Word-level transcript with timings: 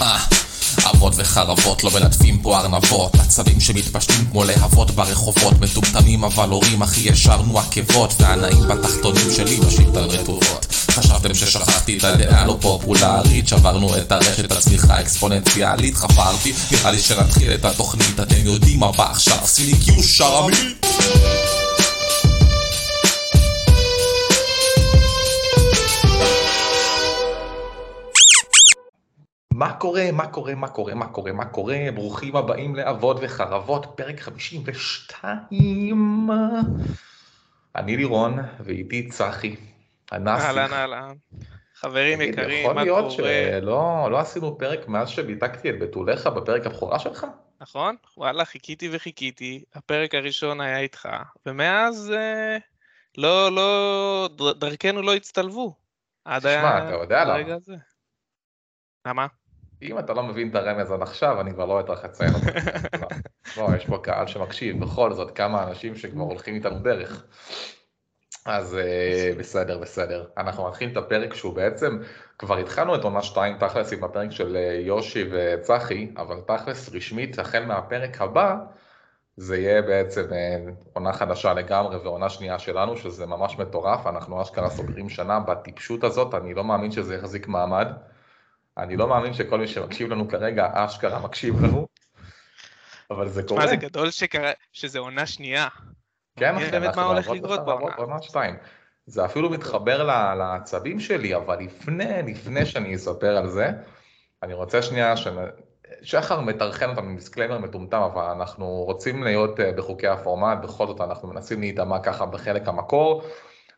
אה, 0.00 0.18
אבות 0.90 1.12
וחרבות 1.16 1.84
לא 1.84 1.90
מלטפים 1.90 2.38
פה 2.42 2.58
ארנבות. 2.58 3.14
עצבים 3.14 3.60
שמתפשטים 3.60 4.26
כמו 4.30 4.44
להבות 4.44 4.90
ברחובות. 4.90 5.60
מטומטמים 5.60 6.24
אבל 6.24 6.48
הורים 6.48 6.82
הכי 6.82 7.00
ישרנו 7.00 7.58
עקבות. 7.58 8.14
והנאים 8.20 8.68
בתחתונים 8.68 9.30
שלי 9.36 9.56
בשיטה 9.56 10.00
רטובות 10.00 10.66
חשבתם 10.98 11.34
ששכחתי 11.34 11.98
את 11.98 12.04
הדעה 12.04 12.46
לא 12.46 12.56
פופולרית. 12.60 13.48
שברנו 13.48 13.96
את 13.96 14.12
הרשת 14.12 14.52
הצמיחה 14.52 14.94
האקספוננציאלית 14.94 15.94
חפרתי 15.94 16.52
נראה 16.70 16.90
לי 16.90 16.98
שנתחיל 16.98 17.54
את 17.54 17.64
התוכנית. 17.64 18.20
אתם 18.20 18.44
יודעים 18.44 18.80
מה 18.80 18.92
בא 18.92 19.10
עכשיו? 19.10 19.38
סיני 19.44 19.78
קיו 19.84 20.02
שרמית 20.02 20.86
מה 29.58 29.72
קורה, 29.78 30.12
מה 30.12 30.26
קורה, 30.26 30.54
מה 30.54 30.68
קורה, 30.68 30.94
מה 30.94 31.06
קורה, 31.06 31.32
מה 31.32 31.44
קורה, 31.44 31.76
ברוכים 31.94 32.36
הבאים 32.36 32.76
לאבות 32.76 33.16
וחרבות, 33.20 33.86
פרק 33.96 34.20
52. 34.20 36.28
אני 37.76 37.96
לירון, 37.96 38.38
ואיתי 38.60 39.08
צחי, 39.08 39.56
הנאסי. 40.10 40.46
אהלן 40.46 40.72
אהלן. 40.72 41.14
חברים 41.74 42.18
תגיד, 42.18 42.32
יקרים, 42.34 42.60
יכול 42.60 42.74
מה 42.74 42.84
להיות 42.84 43.16
קורה? 43.16 43.30
שלא 43.60 44.08
לא 44.10 44.18
עשינו 44.18 44.58
פרק 44.58 44.88
מאז 44.88 45.08
שבידקתי 45.08 45.70
את 45.70 45.78
בתוליך 45.78 46.26
בפרק 46.26 46.66
הבכורה 46.66 46.98
שלך? 46.98 47.26
נכון? 47.60 47.96
וואלה, 48.16 48.44
חיכיתי 48.44 48.88
וחיכיתי, 48.92 49.64
הפרק 49.74 50.14
הראשון 50.14 50.60
היה 50.60 50.78
איתך, 50.78 51.08
ומאז 51.46 52.12
אה, 52.16 52.56
לא, 53.16 53.52
לא, 53.52 54.28
דר- 54.36 54.52
דרכנו 54.52 55.02
לא 55.02 55.14
הצטלבו. 55.14 55.74
עד 56.24 56.40
תשמע, 56.40 56.50
היה- 56.76 56.88
אתה 56.88 56.94
יודע 56.94 57.24
למה. 57.24 57.38
למה? 59.06 59.26
אם 59.82 59.98
אתה 59.98 60.12
לא 60.12 60.22
מבין 60.22 60.50
את 60.50 60.54
הרמז 60.54 60.92
עד 60.92 61.02
עכשיו, 61.02 61.40
אני 61.40 61.52
כבר 61.52 61.64
לא 61.64 61.80
אטרח 61.80 62.04
לציין 62.04 62.34
אותך. 62.34 62.46
לא, 63.56 63.68
יש 63.76 63.86
פה 63.86 63.98
קהל 64.02 64.26
שמקשיב, 64.26 64.80
בכל 64.80 65.12
זאת, 65.12 65.36
כמה 65.36 65.68
אנשים 65.68 65.96
שכבר 65.96 66.22
הולכים 66.22 66.54
איתנו 66.54 66.78
דרך. 66.78 67.24
אז 68.46 68.76
אה, 68.76 69.32
בסדר, 69.38 69.78
בסדר. 69.78 70.26
אנחנו 70.36 70.68
נתחיל 70.68 70.90
את 70.90 70.96
הפרק 70.96 71.34
שהוא 71.34 71.54
בעצם, 71.54 71.98
כבר 72.38 72.56
התחלנו 72.56 72.94
את 72.94 73.04
עונה 73.04 73.22
2 73.22 73.58
תכלס 73.58 73.92
עם 73.92 74.04
הפרק 74.04 74.30
של 74.30 74.56
אה, 74.56 74.80
יושי 74.80 75.24
וצחי, 75.30 76.12
אבל 76.16 76.40
תכלס 76.46 76.94
רשמית, 76.94 77.38
החל 77.38 77.64
מהפרק 77.64 78.20
הבא, 78.20 78.56
זה 79.36 79.56
יהיה 79.58 79.82
בעצם 79.82 80.32
אה, 80.32 80.58
עונה 80.92 81.12
חדשה 81.12 81.54
לגמרי 81.54 81.96
ועונה 81.96 82.28
שנייה 82.28 82.58
שלנו, 82.58 82.96
שזה 82.96 83.26
ממש 83.26 83.58
מטורף, 83.58 84.06
אנחנו 84.06 84.42
אשכרה 84.42 84.70
סוגרים 84.70 85.08
שנה 85.08 85.40
בטיפשות 85.40 86.04
הזאת, 86.04 86.34
אני 86.34 86.54
לא 86.54 86.64
מאמין 86.64 86.90
שזה 86.90 87.14
יחזיק 87.14 87.48
מעמד. 87.48 87.88
אני 88.78 88.96
לא 88.96 89.08
מאמין 89.08 89.34
שכל 89.34 89.58
מי 89.58 89.68
שמקשיב 89.68 90.10
לנו 90.10 90.28
כרגע 90.28 90.68
אשכרה 90.74 91.18
מקשיב 91.20 91.64
לנו, 91.64 91.86
אבל 93.10 93.28
זה 93.28 93.42
קורה. 93.42 93.60
מה 93.60 93.66
זה 93.66 93.76
גדול 93.76 94.10
שקרה, 94.10 94.50
שזה 94.72 94.98
עונה 94.98 95.26
שנייה. 95.26 95.68
כן, 96.36 96.56
אחי, 96.56 96.70
באמת 96.70 96.82
מה 96.82 96.88
אנחנו 96.88 97.02
הולך 97.02 97.28
לקרות 97.28 97.64
בעונה. 97.64 97.94
עונה 97.94 98.22
שתיים. 98.22 98.56
זה 99.06 99.24
אפילו 99.24 99.50
מתחבר 99.50 100.02
לעצבים 100.34 101.00
שלי, 101.00 101.36
אבל 101.36 101.58
לפני, 101.58 102.22
לפני 102.32 102.66
שאני 102.66 102.94
אספר 102.94 103.36
על 103.36 103.48
זה, 103.48 103.70
אני 104.42 104.54
רוצה 104.54 104.82
שנייה, 104.82 105.16
ש... 105.16 105.28
שחר 106.02 106.40
מטרחן 106.40 106.90
אותנו 106.90 107.02
עם 107.02 107.16
דיסקליימר 107.16 107.58
מטומטם, 107.58 108.02
אבל 108.02 108.22
אנחנו 108.22 108.66
רוצים 108.66 109.22
להיות 109.22 109.60
אה, 109.60 109.72
בחוקי 109.72 110.06
הפורמט, 110.06 110.58
בכל 110.62 110.86
זאת 110.86 111.00
אנחנו 111.00 111.28
מנסים 111.28 111.60
להיטמע 111.60 111.98
ככה 111.98 112.26
בחלק 112.26 112.68
המקור, 112.68 113.22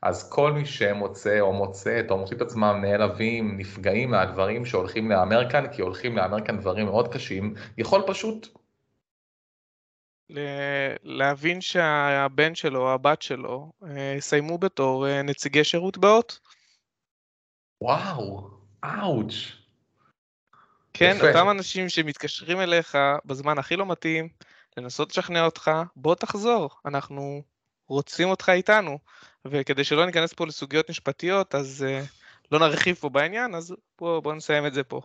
אז 0.02 0.30
כל 0.30 0.52
מי 0.52 0.66
שמוצא 0.66 1.40
או 1.40 1.52
מוצאת 1.52 2.10
או 2.10 2.18
מוציא 2.18 2.36
את 2.36 2.42
עצמם 2.42 2.78
נעלבים, 2.82 3.56
נפגעים 3.56 4.10
מהדברים 4.10 4.66
שהולכים 4.66 5.08
להיאמר 5.08 5.50
כאן, 5.50 5.72
כי 5.72 5.82
הולכים 5.82 6.16
להיאמר 6.16 6.44
כאן 6.44 6.60
דברים 6.60 6.86
מאוד 6.86 7.14
קשים, 7.14 7.54
יכול 7.78 8.02
פשוט 8.06 8.48
להבין 11.02 11.60
שהבן 11.60 12.54
שלו 12.54 12.80
או 12.80 12.92
הבת 12.92 13.22
שלו 13.22 13.72
אה, 13.84 14.14
יסיימו 14.18 14.58
בתור 14.58 15.08
אה, 15.08 15.22
נציגי 15.22 15.64
שירות 15.64 15.98
באות. 15.98 16.38
וואו, 17.80 18.50
אאוץ'. 18.84 19.34
כן, 20.92 21.14
יפה. 21.16 21.28
אותם 21.28 21.50
אנשים 21.50 21.88
שמתקשרים 21.88 22.60
אליך 22.60 22.98
בזמן 23.24 23.58
הכי 23.58 23.76
לא 23.76 23.86
מתאים, 23.86 24.28
לנסות 24.76 25.10
לשכנע 25.10 25.44
אותך, 25.44 25.70
בוא 25.96 26.14
תחזור, 26.14 26.70
אנחנו 26.86 27.42
רוצים 27.88 28.28
אותך 28.28 28.48
איתנו. 28.48 28.98
וכדי 29.46 29.84
שלא 29.84 30.06
ניכנס 30.06 30.32
פה 30.32 30.46
לסוגיות 30.46 30.90
משפטיות, 30.90 31.54
אז 31.54 31.86
uh, 31.88 32.06
לא 32.52 32.58
נרחיב 32.58 32.96
פה 32.96 33.08
בעניין, 33.08 33.54
אז 33.54 33.74
בוא, 34.00 34.20
בוא 34.20 34.34
נסיים 34.34 34.66
את 34.66 34.74
זה 34.74 34.82
פה. 34.82 35.00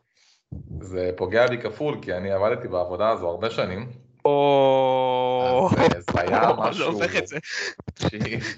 זה 0.82 1.12
פוגע 1.18 1.48
בי 1.48 1.58
כפול, 1.58 1.98
כי 2.02 2.14
אני 2.14 2.32
עבדתי 2.32 2.68
בעבודה 2.68 3.10
הזו 3.10 3.30
הרבה 3.30 3.50
שנים. 3.50 4.05
או... 4.26 5.70
אז 5.98 6.06
זה 6.14 6.22
היה 6.22 6.50
משהו... 6.58 7.00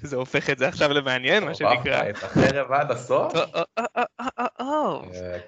זה, 0.01 0.15
הופך 0.15 0.49
את 0.49 0.57
זה 0.57 0.67
עכשיו 0.67 0.93
למעניין, 0.93 1.43
מה 1.43 1.53
שנקרא. 1.53 2.09
את 2.09 2.23
החרב 2.23 2.71
עד 2.71 2.91
הסוף. 2.91 3.33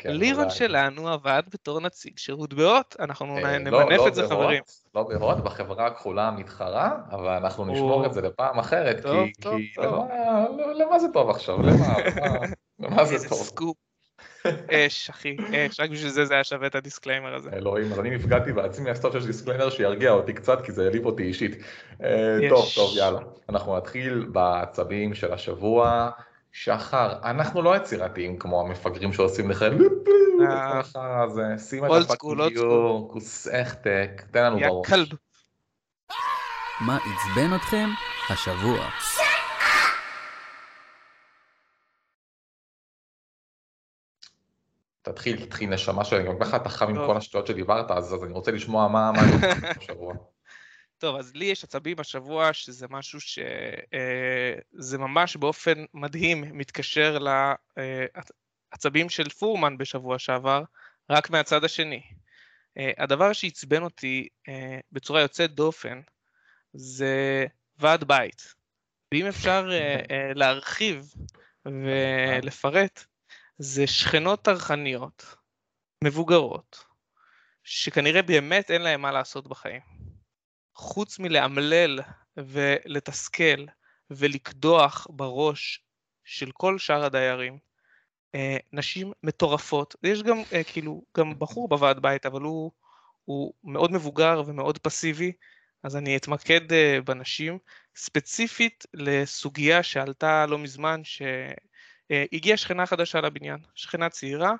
לירון. 0.05 0.49
שלנו 0.49 1.09
עבד 1.09 1.43
בתור 1.53 1.81
נציג 1.81 2.17
שירות 2.17 2.53
באות, 2.53 2.95
אנחנו 2.99 3.37
אה, 3.37 3.41
לא- 3.41 3.57
נמנף 3.57 3.97
לא 3.99 4.07
את 4.07 4.15
זה 4.15 4.21
בהוט, 4.21 4.33
חברים. 4.33 4.63
לא 4.95 5.03
בהוט, 5.03 5.37
בחברה 5.37 5.87
הכחולה 5.87 6.27
המתחרה, 6.27 6.91
אבל 7.11 7.27
אנחנו 7.29 7.65
נשמור. 7.65 8.05
את 8.05 8.13
זה 8.13 8.21
לפעם 8.21 8.59
אחרת, 8.59 9.05
כי. 9.41 9.71
למה- 10.75 10.99
זה 10.99 11.07
טוב 11.13 11.29
עכשיו? 11.29 11.57
למה? 12.79 13.05
זה 13.05 13.29
טוב? 13.29 13.51
אש, 14.71 15.09
אחי, 15.09 15.37
אש, 15.53 15.79
רק 15.79 15.89
בשביל 15.89 16.09
זה 16.09 16.25
זה 16.25 16.33
היה 16.33 16.43
שווה 16.43 16.67
את 16.67 16.75
הדיסקליימר 16.75 17.35
הזה. 17.35 17.49
אלוהים, 17.53 17.91
אז 17.91 17.99
אני 17.99 18.09
נפגעתי 18.09 18.53
בעצמי, 18.53 18.91
אז 18.91 19.01
טוב 19.01 19.13
שיש 19.13 19.25
דיסקליימר 19.25 19.69
שירגיע 19.69 20.11
אותי 20.11 20.33
קצת, 20.33 20.61
כי 20.65 20.71
זה 20.71 20.83
העליב 20.83 21.05
אותי 21.05 21.23
אישית. 21.23 21.55
אה. 22.03 22.37
טוב, 22.49 22.65
טוב, 22.75 22.97
יאללה. 22.97 23.19
אנחנו 23.49 23.77
נתחיל 23.77 24.27
בעצבים 24.31 25.13
של 25.13 25.33
השבוע. 25.33 26.09
שחר, 26.51 27.13
אנחנו 27.23 27.61
לא 27.61 27.75
יצירתיים 27.75 28.39
כמו 28.39 28.61
המפגרים 28.61 29.13
שעושים 29.13 29.49
לך 29.49 29.65
לופו, 29.71 30.11
אה. 30.41 30.79
החרא 30.79 31.23
הזה, 31.23 31.43
שים 31.69 31.85
את 31.85 31.91
הפאקינג 31.91 32.47
גיור, 32.47 33.09
כוס 33.13 33.47
אכטק, 33.47 34.23
תן 34.31 34.43
לנו 34.43 34.59
בראש. 34.59 35.09
מה 36.79 36.97
עצבן 36.97 37.55
אתכם 37.55 37.89
השבוע? 38.29 38.89
תתחיל, 45.11 45.45
תתחיל 45.45 45.69
נשמה 45.69 46.05
שלי, 46.05 46.23
גם 46.23 46.39
ככה 46.39 46.57
אתה 46.57 46.69
חם 46.69 46.89
עם. 46.89 46.95
כל 46.95 47.17
השטויות 47.17 47.47
שדיברת, 47.47 47.91
אז 47.91 48.13
אז 48.13 48.23
אני 48.23 48.33
רוצה 48.33 48.51
לשמוע 48.51 48.87
מה 48.87 49.11
מה 49.11 49.19
אני 49.19 49.31
השבוע. 49.81 50.13
טוב, 51.01 51.15
אז 51.15 51.35
לי 51.35 51.45
יש 51.45 51.63
עצבים 51.63 51.99
השבוע, 51.99 52.53
שזה 52.53 52.87
משהו 52.89 53.19
שזה 53.21 54.97
ממש 54.97 55.35
באופן 55.35 55.85
מדהים 55.93 56.43
מתקשר 56.57 57.17
לעצבים 58.73 59.09
של 59.09 59.29
פורמן 59.29 59.77
בשבוע 59.77 60.19
שעבר, 60.19 60.63
רק 61.09 61.29
מהצד 61.29 61.63
השני. 61.63 62.01
אה, 62.77 62.91
הדבר 62.97 63.33
שעצבן 63.33 63.83
אותי 63.83 64.27
אה, 64.47 64.79
בצורה 64.91 65.21
יוצאת 65.21 65.51
דופן 65.51 66.01
זה 66.73 67.45
ועד 67.77 68.03
בית. 68.03 68.53
ואם 69.13 69.25
אפשר 69.25 69.69
אה, 69.71 69.99
אה, 70.11 70.31
להרחיב 70.35 71.13
ולפרט, 71.65 73.05
זה 73.61 73.87
שכנות 73.87 74.41
טרחניות, 74.41 75.35
מבוגרות, 76.03 76.85
שכנראה 77.63 78.21
באמת 78.21 78.71
אין 78.71 78.81
להן 78.81 79.01
מה 79.01 79.11
לעשות 79.11 79.47
בחיים. 79.47 79.81
חוץ 80.75 81.19
מלאמלל 81.19 81.99
ולתסכל 82.37 83.65
ולקדוח 84.09 85.07
בראש 85.09 85.83
של 86.23 86.51
כל 86.51 86.77
שאר 86.77 87.03
הדיירים, 87.03 87.57
אה, 88.35 88.57
נשים 88.73 89.11
מטורפות. 89.23 89.95
יש 90.03 90.23
גם, 90.23 90.37
אה, 90.53 90.63
כאילו, 90.63 91.03
גם 91.17 91.39
בחור 91.39 91.69
בוועד 91.69 91.99
בית, 91.99 92.25
אבל 92.25 92.41
הוא, 92.41 92.71
הוא 93.25 93.53
מאוד 93.63 93.91
מבוגר 93.91 94.41
ומאוד 94.45 94.77
פסיבי, 94.77 95.31
אז 95.83 95.95
אני 95.95 96.17
אתמקד 96.17 96.73
אה, 96.73 96.99
בנשים, 97.05 97.57
ספציפית 97.95 98.85
לסוגיה 98.93 99.83
שעלתה 99.83 100.45
לא 100.45 100.57
מזמן, 100.57 101.01
שהגיעה 102.09 102.57
שכנה 102.57 102.85
חדשה 102.85 103.21
לבניין, 103.21 103.59
שכנה 103.75 104.09
צעירה, 104.09 104.53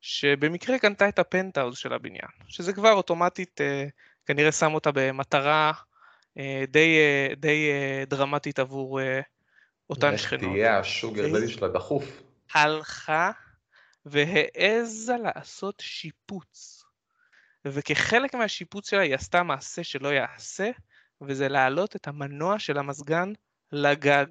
שבמקרה 0.00 0.78
קנתה 0.78 1.08
את 1.08 1.18
הפנטהאוז 1.18 1.78
של 1.78 1.92
הבניין, 1.92 2.28
שזה 2.48 2.72
כבר 2.72 2.92
אוטומטית 2.92 3.60
אה, 3.60 3.86
כנראה 4.26 4.52
שם 4.52 4.74
אותה 4.74 4.90
במטרה 4.94 5.72
אה, 6.38 6.64
די, 6.68 6.98
אה, 6.98 7.34
די 7.36 7.70
אה, 7.70 8.04
דרמטית 8.06 8.58
עבור 8.58 9.00
אה, 9.00 9.20
אותן 9.90 10.18
שכנות. 10.18 10.52
תהיה 10.52 10.78
השוגר 10.78 11.28
דדי 11.28 11.48
של 11.48 11.64
הדחוף. 11.64 12.22
הלכה 12.54 13.30
והעזה 14.06 15.16
לעשות 15.16 15.74
שיפוץ. 15.80 16.84
וכחלק 17.64 18.34
מהשיפוץ 18.34 18.90
שלה 18.90 19.00
היא 19.00 19.14
עשתה 19.14 19.42
מעשה 19.42 19.84
שלא 19.84 20.08
יעשה, 20.08 20.70
וזה 21.20 21.48
להעלות 21.48 21.96
את 21.96 22.08
המנוע 22.08 22.58
של 22.58 22.78
המזגן 22.78 23.32
לגג. 23.72 24.26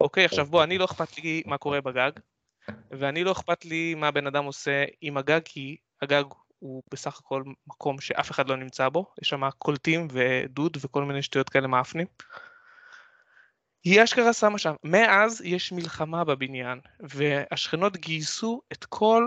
אוקיי, 0.00 0.24
עכשיו 0.24 0.46
בוא, 0.46 0.64
אני 0.64 0.78
לא 0.78 0.84
אכפת 0.84 1.18
לי 1.18 1.42
מה 1.46 1.58
קורה 1.58 1.80
בגג. 1.80 2.10
ואני 2.90 3.24
לא 3.24 3.32
אכפת 3.32 3.64
לי 3.64 3.94
מה 3.94 4.10
בן 4.10 4.26
אדם 4.26 4.44
עושה 4.44 4.84
עם 5.00 5.16
הגג, 5.16 5.40
כי 5.44 5.76
הגג 6.02 6.24
הוא 6.58 6.82
בסך 6.90 7.18
הכל 7.18 7.42
מקום 7.66 8.00
שאף 8.00 8.30
אחד 8.30 8.48
לא 8.48 8.56
נמצא 8.56 8.88
בו, 8.88 9.06
יש 9.22 9.28
שם 9.28 9.50
קולטים 9.50 10.08
ודוד 10.10 10.76
וכל 10.80 11.04
מיני 11.04 11.22
שטויות 11.22 11.48
כאלה 11.48 11.68
מאפנים. 11.68 12.06
היא 13.84 14.04
אשכרה 14.04 14.32
שמה 14.32 14.58
שם. 14.58 14.74
מאז 14.84 15.42
יש 15.44 15.72
מלחמה 15.72 16.24
בבניין, 16.24 16.80
והשכנות 17.00 17.96
גייסו 17.96 18.62
את 18.72 18.84
כל 18.84 19.24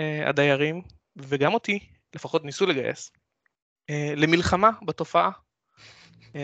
uh, 0.00 0.28
הדיירים, 0.28 0.82
וגם 1.16 1.54
אותי, 1.54 1.78
לפחות 2.14 2.44
ניסו 2.44 2.66
לגייס, 2.66 3.10
uh, 3.90 3.94
למלחמה 4.16 4.70
בתופעה. 4.86 5.30
Uh, 6.20 6.36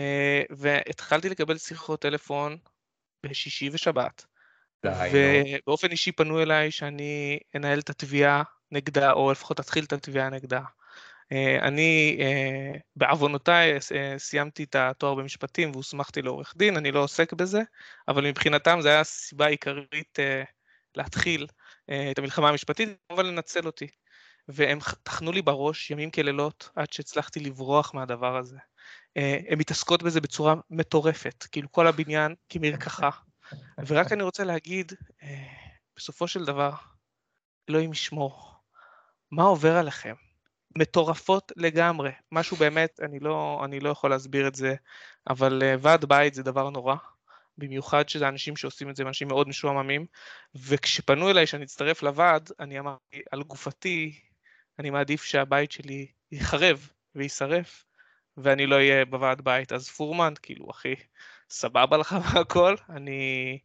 והתחלתי 0.49 1.29
לקבל 1.29 1.57
שיחות 1.57 2.01
טלפון 2.01 2.57
בשישי 3.25 3.69
ושבת. 3.73 4.25
ובאופן 4.85 5.91
אישי 5.91 6.11
פנו 6.11 6.41
אליי 6.41 6.71
שאני 6.71 7.39
אנהל 7.55 7.79
את 7.79 7.89
התביעה 7.89 8.43
נגדה, 8.71 9.11
או 9.11 9.31
לפחות 9.31 9.59
אתחיל 9.59 9.83
את 9.83 9.93
התביעה 9.93 10.29
נגדה. 10.29 10.61
אה, 11.31 11.67
אני 11.67 12.17
אה, 12.21 12.79
בעוונותיי 12.95 13.73
אה, 13.95 14.15
סיימתי 14.17 14.63
את 14.63 14.75
התואר 14.75 15.15
במשפטים 15.15 15.71
והוסמכתי 15.71 16.21
לעורך 16.21 16.53
דין, 16.57 16.77
אני 16.77 16.91
לא 16.91 16.99
עוסק 16.99 17.33
בזה, 17.33 17.61
אבל 18.07 18.27
מבחינתם 18.27 18.79
זו 18.81 18.89
הייתה 18.89 19.01
הסיבה 19.01 19.45
העיקרית 19.45 20.19
להתחיל 20.95 21.47
את 22.11 22.19
המלחמה 22.19 22.49
המשפטית, 22.49 22.89
אבל 23.09 23.25
לנצל 23.25 23.65
אותי. 23.65 23.87
והם 24.47 24.79
טחנו 25.03 25.31
לי 25.31 25.41
בראש 25.41 25.91
ימים 25.91 26.11
כלילות 26.11 26.69
עד 26.75 26.93
שהצלחתי 26.93 27.39
לברוח 27.39 27.93
מהדבר 27.93 28.37
הזה. 28.37 28.57
הן 29.15 29.57
מתעסקות 29.57 30.03
בזה 30.03 30.21
בצורה 30.21 30.55
מטורפת, 30.69 31.45
כאילו 31.51 31.71
כל 31.71 31.87
הבניין 31.87 32.35
כמרקחה. 32.49 33.09
ורק 33.87 34.11
אני 34.11 34.23
רוצה 34.23 34.43
להגיד, 34.43 34.91
בסופו 35.95 36.27
של 36.27 36.45
דבר, 36.45 36.71
אלוהים 37.69 37.91
ישמור, 37.91 38.53
מה 39.31 39.43
עובר 39.43 39.77
עליכם? 39.77 40.13
מטורפות 40.77 41.51
לגמרי, 41.55 42.11
משהו 42.31 42.57
באמת, 42.57 42.99
אני 43.01 43.19
לא, 43.19 43.61
אני 43.65 43.79
לא 43.79 43.89
יכול 43.89 44.09
להסביר 44.09 44.47
את 44.47 44.55
זה, 44.55 44.75
אבל 45.29 45.61
uh, 45.61 45.79
ועד 45.81 46.05
בית 46.05 46.33
זה 46.33 46.43
דבר 46.43 46.69
נורא, 46.69 46.95
במיוחד 47.57 48.09
שזה 48.09 48.27
אנשים 48.27 48.55
שעושים 48.55 48.89
את 48.89 48.95
זה, 48.95 49.03
אנשים 49.03 49.27
מאוד 49.27 49.47
משועממים, 49.47 50.05
וכשפנו 50.55 51.29
אליי 51.29 51.47
שאני 51.47 51.63
אצטרף 51.63 52.03
לוועד, 52.03 52.49
אני 52.59 52.79
אמרתי, 52.79 53.21
על 53.31 53.43
גופתי, 53.43 54.19
אני 54.79 54.89
מעדיף 54.89 55.23
שהבית 55.23 55.71
שלי 55.71 56.07
ייחרב 56.31 56.87
ויישרף, 57.15 57.85
ואני 58.37 58.65
לא 58.65 58.75
אהיה 58.75 59.05
בוועד 59.05 59.41
בית. 59.41 59.71
אז 59.71 59.89
פורמן, 59.89 60.33
כאילו, 60.41 60.71
אחי, 60.71 60.95
סבבה 61.49 61.97
לך 61.97 62.15
והכל, 62.33 62.75
אני 62.89 63.59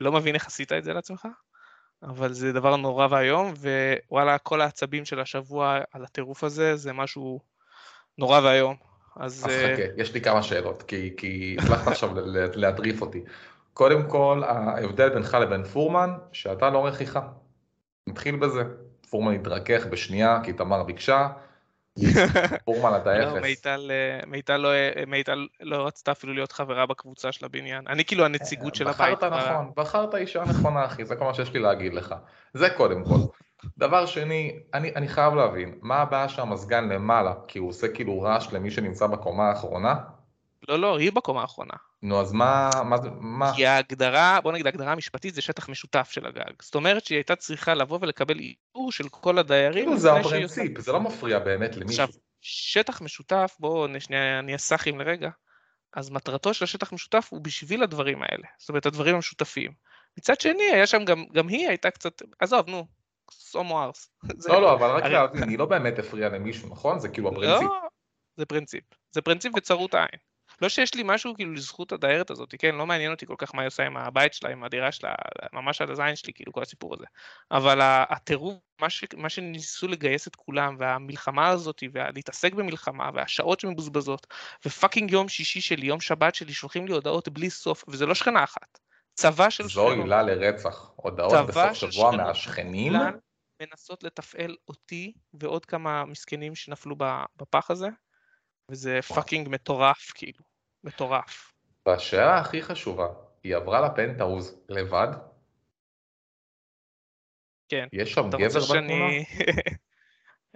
לא 0.00 0.12
מבין 0.12 0.34
איך 0.34 0.46
עשית 0.46 0.72
את 0.72 0.84
זה 0.84 0.92
לעצמך, 0.92 1.28
אבל 2.02 2.32
זה 2.32 2.52
דבר 2.52 2.76
נורא 2.76 3.06
ואיום, 3.10 3.52
ווואלה, 4.08 4.38
כל 4.38 4.60
העצבים 4.60 5.04
של 5.04 5.20
השבוע 5.20 5.78
על 5.92 6.04
הטירוף 6.04 6.44
הזה, 6.44 6.76
זה 6.76 6.92
משהו 6.92 7.40
נורא 8.18 8.40
ואיום. 8.40 8.76
אז... 9.16 9.46
אז 9.46 9.50
חכה, 9.50 9.84
uh... 9.84 10.00
יש 10.00 10.14
לי 10.14 10.20
כמה 10.20 10.42
שאלות, 10.42 10.82
כי, 10.82 11.14
כי 11.16 11.56
הצלחת 11.58 11.88
עכשיו 11.88 12.10
להדריף 12.54 13.00
אותי. 13.00 13.24
קודם 13.74 14.08
כל, 14.08 14.42
ההבדל 14.46 15.08
בינך 15.08 15.34
לבין 15.34 15.64
פורמן, 15.64 16.10
שאתה 16.32 16.70
לא 16.70 16.86
רכיחה. 16.86 17.28
נתחיל 18.06 18.36
בזה. 18.36 18.62
פורמן 19.10 19.34
התרכך 19.34 19.86
בשנייה, 19.86 20.40
כי 20.44 20.52
תמר 20.52 20.82
ביקשה, 20.82 21.28
פורמן 22.64 22.98
אתה 23.02 23.18
לא, 23.18 23.38
אפס. 23.38 23.42
מיטל, 23.42 23.90
אה, 24.50 24.56
לא, 24.58 24.72
אה, 24.72 25.02
מיטל 25.06 25.46
לא 25.60 25.86
רצתה 25.86 26.12
אפילו 26.12 26.34
להיות 26.34 26.52
חברה 26.52 26.86
בקבוצה 26.86 27.32
של 27.32 27.44
הבניין. 27.44 27.84
אני 27.88 28.04
כאילו 28.04 28.24
הנציגות 28.24 28.74
של 28.74 28.88
הבית. 28.88 29.18
בחרת 29.18 29.32
נכון, 29.32 29.70
בחרת 29.76 30.14
אישה 30.14 30.44
נכונה 30.44 30.84
אחי, 30.84 31.04
זה 31.04 31.16
כל 31.16 31.24
מה 31.24 31.34
שיש 31.34 31.52
לי 31.52 31.60
להגיד 31.60 31.94
לך. 31.94 32.14
זה 32.54 32.70
קודם 32.70 33.04
כל. 33.04 33.18
דבר 33.78 34.06
שני, 34.06 34.60
אני, 34.74 34.92
אני 34.96 35.08
חייב 35.08 35.34
להבין, 35.34 35.78
מה 35.82 35.96
הבעיה 35.96 36.28
שהמזגן 36.28 36.88
למעלה? 36.88 37.34
כי 37.48 37.58
הוא 37.58 37.68
עושה 37.68 37.88
כאילו 37.88 38.22
רעש 38.22 38.52
למי 38.52 38.70
שנמצא 38.70 39.06
בקומה 39.06 39.48
האחרונה? 39.48 39.94
לא, 40.68 40.78
לא, 40.78 40.98
היא 40.98 41.12
בקומה 41.12 41.40
האחרונה. 41.40 41.74
נו, 42.02 42.20
אז 42.20 42.32
מה, 42.32 42.70
מה, 42.84 42.96
מה? 43.20 43.52
כי 43.56 43.66
ההגדרה, 43.66 44.40
בוא 44.42 44.52
נגיד, 44.52 44.66
ההגדרה 44.66 44.92
המשפטית 44.92 45.34
זה 45.34 45.42
שטח 45.42 45.68
משותף 45.68 46.08
של 46.10 46.26
הגג. 46.26 46.52
זאת 46.62 46.74
אומרת 46.74 47.04
שהיא 47.04 47.16
הייתה 47.16 47.36
צריכה 47.36 47.74
לבוא 47.74 47.98
ולקבל 48.02 48.38
איתור 48.38 48.92
של 48.92 49.08
כל 49.08 49.38
הדיירים. 49.38 49.84
כאילו 49.84 49.98
זה 49.98 50.12
הפרינציפ, 50.12 50.80
זה 50.80 50.92
לא 50.92 51.00
מפריע 51.00 51.38
באמת 51.38 51.76
למישהו. 51.76 52.04
עכשיו, 52.04 52.20
שטח 52.40 53.02
משותף, 53.02 53.56
בואו 53.60 54.00
שנייה 54.00 54.40
נהיה 54.40 54.58
סאחים 54.58 55.00
לרגע, 55.00 55.30
אז 55.96 56.10
מטרתו 56.10 56.54
של 56.54 56.64
השטח 56.64 56.92
משותף 56.92 57.28
הוא 57.30 57.40
בשביל 57.40 57.82
הדברים 57.82 58.22
האלה. 58.22 58.46
זאת 58.58 58.68
אומרת, 58.68 58.86
הדברים 58.86 59.14
המשותפים. 59.14 59.72
מצד 60.18 60.40
שני, 60.40 60.62
היה 60.72 60.86
שם 60.86 61.04
גם, 61.04 61.24
גם 61.32 61.48
היא 61.48 61.68
הייתה 61.68 61.90
קצת, 61.90 62.22
עזוב, 62.38 62.70
נו, 62.70 62.86
סומו 63.30 63.82
ארס. 63.82 64.10
לא, 64.48 64.62
לא, 64.62 64.74
אבל 64.74 64.90
רק 64.90 65.04
להבין, 65.04 65.48
היא 65.48 65.58
לא 65.58 65.66
באמת 65.66 65.98
הפריעה 65.98 66.30
למישהו, 66.30 66.68
נכון? 66.68 66.98
זה 66.98 67.08
כאילו 67.08 67.28
הפרינציפ. 67.28 67.62
לא, 67.62 67.88
זה 68.36 68.46
פרינציפ. 68.46 68.84
זה 69.10 69.22
פרינציפ 69.22 69.52
וצרות 69.56 69.94
עין. 69.94 70.18
לא 70.62 70.68
שיש 70.68 70.94
לי 70.94 71.02
משהו 71.06 71.34
כאילו 71.34 71.52
לזכות 71.52 71.92
הדיירת 71.92 72.30
הזאת, 72.30 72.54
כן? 72.58 72.74
לא 72.74 72.86
מעניין 72.86 73.10
אותי 73.10 73.26
כל 73.26 73.34
כך 73.38 73.54
מה 73.54 73.62
היא 73.62 73.66
עושה 73.66 73.86
עם 73.86 73.96
הבית 73.96 74.34
שלה, 74.34 74.50
עם 74.50 74.64
הדירה 74.64 74.92
שלה, 74.92 75.14
ממש 75.52 75.80
על 75.80 75.90
הזין 75.90 76.16
שלי, 76.16 76.32
כאילו, 76.32 76.52
כל 76.52 76.62
הסיפור 76.62 76.94
הזה. 76.94 77.04
אבל 77.50 77.78
הטירוף, 77.82 78.54
מה, 78.80 78.90
ש, 78.90 79.04
מה 79.16 79.28
שניסו 79.28 79.88
לגייס 79.88 80.28
את 80.28 80.36
כולם, 80.36 80.76
והמלחמה 80.78 81.48
הזאת, 81.48 81.82
ולהתעסק 81.92 82.52
במלחמה, 82.52 83.10
והשעות 83.14 83.60
שמבוזבזות, 83.60 84.26
ו 84.66 84.72
fucking 84.72 85.10
יום 85.10 85.28
שישי 85.28 85.60
שלי, 85.60 85.86
יום 85.86 86.00
שבת 86.00 86.34
שלי, 86.34 86.52
שולחים 86.52 86.86
לי 86.86 86.92
הודעות 86.92 87.28
בלי 87.28 87.50
סוף, 87.50 87.84
וזה 87.88 88.06
לא 88.06 88.14
שכנה 88.14 88.44
אחת. 88.44 88.78
צבא 89.14 89.50
של 89.50 89.68
שכנות. 89.68 89.96
זו 89.96 90.02
עילה 90.02 90.22
לרצח. 90.22 90.90
הודעות 90.96 91.46
בסוף 91.46 91.72
שבוע 91.72 92.10
מהשכנים. 92.10 92.92
מנסות 93.62 94.02
לתפעל 94.02 94.56
אותי 94.68 95.12
ועוד 95.34 95.66
כמה 95.66 96.04
מסכנים 96.04 96.54
שנפלו 96.54 96.96
בפח 97.36 97.70
הזה, 97.70 97.88
וזה 98.70 99.02
fucking 99.02 99.48
מטורף, 99.48 100.12
כאילו. 100.14 100.38
מטורף. 100.84 101.52
והשאלה 101.86 102.38
הכי 102.38 102.62
חשובה, 102.62 103.08
היא 103.44 103.56
עברה 103.56 103.80
לפנטהאוז 103.80 104.56
לבד? 104.68 105.08
כן. 107.68 107.86
יש 107.92 108.12
שם 108.12 108.30
גבר 108.30 108.60
בתמונה? 108.60 109.12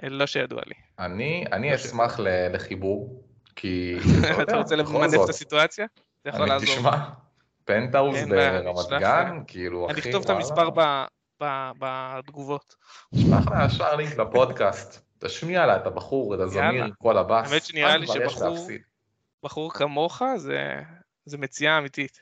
לא 0.18 0.26
שידוע 0.26 0.60
לי. 0.66 0.74
אני, 0.98 1.44
אני 1.52 1.70
לא 1.70 1.74
אשמח. 1.74 2.20
לחיבור, 2.52 3.24
כי... 3.56 3.98
אתה 4.42 4.56
רוצה 4.56 4.76
למנף 4.76 5.24
את 5.24 5.28
הסיטואציה? 5.28 5.86
זה 6.24 6.30
יכול 6.30 6.48
לעזור. 6.48 6.68
תשמע, 6.68 7.08
פנטהאוז 7.64 8.16
ברמת 8.28 9.00
גן, 9.00 9.40
כאילו, 9.46 9.86
אחי, 9.86 9.92
אני 9.92 10.00
אכתוב 10.00 10.22
את 10.24 10.30
המספר 10.30 10.70
בתגובות. 11.78 12.74
תשמע 13.14 13.38
לך 13.38 13.48
מהשאר 13.48 13.96
לינק 13.96 14.18
לפודקאסט. 14.18 15.07
תשמיע 15.18 15.66
לה 15.66 15.76
את 15.76 15.86
הבחור, 15.86 16.34
את 16.34 16.40
הזמיר, 16.40 16.90
כל 16.98 17.18
הבאס. 17.18 17.52
האמת 17.52 17.64
שנראה 17.64 17.96
לי 17.96 18.06
שבחור 19.42 19.72
כמוך 19.72 20.22
זה, 20.36 20.74
זה 21.24 21.38
מציאה 21.38 21.78
אמיתית. 21.78 22.20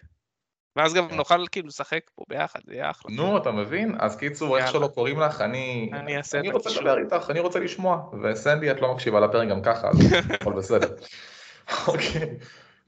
ואז 0.77 0.95
גם 0.95 1.09
כן. 1.09 1.17
נוכל 1.17 1.47
כאילו 1.47 1.69
לשחק 1.69 2.01
פה 2.15 2.25
ביחד, 2.29 2.61
זה 2.67 2.75
יהיה 2.75 2.91
אחלה. 2.91 3.17
נו, 3.17 3.37
אתה 3.37 3.51
מבין? 3.51 3.95
אז 3.99 4.17
קיצור, 4.17 4.59
איך 4.59 4.71
שלא 4.71 4.87
קוראים 4.95 5.21
לך, 5.21 5.41
אני... 5.41 5.91
אני 5.93 6.17
אעשה 6.17 6.39
את 6.39 6.45
אני 6.45 6.53
רוצה 6.53 6.71
לדבר 6.71 6.99
איתך, 6.99 7.31
אני 7.31 7.41
רוצה 7.41 7.61
לשמוע. 7.61 8.11
וסנדי, 8.23 8.71
את 8.71 8.81
לא 8.81 8.95
מקשיבה 8.95 9.21
לפרק 9.21 9.49
גם 9.49 9.63
ככה, 9.63 9.89
אז 9.89 9.97
הכל 10.31 10.53
בסדר. 10.59 10.89
אוקיי. 11.89 12.37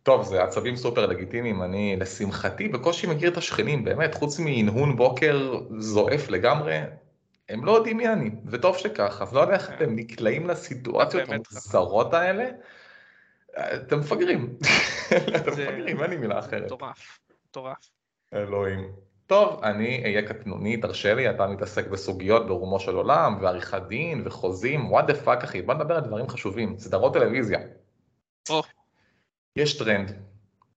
טוב, 0.02 0.24
זה 0.24 0.42
עצבים 0.42 0.76
סופר 0.76 1.06
לגיטימיים, 1.06 1.62
אני 1.62 1.96
לשמחתי 2.00 2.68
בקושי 2.68 3.06
מכיר 3.06 3.30
את 3.30 3.36
השכנים, 3.36 3.84
באמת, 3.84 4.14
חוץ 4.14 4.38
מהנהון 4.38 4.96
בוקר 4.96 5.58
זועף 5.78 6.30
לגמרי, 6.30 6.80
הם 7.48 7.64
לא 7.64 7.72
יודעים 7.72 7.96
מי 7.96 8.08
אני, 8.08 8.30
וטוב 8.46 8.76
שכך, 8.76 9.22
אז 9.22 9.34
לא 9.34 9.40
יודע 9.40 9.54
איך 9.54 9.70
אתם 9.70 9.96
נקלעים 9.96 10.46
לסיטואציות 10.46 11.28
המוזרות 11.28 12.14
האלה, 12.14 12.50
אתם 13.56 13.98
מפגרים, 13.98 14.56
אתם 15.36 15.52
מפגרים, 15.52 16.02
אין 16.02 16.10
לי 16.10 16.16
מילה 16.16 16.38
אחרת. 16.38 16.64
מטורף, 16.64 17.18
מטורף. 17.48 17.90
אלוהים. 18.34 18.92
טוב, 19.26 19.64
אני 19.64 20.02
אהיה 20.04 20.28
קטנוני, 20.28 20.76
תרשה 20.76 21.14
לי, 21.14 21.30
אתה 21.30 21.46
מתעסק 21.46 21.86
בסוגיות 21.86 22.46
ברומו 22.46 22.80
של 22.80 22.94
עולם, 22.94 23.38
ועריכת 23.42 23.82
דין, 23.88 24.22
וחוזים, 24.24 24.90
what 24.90 25.06
the 25.06 25.14
fuck 25.14 25.44
אחי, 25.44 25.62
בוא 25.62 25.74
נדבר 25.74 25.94
על 25.94 26.00
דברים 26.00 26.28
חשובים, 26.28 26.78
סדרות 26.78 27.14
טלוויזיה. 27.14 27.58
יש 29.56 29.78
טרנד 29.78 30.12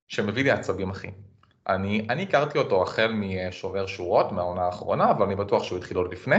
שמביא 0.08 0.44
לי 0.44 0.52
עצבים 0.52 0.90
אחי. 0.90 1.12
אני, 1.70 2.08
אני 2.10 2.24
הכרתי 2.24 2.58
אותו 2.58 2.84
החל 2.84 3.12
משובר 3.14 3.86
שורות 3.86 4.32
מהעונה 4.32 4.62
האחרונה, 4.62 5.12
אבל 5.12 5.26
אני 5.26 5.36
בטוח 5.36 5.64
שהוא 5.64 5.78
התחיל 5.78 5.98
עוד 5.98 6.14
לפני, 6.14 6.38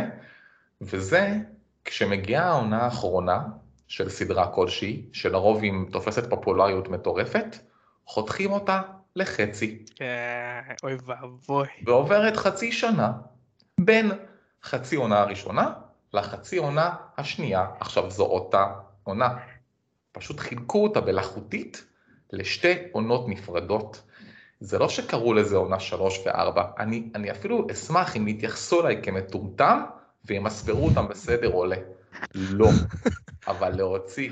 וזה 0.80 1.36
כשמגיעה 1.84 2.46
העונה 2.48 2.82
האחרונה 2.82 3.42
של 3.88 4.08
סדרה 4.08 4.46
כלשהי, 4.46 5.06
שלרוב 5.12 5.62
היא 5.62 5.72
תופסת 5.90 6.30
פופולריות 6.30 6.88
מטורפת, 6.88 7.56
חותכים 8.06 8.52
אותה 8.52 8.82
לחצי. 9.16 9.84
כן, 9.94 10.60
אוי 10.82 10.96
ואבוי. 11.04 11.68
ועוברת 11.84 12.36
חצי 12.36 12.72
שנה 12.72 13.12
בין 13.80 14.10
חצי 14.62 14.96
עונה 14.96 15.20
הראשונה 15.20 15.72
לחצי 16.14 16.56
עונה 16.56 16.94
השנייה. 17.18 17.66
עכשיו 17.80 18.10
זו 18.10 18.24
אותה 18.24 18.66
עונה. 19.04 19.28
פשוט 20.12 20.40
חילקו 20.40 20.82
אותה 20.82 21.00
בלחוטית 21.00 21.84
לשתי 22.32 22.74
עונות 22.92 23.28
נפרדות. 23.28 24.02
זה 24.62 24.78
לא 24.78 24.88
שקראו 24.88 25.34
לזה 25.34 25.56
עונה 25.56 25.80
3 25.80 26.26
ו-4, 26.26 26.60
אני, 26.78 27.08
אני 27.14 27.30
אפילו 27.30 27.66
אשמח 27.72 28.16
אם 28.16 28.28
יתייחסו 28.28 28.80
אליי 28.80 29.00
כמטומטם 29.02 29.80
וימספרו 30.24 30.84
אותם 30.84 31.08
בסדר 31.08 31.52
עולה. 31.52 31.76
לא. 32.34 32.68
אבל 33.48 33.76
להוציא, 33.76 34.30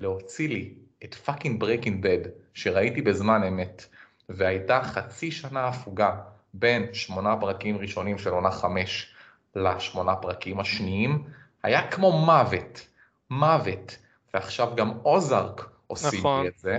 להוציא 0.00 0.48
לי 0.48 0.74
את 1.04 1.14
fucking 1.14 1.60
ברייקינג 1.60 2.02
בד 2.02 2.28
שראיתי 2.54 3.02
בזמן 3.02 3.42
אמת, 3.44 3.86
והייתה 4.28 4.80
חצי 4.82 5.30
שנה 5.30 5.68
הפוגה 5.68 6.16
בין 6.54 6.86
שמונה 6.92 7.36
פרקים 7.40 7.78
ראשונים 7.78 8.18
של 8.18 8.30
עונה 8.30 8.50
חמש 8.50 9.14
לשמונה 9.56 10.16
פרקים 10.16 10.60
השניים, 10.60 11.24
היה 11.62 11.90
כמו 11.90 12.12
מוות, 12.12 12.86
מוות. 13.30 13.96
ועכשיו 14.34 14.72
גם 14.76 14.92
אוזארק 15.04 15.70
עושים 15.86 16.18
נכון. 16.18 16.42
לי 16.42 16.48
את 16.48 16.58
זה. 16.58 16.78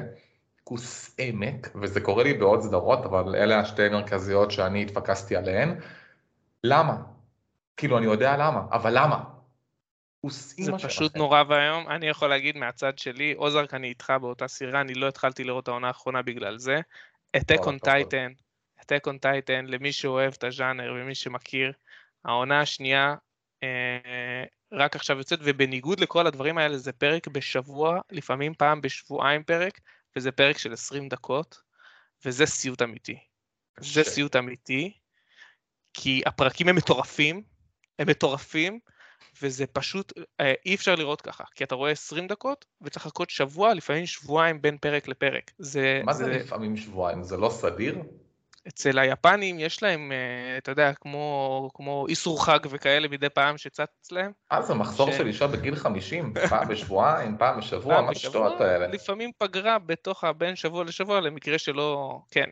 כוס 0.67 1.15
אמק, 1.17 1.67
וזה 1.81 2.01
קורה 2.01 2.23
לי 2.23 2.33
בעוד 2.33 2.61
סדרות, 2.61 3.05
אבל 3.05 3.35
אלה 3.35 3.59
השתי 3.59 3.89
מרכזיות 3.89 4.51
שאני 4.51 4.81
התפקסתי 4.81 5.35
עליהן. 5.35 5.79
למה? 6.63 6.97
כאילו, 7.77 7.97
אני 7.97 8.05
יודע 8.05 8.37
למה, 8.37 8.61
אבל 8.71 8.91
למה? 8.97 9.23
כוס 10.21 10.55
זה 10.59 10.71
פשוט 10.71 11.11
שלכם. 11.11 11.19
נורא 11.19 11.43
ואיום. 11.47 11.87
אני 11.87 12.07
יכול 12.07 12.29
להגיד 12.29 12.57
מהצד 12.57 12.97
שלי, 12.97 13.35
אוזרק 13.35 13.73
אני 13.73 13.87
איתך 13.87 14.13
באותה 14.21 14.47
סירה, 14.47 14.81
אני 14.81 14.93
לא 14.93 15.07
התחלתי 15.07 15.43
לראות 15.43 15.63
את 15.63 15.67
העונה 15.67 15.87
האחרונה 15.87 16.21
בגלל 16.21 16.57
זה. 16.57 16.79
On 17.37 17.39
הכבוד. 17.39 17.79
Titan, 17.85 18.33
Attack 18.81 19.07
on 19.07 19.25
Titan, 19.25 19.63
למי 19.67 19.91
שאוהב 19.91 20.33
את 20.37 20.43
הז'אנר 20.43 20.93
ומי 20.95 21.15
שמכיר, 21.15 21.71
העונה 22.25 22.61
השנייה 22.61 23.15
אה, 23.63 24.43
רק 24.71 24.95
עכשיו 24.95 25.17
יוצאת, 25.17 25.39
ובניגוד 25.43 25.99
לכל 25.99 26.27
הדברים 26.27 26.57
האלה, 26.57 26.77
זה 26.77 26.91
פרק 26.91 27.27
בשבוע, 27.27 27.99
לפעמים 28.11 28.53
פעם 28.53 28.81
בשבועיים 28.81 29.43
פרק, 29.43 29.79
וזה 30.17 30.31
פרק 30.31 30.57
של 30.57 30.73
20 30.73 31.09
דקות, 31.09 31.61
וזה 32.25 32.45
סיוט 32.45 32.81
אמיתי. 32.81 33.17
זה 33.79 34.01
קשה. 34.01 34.09
סיוט 34.09 34.35
אמיתי, 34.35 34.93
כי 35.93 36.21
הפרקים 36.25 36.69
הם 36.69 36.75
מטורפים, 36.75 37.43
הם 37.99 38.09
מטורפים, 38.09 38.79
וזה 39.41 39.67
פשוט, 39.67 40.13
אה, 40.39 40.53
אי 40.65 40.75
אפשר 40.75 40.95
לראות 40.95 41.21
ככה, 41.21 41.43
כי 41.55 41.63
אתה 41.63 41.75
רואה 41.75 41.91
20 41.91 42.27
דקות, 42.27 42.65
וצריך 42.81 43.05
לחכות 43.05 43.29
שבוע, 43.29 43.73
לפעמים 43.73 44.05
שבועיים 44.05 44.61
בין 44.61 44.77
פרק 44.77 45.07
לפרק. 45.07 45.51
זה, 45.57 46.01
מה 46.05 46.13
זה 46.13 46.27
לפעמים 46.27 46.77
שבועיים? 46.77 47.23
זה 47.23 47.37
לא 47.37 47.49
סדיר? 47.49 47.97
אצל 48.67 48.99
היפנים 48.99 49.59
יש 49.59 49.83
להם, 49.83 50.11
אה, 50.11 50.57
אתה 50.57 50.71
יודע, 50.71 50.91
כמו, 50.93 51.69
כמו 51.73 52.05
איסור 52.09 52.45
חג 52.45 52.59
וכאלה 52.69 53.07
מדי 53.07 53.29
פעם 53.29 53.57
שצץ 53.57 54.11
להם. 54.11 54.31
אה, 54.51 54.61
זה 54.61 54.73
מחזור 54.73 55.11
ש- 55.11 55.17
של 55.17 55.27
אישה 55.27 55.47
בגיל 55.47 55.75
50? 55.75 56.33
פעם 56.49 56.67
בשבועיים, 56.67 57.37
פעם 57.37 57.57
בשבוע? 57.57 57.95
פעם 57.95 58.05
מה 58.05 58.11
השטויות 58.11 58.61
האלה? 58.61 58.87
לפעמים 58.87 59.31
פגרה 59.37 59.79
בתוך 59.79 60.23
הבין 60.23 60.55
שבוע 60.55 60.83
לשבוע 60.83 61.21
למקרה 61.21 61.57
שלא, 61.57 62.19
כן. 62.31 62.45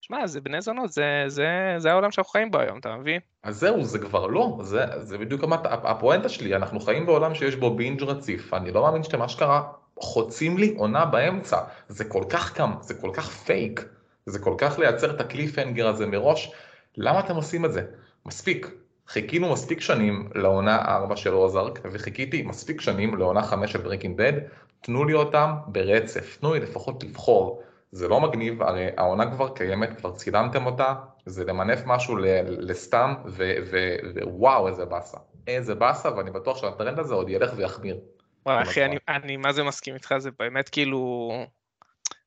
שמע, 0.00 0.26
זה 0.26 0.40
בני 0.40 0.60
זונות, 0.60 0.92
זה, 0.92 1.24
זה, 1.26 1.46
זה 1.78 1.90
העולם 1.92 2.10
שאנחנו 2.12 2.30
חיים 2.32 2.50
בו 2.50 2.58
היום, 2.58 2.78
אתה 2.78 2.96
מבין? 2.96 3.20
אז 3.42 3.56
זהו, 3.56 3.84
זה 3.84 3.98
כבר 3.98 4.26
לא, 4.26 4.58
זה, 4.62 4.84
זה 4.98 5.18
בדיוק 5.18 5.44
המת- 5.44 5.66
הפואנטה 5.66 6.28
שלי, 6.28 6.56
אנחנו 6.56 6.80
חיים 6.80 7.06
בעולם 7.06 7.34
שיש 7.34 7.56
בו 7.56 7.76
בינג' 7.76 8.02
רציף, 8.02 8.54
אני 8.54 8.70
לא 8.72 8.82
מאמין 8.82 9.02
שאתם 9.02 9.22
אשכרה 9.22 9.62
חוצים 10.00 10.58
לי 10.58 10.74
עונה 10.76 11.04
באמצע, 11.04 11.58
זה 11.88 12.04
כל 12.04 12.22
כך 12.30 12.52
קם, 12.52 12.72
זה 12.80 12.94
כל 12.94 13.10
כך 13.14 13.30
פייק, 13.30 13.84
זה 14.28 14.38
כל 14.38 14.54
כך 14.58 14.78
לייצר 14.78 15.10
את 15.10 15.20
ה 15.20 15.26
cliffhanger 15.26 15.88
הזה 15.88 16.06
מראש, 16.06 16.52
למה 16.96 17.20
אתם 17.20 17.34
עושים 17.34 17.64
את 17.64 17.72
זה? 17.72 17.82
מספיק, 18.26 18.70
חיכינו 19.08 19.52
מספיק 19.52 19.80
שנים 19.80 20.30
לעונה 20.34 20.84
4 20.84 21.16
של 21.16 21.34
אוזארק, 21.34 21.78
וחיכיתי 21.92 22.42
מספיק 22.42 22.80
שנים 22.80 23.16
לעונה 23.16 23.42
5 23.42 23.72
של 23.72 23.78
ברייקינג 23.78 24.16
בד, 24.16 24.32
תנו 24.80 25.04
לי 25.04 25.14
אותם 25.14 25.54
ברצף, 25.66 26.38
תנו 26.40 26.54
לי 26.54 26.60
לפחות 26.60 27.04
לבחור. 27.04 27.62
זה 27.92 28.08
לא 28.08 28.20
מגניב, 28.20 28.62
הרי 28.62 28.88
העונה 28.96 29.30
כבר 29.30 29.48
קיימת, 29.48 29.96
כבר 29.98 30.12
צילמתם 30.12 30.66
אותה, 30.66 30.94
זה 31.26 31.44
למנף 31.44 31.82
משהו 31.86 32.16
לסתם, 32.46 33.14
ווואו 34.22 34.68
איזה 34.68 34.84
באסה. 34.84 35.18
איזה 35.46 35.74
באסה, 35.74 36.16
ואני 36.16 36.30
בטוח 36.30 36.56
שהטרנד 36.56 36.98
הזה 36.98 37.14
עוד 37.14 37.28
ילך 37.28 37.52
ויחמיר. 37.56 37.98
וואי. 38.46 38.62
אחי, 38.62 38.84
אני, 38.84 38.96
אני 39.08 39.36
מה 39.36 39.52
זה 39.52 39.62
מסכים 39.62 39.94
איתך, 39.94 40.14
זה 40.18 40.30
באמת 40.38 40.68
כאילו... 40.68 41.30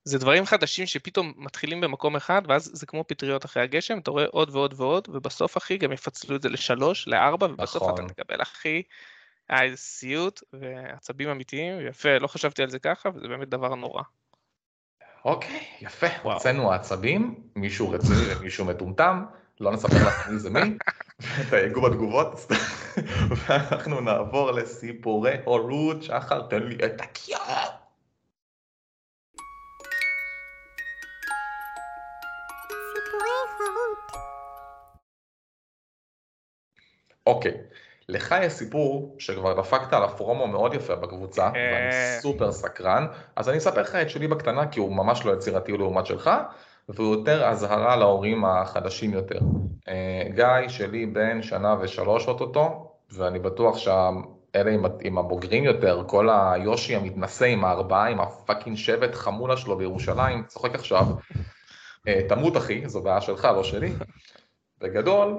זה 0.03 0.19
דברים 0.19 0.45
חדשים 0.45 0.85
שפתאום 0.85 1.33
מתחילים 1.37 1.81
במקום 1.81 2.15
אחד, 2.15 2.41
ואז 2.47 2.71
זה 2.73 2.85
כמו 2.85 3.03
פטריות 3.07 3.45
אחרי 3.45 3.63
הגשם, 3.63 3.97
אתה 3.97 4.11
רואה 4.11 4.25
עוד 4.25 4.49
ועוד 4.49 4.73
ועוד, 4.77 5.07
ובסוף, 5.11 5.57
אחי, 5.57 5.77
גם 5.77 5.91
יפצלו 5.91 6.35
את 6.35 6.41
זה 6.41 6.49
לשלוש, 6.49 7.07
לארבע, 7.07 7.45
ובסוף 7.45 7.83
נכון. 7.83 8.05
אתה 8.05 8.13
תקבל, 8.13 8.41
אחי, 8.41 8.83
איזה 9.49 9.77
סיוט, 9.77 10.43
ועצבים 10.53 11.29
אמיתיים, 11.29 11.87
יפה, 11.87 12.17
לא 12.17 12.27
חשבתי 12.27 12.63
על 12.63 12.69
זה 12.69 12.79
ככה, 12.79 13.09
וזה 13.15 13.27
באמת 13.27 13.49
דבר 13.49 13.75
נורא. 13.75 14.03
אוקיי, 15.25 15.65
יפה. 15.81 16.07
הוצאנו 16.23 16.71
עצבים, 16.71 17.43
מישהו 17.55 17.89
רציני 17.89 18.35
ומישהו 18.35 18.65
מטומטם, 18.65 19.25
לא 19.59 19.71
נספר 19.71 20.07
לכם 20.07 20.33
מי 20.33 20.39
זה 20.39 20.49
מי, 20.49 20.77
תייגו 21.49 21.81
בתגובות, 21.81 22.51
ואנחנו 23.47 24.01
נעבור 24.01 24.51
לסיפורי 24.51 25.35
הורות, 25.45 26.03
שחר 26.03 26.47
תן 26.47 26.63
לי 26.63 26.75
את 26.85 27.01
הקיאה. 27.01 27.80
אוקיי, 37.27 37.53
לך 38.09 38.35
יש 38.41 38.53
סיפור 38.53 39.15
שכבר 39.19 39.61
דפקת 39.61 39.93
עליו 39.93 40.09
פרומו 40.17 40.47
מאוד 40.47 40.73
יפה 40.73 40.95
בקבוצה, 40.95 41.43
אה. 41.43 41.51
ואני 41.55 42.21
סופר 42.21 42.51
סקרן, 42.51 43.07
אז 43.35 43.49
אני 43.49 43.57
אספר 43.57 43.81
לך 43.81 43.95
את 43.95 44.09
שלי 44.09 44.27
בקטנה, 44.27 44.67
כי 44.67 44.79
הוא 44.79 44.95
ממש 44.95 45.25
לא 45.25 45.31
יצירתי 45.33 45.71
לעומת 45.71 46.05
שלך, 46.05 46.29
והוא 46.89 47.15
יותר 47.15 47.47
אזהרה 47.49 47.95
להורים 47.95 48.45
החדשים 48.45 49.13
יותר. 49.13 49.39
אה, 49.87 50.23
גיא 50.35 50.67
שלי 50.67 51.05
בן 51.05 51.41
שנה 51.41 51.75
ושלוש 51.81 52.27
אוטוטו, 52.27 52.91
ואני 53.11 53.39
בטוח 53.39 53.77
שאלה 53.77 54.71
עם, 54.71 54.85
עם 55.01 55.17
הבוגרים 55.17 55.63
יותר, 55.63 56.03
כל 56.07 56.29
היושי 56.31 56.95
המתנשא 56.95 57.45
עם 57.45 57.65
הארבעה, 57.65 58.07
עם 58.07 58.19
ה 58.19 58.26
fucking 58.27 58.77
שבט 58.77 59.15
חמולה 59.15 59.57
שלו 59.57 59.77
בירושלים, 59.77 60.43
צוחק 60.47 60.75
עכשיו. 60.75 61.05
אה, 62.07 62.21
תמות 62.29 62.57
אחי, 62.57 62.89
זו 62.89 63.01
בעיה 63.01 63.21
שלך, 63.21 63.45
לא 63.45 63.63
שלי. 63.63 63.93
בגדול, 64.79 65.37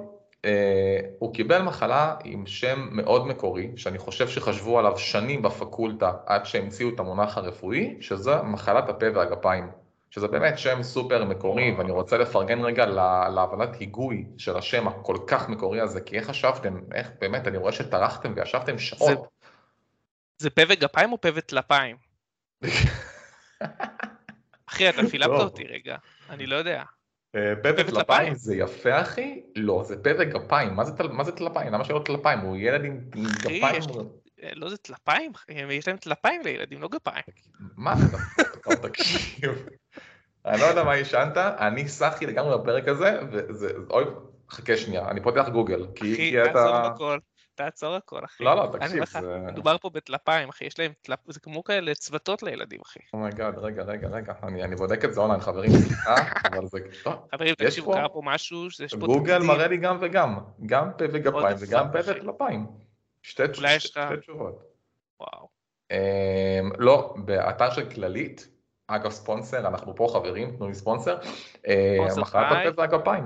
הוא 1.18 1.34
קיבל 1.34 1.62
מחלה 1.62 2.16
עם 2.24 2.46
שם 2.46 2.88
מאוד 2.92 3.26
מקורי, 3.26 3.70
שאני 3.76 3.98
חושב 3.98 4.28
שחשבו 4.28 4.78
עליו 4.78 4.98
שנים 4.98 5.42
בפקולטה 5.42 6.12
עד 6.26 6.46
שהמציאו 6.46 6.88
את 6.88 7.00
המונח 7.00 7.38
הרפואי, 7.38 7.96
שזה 8.00 8.42
מחלת 8.42 8.88
הפה 8.88 9.06
והגפיים. 9.14 9.70
שזה 10.10 10.28
באמת 10.28 10.58
שם 10.58 10.82
סופר 10.82 11.24
מקורי, 11.24 11.74
ואני 11.78 11.90
רוצה 11.90 12.18
לפרגן 12.18 12.64
רגע 12.64 12.86
לה- 12.86 13.28
להבנת 13.28 13.74
היגוי 13.74 14.26
של 14.38 14.56
השם 14.56 14.88
הכל 14.88 15.16
כך 15.26 15.48
מקורי 15.48 15.80
הזה, 15.80 16.00
כי 16.00 16.16
איך 16.16 16.26
חשבתם, 16.26 16.80
איך 16.94 17.10
באמת, 17.20 17.48
אני 17.48 17.58
רואה 17.58 17.72
שטרחתם 17.72 18.32
וישבתם 18.36 18.78
שעות. 18.78 19.28
זה 20.38 20.50
פה 20.50 20.62
וגפיים 20.68 21.12
או 21.12 21.20
פה 21.20 21.28
וטלפיים? 21.34 21.96
אחי, 24.66 24.88
אתה 24.88 25.02
פילפת 25.10 25.30
טוב. 25.30 25.40
אותי 25.40 25.64
רגע, 25.64 25.96
אני 26.30 26.46
לא 26.46 26.56
יודע. 26.56 26.82
אה, 27.34 27.54
פה 27.62 27.68
וטלפיים? 27.68 27.88
וטלפיים 27.88 28.34
זה 28.34 28.56
יפה 28.56 29.00
אחי? 29.00 29.42
לא, 29.56 29.82
זה 29.84 30.02
פה 30.02 30.10
וגפיים, 30.18 30.74
מה 31.10 31.24
זה 31.24 31.32
טלפיים? 31.32 31.72
למה 31.72 31.84
שלא 31.84 32.02
טלפיים? 32.04 32.38
הוא 32.38 32.56
ילד 32.56 32.84
עם 32.84 33.00
גפיים... 33.38 33.82
אה, 34.42 34.50
לא 34.54 34.68
זה 34.68 34.76
טלפיים? 34.76 35.32
יש 35.70 35.88
להם 35.88 35.96
טלפיים 35.96 36.42
לילדים, 36.44 36.82
לא 36.82 36.88
גפיים. 36.88 37.24
מה 37.76 37.94
אתה 38.50 38.76
תקשיב. 38.88 39.66
אני 40.46 40.60
לא 40.60 40.66
יודע 40.66 40.84
מה 40.84 40.92
עישנת, 40.92 41.36
אני 41.36 41.88
סחי 41.88 42.26
לגמרי 42.26 42.58
בפרק 42.58 42.88
הזה, 42.88 43.18
וזה, 43.32 43.72
אוי, 43.90 44.04
חכה 44.50 44.76
שנייה, 44.76 45.08
אני 45.08 45.22
פותח 45.22 45.48
גוגל, 45.48 45.86
כי 45.94 46.12
אחי, 46.12 46.50
אתה... 46.50 46.86
הכל, 46.86 47.18
תעצור 47.64 47.94
הכל, 47.94 48.24
אחי. 48.24 48.44
לא, 48.44 48.56
לא, 48.56 48.68
תקשיב, 48.72 49.04
זה... 49.04 49.38
מדובר 49.38 49.78
פה 49.78 49.90
בטלפיים, 49.90 50.48
אחי, 50.48 50.64
יש 50.64 50.78
להם 50.78 50.92
טלפ... 51.02 51.18
זה 51.28 51.40
כמו 51.40 51.64
כאלה 51.64 51.94
צוותות 51.94 52.42
לילדים, 52.42 52.80
אחי. 52.84 53.00
oh 53.12 53.24
my 53.24 53.35
God, 53.35 53.58
רגע, 53.58 53.82
רגע, 53.82 54.08
רגע, 54.08 54.34
אני 54.42 54.76
בודק 54.76 55.04
את 55.04 55.14
זה 55.14 55.20
אונליין, 55.20 55.40
חברים, 55.40 55.70
סליחה, 55.70 56.14
אבל 56.52 56.66
זה... 56.66 56.78
חברים, 57.32 57.54
תקשיבו, 57.54 57.92
קרה 57.92 58.08
פה 58.08 58.20
משהו, 58.24 58.66
יש 58.84 58.94
פה 58.94 59.06
גוגל. 59.06 59.38
מראה 59.38 59.68
לי 59.68 59.76
גם 59.76 59.98
וגם, 60.00 60.38
גם 60.66 60.90
פה 60.98 61.04
וגפיים 61.12 61.56
וגם 61.60 61.86
פה? 61.92 61.98
וטלפיים. 61.98 62.66
שתי 63.22 63.42
תשובות. 64.20 64.62
וואו. 65.20 65.48
אמ, 65.90 66.72
לא, 66.78 67.14
באתר 67.24 67.70
של 67.70 67.90
כללית, 67.90 68.48
אגב 68.86 69.10
ספונסר, 69.10 69.68
אנחנו 69.68 69.96
פה 69.96 70.08
חברים, 70.12 70.56
תנו 70.56 70.68
לי 70.68 70.74
ספונסר, 70.74 71.18
ספונסר 71.22 72.20
מחלת. 72.20 72.66
הפה 72.66 72.80
והגפיים. 72.80 73.24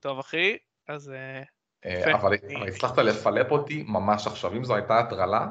טוב, 0.00 0.18
אחי, 0.18 0.56
אז 0.88 1.10
אה. 1.10 1.42
אבל 2.14 2.34
הצלחת 2.68 2.98
לפלפ 2.98 3.50
אותי 3.50 3.84
ממש 3.88 4.26
עכשיו, 4.26 4.52
אם 4.52 4.64
זו 4.64 4.74
הייתה 4.74 4.98
הטרלה, 4.98 5.46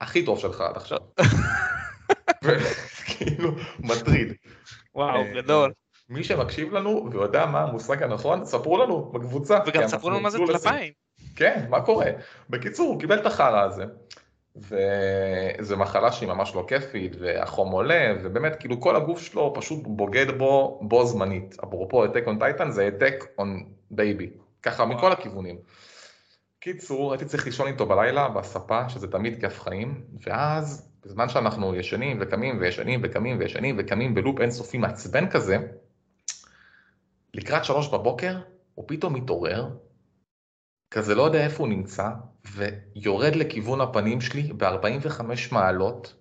הכי 0.00 0.24
טוב 0.24 0.38
שלך 0.38 0.60
עד 0.60 0.76
עכשיו. 0.76 0.98
כאילו, 3.06 3.50
מטריד. 3.80 4.32
וואו, 4.94 5.16
אה, 5.16 5.32
גדול. 5.34 5.72
מי 6.08 6.24
שמקשיב 6.24 6.72
לנו 6.72 7.08
ויודע 7.12 7.46
מה 7.46 7.62
המושג 7.62 8.02
הנכון, 8.02 8.44
ספרו 8.44 8.78
לנו 8.78 9.12
בקבוצה. 9.12 9.60
כי 9.64 9.70
וגם 9.70 9.82
אנחנו 9.82 9.98
ספרו 9.98 10.10
לנו 10.10 10.20
מה 10.20 10.30
זה. 10.30 10.38
טלפיים. 10.46 10.92
כן, 11.36 11.66
מה 11.68 11.80
קורה? 11.80 12.06
בקיצור, 12.50 12.88
הוא 12.88 13.00
קיבל 13.00 13.18
את 13.18 13.26
החרא 13.26 13.60
הזה. 13.60 13.84
וזו 14.56 15.76
מחלה 15.76 16.12
שהיא 16.12 16.28
ממש 16.28 16.54
לא 16.54 16.64
כיפית, 16.68 17.16
והחום 17.20 17.70
עולה, 17.70 18.14
ובאמת, 18.22 18.56
כאילו 18.60 18.80
כל 18.80 18.96
הגוף 18.96 19.22
שלו 19.22 19.52
פשוט 19.54 19.80
בוגד 19.86 20.38
בו 20.38 20.80
בו 20.82 21.06
זמנית. 21.06 21.56
אפרופו 21.64 22.02
Attack 22.02 22.22
on 22.26 22.38
Titan, 22.38 22.70
זה 22.70 22.82
Attack 22.82 23.24
on 23.38 23.64
Baby. 23.90 24.30
ככה 24.62 24.84
מכל 24.84 25.12
הכיוונים. 25.12 25.56
קיצור, 26.60 27.12
הייתי 27.12 27.24
צריך 27.24 27.46
לישון 27.46 27.66
איתו 27.66 27.86
בלילה 27.86 28.28
בספה, 28.28 28.88
שזה 28.88 29.08
תמיד 29.08 29.40
כיף 29.40 29.60
חיים, 29.60 30.04
ואז 30.26 30.90
בזמן 31.04 31.28
שאנחנו 31.28 31.74
ישנים 31.74 32.18
וקמים 32.20 32.58
וישנים 32.60 33.00
וקמים 33.04 33.38
וישנים 33.38 33.76
וקמים 33.78 34.14
בלופ 34.14 34.40
אינסופי 34.40 34.78
מעצבן 34.78 35.30
כזה, 35.30 35.56
לקראת 37.34 37.64
שלוש 37.64 37.88
בבוקר 37.88 38.40
הוא 38.74 38.84
פתאום 38.88 39.14
מתעורר, 39.14 39.68
כזה 40.90 41.14
לא 41.14 41.22
יודע 41.22 41.44
איפה 41.44 41.62
הוא 41.62 41.68
נמצא, 41.68 42.08
ויורד 42.52 43.36
לכיוון 43.36 43.80
הפנים 43.80 44.20
שלי 44.20 44.42
ב-45 44.42 45.22
מעלות, 45.52 46.14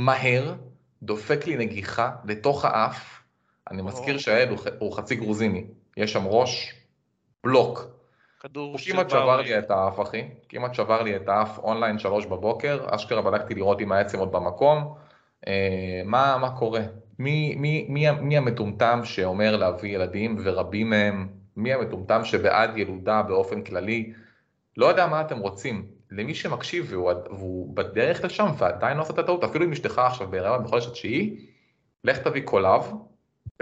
מהר, 0.00 0.54
דופק 1.02 1.46
לי 1.46 1.56
נגיחה 1.56 2.10
לתוך 2.24 2.64
האף, 2.64 3.22
אני 3.70 3.82
מזכיר 3.82 4.18
שהעד 4.18 4.48
הוא, 4.48 4.58
הוא 4.78 4.96
חצי 4.96 5.16
גרוזיני, 5.16 5.66
יש 5.96 6.12
שם 6.12 6.26
ראש, 6.26 6.77
בלוק. 7.44 7.86
כדור 8.40 8.70
הוא 8.70 8.78
כמעט 8.86 9.10
שבר 9.10 9.40
לי 9.40 9.58
את 9.58 9.70
האף, 9.70 10.00
אחי. 10.00 10.28
כמעט 10.48 10.74
שבר 10.74 11.02
לי 11.02 11.16
את 11.16 11.28
האף 11.28 11.58
אונליין 11.58 11.98
שלוש 11.98 12.26
בבוקר, 12.26 12.86
אשכרה 12.90 13.22
בדקתי 13.22 13.54
לראות 13.54 13.80
אם 13.80 13.92
העצם 13.92 14.18
עוד 14.18 14.32
במקום. 14.32 14.94
אה, 15.46 16.02
מה, 16.04 16.38
מה 16.40 16.50
קורה? 16.50 16.80
מי, 17.18 17.54
מי, 17.54 17.86
מי, 17.88 18.10
מי 18.10 18.36
המטומטם 18.36 19.00
שאומר 19.04 19.56
להביא 19.56 19.94
ילדים, 19.94 20.38
ורבים 20.44 20.90
מהם, 20.90 21.28
מי 21.56 21.72
המטומטם 21.72 22.24
שבעד 22.24 22.76
ילודה 22.76 23.22
באופן 23.22 23.62
כללי? 23.62 24.12
לא 24.76 24.86
יודע 24.86 25.06
מה 25.06 25.20
אתם 25.20 25.38
רוצים. 25.38 25.86
למי 26.10 26.34
שמקשיב 26.34 26.86
והוא, 26.88 27.12
והוא 27.30 27.76
בדרך 27.76 28.24
לשם 28.24 28.46
ועדיין 28.58 28.96
לא 28.96 29.02
עושה 29.02 29.12
את 29.12 29.18
הטעות, 29.18 29.44
אפילו 29.44 29.64
אם 29.64 29.72
אשתך 29.72 29.98
עכשיו 29.98 30.30
בהיריון 30.30 30.64
בחודש 30.64 30.86
התשיעי, 30.86 31.46
לך 32.04 32.18
תביא 32.18 32.42
קולב, 32.42 32.92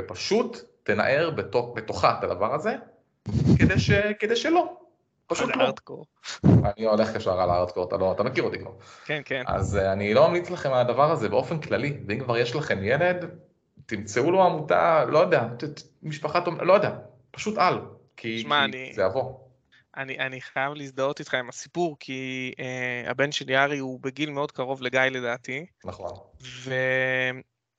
ופשוט 0.01 0.59
תנער 0.83 1.31
בתוך, 1.31 1.73
בתוכה 1.77 2.19
את 2.19 2.25
הדבר 2.25 2.55
הזה, 2.55 2.77
כדי, 3.59 3.79
ש... 3.79 3.91
כדי 4.19 4.37
שלא. 4.37 4.77
פשוט 5.27 5.51
לא. 5.57 5.73
אני 6.45 6.87
הולך 6.87 7.15
ישר 7.15 7.41
על 7.41 7.51
הארטקור, 7.51 7.89
אתה, 7.89 7.97
לא, 7.97 8.13
אתה 8.13 8.23
מכיר 8.23 8.45
אותי 8.45 8.59
כבר. 8.59 8.71
כן, 9.05 9.23
כן. 9.25 9.43
אז 9.47 9.79
uh, 9.79 9.93
אני 9.93 10.15
לא 10.15 10.29
ממליץ 10.29 10.51
לכם 10.51 10.73
על 10.73 10.81
הדבר 10.81 11.11
הזה 11.11 11.29
באופן 11.29 11.61
כללי, 11.61 11.99
ואם 12.07 12.21
כבר 12.21 12.39
יש 12.39 12.55
לכם 12.55 12.79
ילד, 12.83 13.25
תמצאו 13.87 14.31
לו 14.31 14.43
עמותה, 14.43 15.05
לא 15.05 15.19
יודע, 15.19 15.45
ת, 15.59 15.65
ת, 15.65 15.83
משפחה, 16.03 16.41
לא 16.61 16.73
יודע, 16.73 16.99
פשוט 17.31 17.59
על, 17.59 17.81
כי, 18.17 18.39
שמה, 18.39 18.59
כי 18.59 18.65
אני... 18.65 18.93
זה 18.95 19.03
יבוא. 19.03 19.35
אני, 19.97 20.19
אני 20.19 20.41
חייב 20.41 20.73
להזדהות 20.75 21.21
איתך 21.21 21.35
עם 21.35 21.49
הסיפור, 21.49 21.97
כי 22.01 22.53
uh, 22.57 23.11
הבן 23.11 23.33
שלי 23.33 23.57
ארי 23.57 23.79
הוא 23.79 24.01
בגיל 24.01 24.31
מאוד 24.31 24.53
קרוב 24.53 24.83
לגיא 24.83 25.01
לדעתי. 25.01 25.67
נכון. 25.85 26.11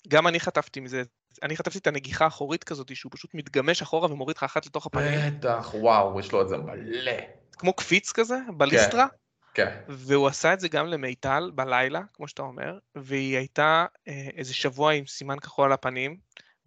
וגם 0.07 0.27
אני 0.27 0.39
חטפתי 0.39 0.79
מזה 0.79 1.03
אני 1.43 1.57
חטפתי 1.57 1.77
את 1.77 1.87
הנגיחה 1.87 2.25
האחורית 2.25 2.63
כזאת, 2.63 2.95
שהוא 2.95 3.11
פשוט 3.15 3.33
מתגמש 3.33 3.81
אחורה 3.81 4.11
ומוריד 4.11 4.37
לך 4.37 4.43
אחת 4.43 4.65
לתוך 4.65 4.85
הפנים. 4.85 5.19
בטח, 5.39 5.73
וואו, 5.73 6.19
יש 6.19 6.31
לו 6.31 6.41
את 6.41 6.49
זה 6.49 6.57
מלא. 6.57 7.11
כמו 7.51 7.73
קפיץ 7.73 8.11
כזה, 8.11 8.37
בליסטרה. 8.57 9.07
כן. 9.07 9.15
כן. 9.57 9.77
והוא 9.87 10.27
עשה 10.27 10.53
את 10.53 10.59
זה 10.59 10.67
גם 10.67 10.87
למיטל 10.87 11.51
בלילה, 11.55 12.01
כמו 12.13 12.27
שאתה 12.27 12.41
אומר, 12.41 12.77
והיא 12.95 13.37
הייתה 13.37 13.85
אה, 14.07 14.27
איזה 14.35 14.53
שבוע 14.53 14.93
עם 14.93 15.05
סימן 15.05 15.39
כחול 15.39 15.65
על 15.65 15.71
הפנים, 15.71 16.17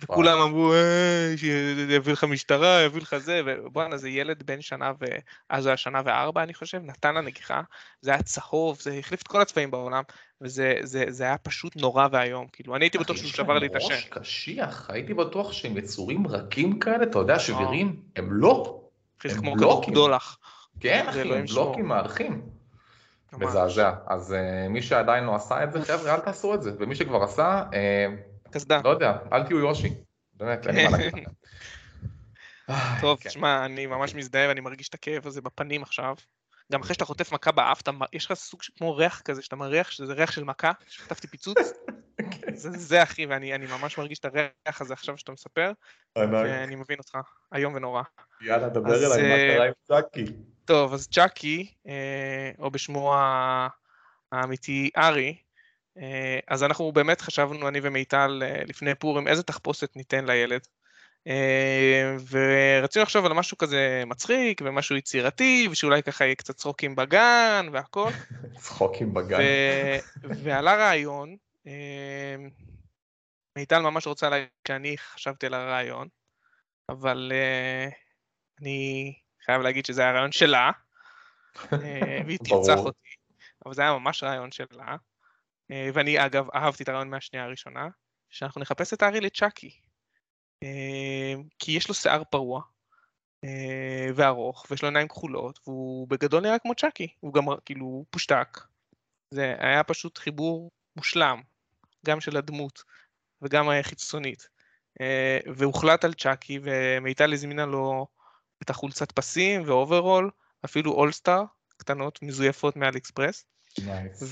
וכולם 0.03 0.39
אמרו, 0.39 0.73
אה, 0.73 1.35
שיביא 1.37 2.13
לך 2.13 2.25
משטרה, 2.25 2.83
יביא 2.83 3.01
לך 3.01 3.17
זה, 3.19 3.43
ובואנה, 3.47 3.97
זה 3.97 4.09
ילד 4.09 4.43
בן 4.43 4.61
שנה, 4.61 4.93
ואז 5.01 5.65
הוא 5.65 5.71
היה 5.71 5.77
שנה 5.77 6.03
וארבע, 6.05 6.43
אני 6.43 6.55
חושב, 6.55 6.81
נתן 6.85 7.15
לה 7.15 7.21
נגיחה, 7.21 7.63
זה 8.01 8.11
היה 8.11 8.23
צהוב, 8.23 8.79
זה 8.81 8.93
החליף 8.99 9.23
את 9.23 9.29
כל 9.29 9.41
הצבעים 9.41 9.71
בעולם, 9.71 10.03
וזה 10.41 10.75
זה, 10.83 11.05
זה 11.09 11.25
היה 11.25 11.39
פשוט 11.39 11.77
נורא 11.77 12.07
ואיום, 12.13 12.47
כאילו, 12.53 12.77
אני 12.77 12.85
הייתי 12.85 12.99
בטוח 12.99 13.17
שהוא 13.17 13.31
שבר 13.31 13.59
לי 13.59 13.67
את 13.67 13.77
השם. 13.77 13.95
ראש 13.95 14.05
קשיח, 14.05 14.91
הייתי 14.91 15.15
בטוח 15.15 15.53
שהם 15.53 15.77
יצורים 15.77 16.27
רכים 16.27 16.79
כאלה, 16.79 17.03
אתה 17.03 17.19
יודע, 17.19 17.39
שבירים, 17.39 17.97
הם 18.17 18.33
לא. 18.33 18.81
הם 19.25 19.31
כמו 19.31 19.55
כדור 19.57 19.85
דולח. 19.93 20.39
כן, 20.81 21.07
אחי, 21.09 21.35
הם 21.35 21.47
בלוקים 21.47 21.89
מהלכים. 21.89 22.43
מזעזע. 23.33 23.93
אז 24.07 24.35
uh, 24.35 24.69
מי 24.69 24.83
שעדיין 24.83 25.25
לא 25.25 25.35
עשה 25.35 25.65
את 25.65 25.73
זה, 25.73 25.83
חבר'ה, 25.83 26.15
אל 26.15 26.21
תעשו 26.21 26.55
את 26.55 26.63
זה, 26.63 26.73
ומי 26.79 26.95
שכבר 26.95 27.23
עשה, 27.23 27.63
uh, 27.71 27.75
קסדה. 28.51 28.81
לא 28.85 28.89
יודע, 28.89 29.13
אל 29.33 29.43
תהיו 29.43 29.59
יושי. 29.59 29.95
באמת, 30.35 30.67
אין 30.67 30.91
מה 30.91 30.99
להגיד 30.99 31.13
לכם. 31.13 31.31
טוב, 33.01 33.19
כן. 33.21 33.29
תשמע, 33.29 33.65
אני 33.65 33.87
ממש 33.87 34.15
מזדהה 34.15 34.49
ואני 34.49 34.61
מרגיש 34.61 34.89
את 34.89 34.95
הכאב 34.95 35.27
הזה 35.27 35.41
בפנים 35.41 35.83
עכשיו. 35.83 36.15
גם 36.73 36.81
אחרי 36.81 36.95
שאתה 36.95 37.05
חוטף 37.05 37.33
מכה 37.33 37.53
באף, 37.53 37.83
יש 38.13 38.27
לך 38.27 38.35
סוג 38.35 38.61
כמו 38.79 38.97
ריח 38.97 39.21
כזה, 39.21 39.43
שאתה 39.43 39.57
מריח 39.57 39.91
שזה 39.91 40.13
ריח 40.13 40.31
של 40.31 40.45
מכה, 40.45 40.73
שחטפתי 40.89 41.27
פיצוץ. 41.27 41.59
כן. 42.31 42.55
זה 42.55 43.03
אחי, 43.03 43.27
ואני 43.27 43.67
ממש 43.67 43.99
מרגיש 43.99 44.19
את 44.19 44.25
הריח 44.25 44.81
הזה 44.81 44.93
עכשיו 44.93 45.19
שאתה 45.19 45.33
מספר, 45.33 45.73
ואני 46.17 46.77
מבין 46.77 46.99
אותך, 46.99 47.19
איום 47.55 47.75
ונורא. 47.75 48.03
יאללה, 48.41 48.69
דבר 48.69 48.95
אליי, 48.95 49.23
מה 49.23 49.35
אה, 49.35 49.55
קרה 49.57 49.67
עם 49.67 49.73
צ'אקי? 49.83 50.25
טוב, 50.65 50.95
אז 50.95 51.09
צ'אקי, 51.09 51.75
אה, 51.87 52.51
או 52.59 52.71
בשמו 52.71 53.15
האמיתי 54.33 54.91
ארי, 54.97 55.29
אה, 55.29 55.50
אז 56.49 56.65
אנחנו 56.65 56.93
באמת 56.93 57.21
חשבנו, 57.21 57.69
אני 57.69 57.79
ומיטל, 57.83 58.43
אה, 58.45 58.63
לפני 58.67 58.95
פורים, 58.95 59.29
איזה 59.29 59.43
תחפושת 59.43 59.97
ניתן 59.97 60.25
לילד. 60.25 60.61
אה, 61.27 62.17
ורצינו 62.31 63.03
לחשוב 63.03 63.27
על 63.27 63.33
משהו 63.33 63.59
כזה 63.59 64.03
מצחיק 64.07 64.61
ומשהו 64.65 64.97
יצירתי, 64.97 65.69
ושאולי 65.71 66.03
ככה 66.03 66.25
יהיה 66.25 66.35
קצת 66.35 66.57
צחוקים 66.57 66.97
בגן 66.97 67.67
והכל. 67.73 68.11
צחוקים 68.63 69.15
בגן. 69.15 69.39
ועלה 70.23 70.75
רעיון, 70.77 71.37
מיטל 73.57 73.79
ממש 73.79 74.07
רוצה 74.07 74.29
להגיד 74.29 74.49
שאני 74.69 74.99
חשבתי 74.99 75.47
על 75.47 75.55
הרעיון, 75.55 76.09
אבל 76.89 77.33
אני 78.61 79.15
חייב 79.45 79.63
להגיד 79.63 79.87
שזה 79.87 80.03
היה 80.03 80.13
רעיון 80.13 80.33
שלה, 80.33 80.71
והיא 82.27 82.39
תרצח 82.39 82.79
אותי, 82.79 83.09
אבל 83.67 83.75
זה 83.75 83.83
היה 83.83 83.93
ממש 83.93 84.23
רעיון 84.23 84.53
שלה. 84.53 84.97
אה, 85.73 85.89
ואני 85.95 86.27
אגב 86.27 86.47
אהבתי 86.55 86.83
את 86.83 86.89
הרעיון 86.89 87.11
מהשנייה 87.11 87.45
הראשונה, 87.45 87.89
שאנחנו 88.31 88.61
נחפש 88.61 88.93
את 88.93 89.03
הארי 89.03 89.21
לצ'אקי. 89.21 89.81
אה, 90.63 91.35
כי 91.59 91.73
יש 91.73 91.89
לו 91.89 91.95
שיער 91.95 92.25
פרוע 92.25 92.63
אה, 93.45 94.07
וארוך, 94.15 94.67
ויש 94.71 94.83
לו 94.83 94.89
עיניים 94.89 95.09
כחולות, 95.09 95.61
והוא 95.67 96.09
בגדול 96.09 96.43
נראה 96.43 96.59
כמו 96.59 96.75
צ'אקי, 96.75 97.09
הוא 97.21 97.35
גם 97.35 97.45
כאילו 97.65 98.05
פושטק. 98.11 98.59
זה 99.35 99.55
היה 99.59 99.85
פשוט 99.85 100.19
חיבור 100.19 100.71
מושלם, 100.97 101.43
גם 102.07 102.21
של 102.21 102.37
הדמות 102.37 102.83
וגם 103.43 103.69
חיצונית. 103.83 104.49
והוחלט 105.57 106.05
על 106.05 106.15
צ'אקי, 106.15 106.59
ומיטל 106.63 107.33
הזמינה 107.33 107.67
לו 107.67 108.07
את 108.63 108.71
החולצת 108.71 109.13
פסים 109.13 109.63
ואוברול, 109.67 110.31
אפילו 110.65 110.93
All 110.93 111.12
Star, 111.12 111.43
קטנות, 111.77 112.23
מזויפות 112.23 112.77
מ 112.77 112.97
AliExpress. 112.97 113.45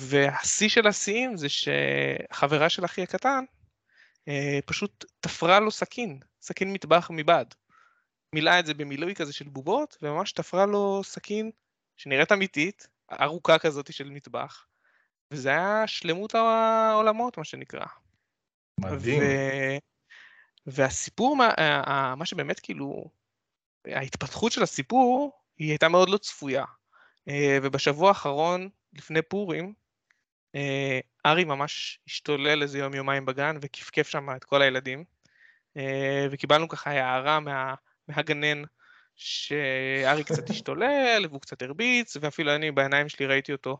והשיא 0.09 0.68
של 0.68 0.87
השיאים 0.87 1.37
זה 1.37 1.46
שחברה 1.48 2.68
של 2.68 2.85
אחי 2.85 3.03
הקטן 3.03 3.44
אה, 4.29 4.59
פשוט 4.66 5.05
תפרה 5.20 5.61
לו 5.61 5.70
סכין, 5.70 6.20
סכין 6.42 6.72
מטבח 6.72 7.11
מבד. 7.11 7.44
מילאה 8.35 8.61
את 8.61 8.66
זה 8.66 8.74
במילוי 8.74 9.14
כזה 9.14 9.33
של 9.33 9.48
בובות, 9.48 9.96
וממש 10.03 10.33
תפרה 10.33 10.66
לו 10.66 11.01
סכין 11.05 11.51
שנראית 11.96 12.33
אמיתית, 12.33 12.88
ארוכה 13.20 13.59
כזאת 13.59 13.92
של 13.92 14.11
מטבח. 14.11 14.66
וזה 15.31 15.48
היה 15.48 15.87
שלמות 15.87 16.35
העולמות, 16.35 17.38
מה 17.38 17.44
שנקרא. 17.44 17.87
מדהים. 18.81 19.22
ו... 19.22 19.24
והסיפור, 20.66 21.37
מה, 21.37 22.14
מה 22.16 22.27
שבאמת 22.27 22.61
כאילו, 22.61 23.11
ההתפתחות 23.87 24.53
של 24.53 24.62
הסיפור, 24.62 25.33
היא 25.59 25.70
הייתה 25.70 25.88
מאוד 25.88 26.09
לא 26.09 26.18
צפויה. 26.18 26.64
אה, 27.29 27.59
ובשבוע 27.62 28.09
האחרון 28.09 28.68
לפני 28.92 29.22
פורים, 29.22 29.72
אה, 30.55 31.01
ארי 31.27 31.44
ממש 31.44 31.98
השתולל 32.07 32.62
איזה 32.62 32.79
יום 32.79 32.94
יומיים 32.94 33.27
בגן 33.27 33.57
וכפכף 33.61 34.09
שם 34.09 34.29
את 34.37 34.44
כל 34.44 34.62
הילדים, 34.62 35.05
אה, 35.77 36.27
וקיבלנו 36.31 36.68
ככה 36.68 36.90
הערה 36.90 37.40
מה, 37.40 37.74
מהגנן 38.09 38.62
שארי 39.16 40.24
קצת 40.24 40.51
השתולל 40.51 41.27
והוא 41.29 41.40
קצת 41.40 41.62
הרביץ, 41.62 42.16
ואפילו 42.20 42.55
אני 42.55 42.70
בעיניים 42.70 43.09
שלי 43.09 43.27
ראיתי 43.27 43.53
אותו 43.53 43.77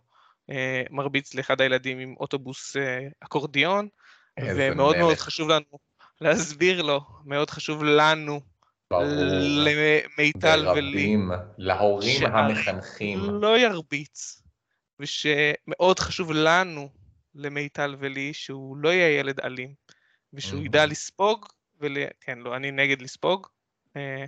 אה, 0.51 0.83
מרביץ 0.91 1.35
לאחד 1.35 1.61
הילדים 1.61 1.99
עם 1.99 2.15
אוטובוס 2.21 2.77
אקורדיון, 3.21 3.89
ומאוד 4.41 4.97
מלך. 4.97 5.05
מאוד 5.05 5.15
חשוב 5.17 5.49
לנו 5.49 5.79
להסביר 6.21 6.83
לו, 6.83 7.01
מאוד 7.25 7.51
חשוב 7.51 7.85
לנו 7.85 8.41
למיטל 8.91 10.69
ולי. 10.69 11.17
להורים 11.59 12.27
המחנכים. 12.27 13.21
לא 13.21 13.59
ירביץ, 13.59 14.38
ושמאוד 15.01 15.99
חשוב 15.99 16.33
לנו, 16.33 16.89
למיטל 17.35 17.97
ולי, 17.99 18.35
שהוא 18.35 18.77
לא 18.77 18.89
יהיה 18.89 19.19
ילד 19.19 19.41
אלים, 19.41 19.75
ושהוא 20.33 20.61
ידע 20.61 20.87
לספוג, 20.87 21.47
ול... 21.81 21.97
כן, 22.21 22.39
לא, 22.39 22.57
אני 22.57 22.71
נגד 22.71 23.03
לספוג, 23.03 23.47
אה, 23.97 24.25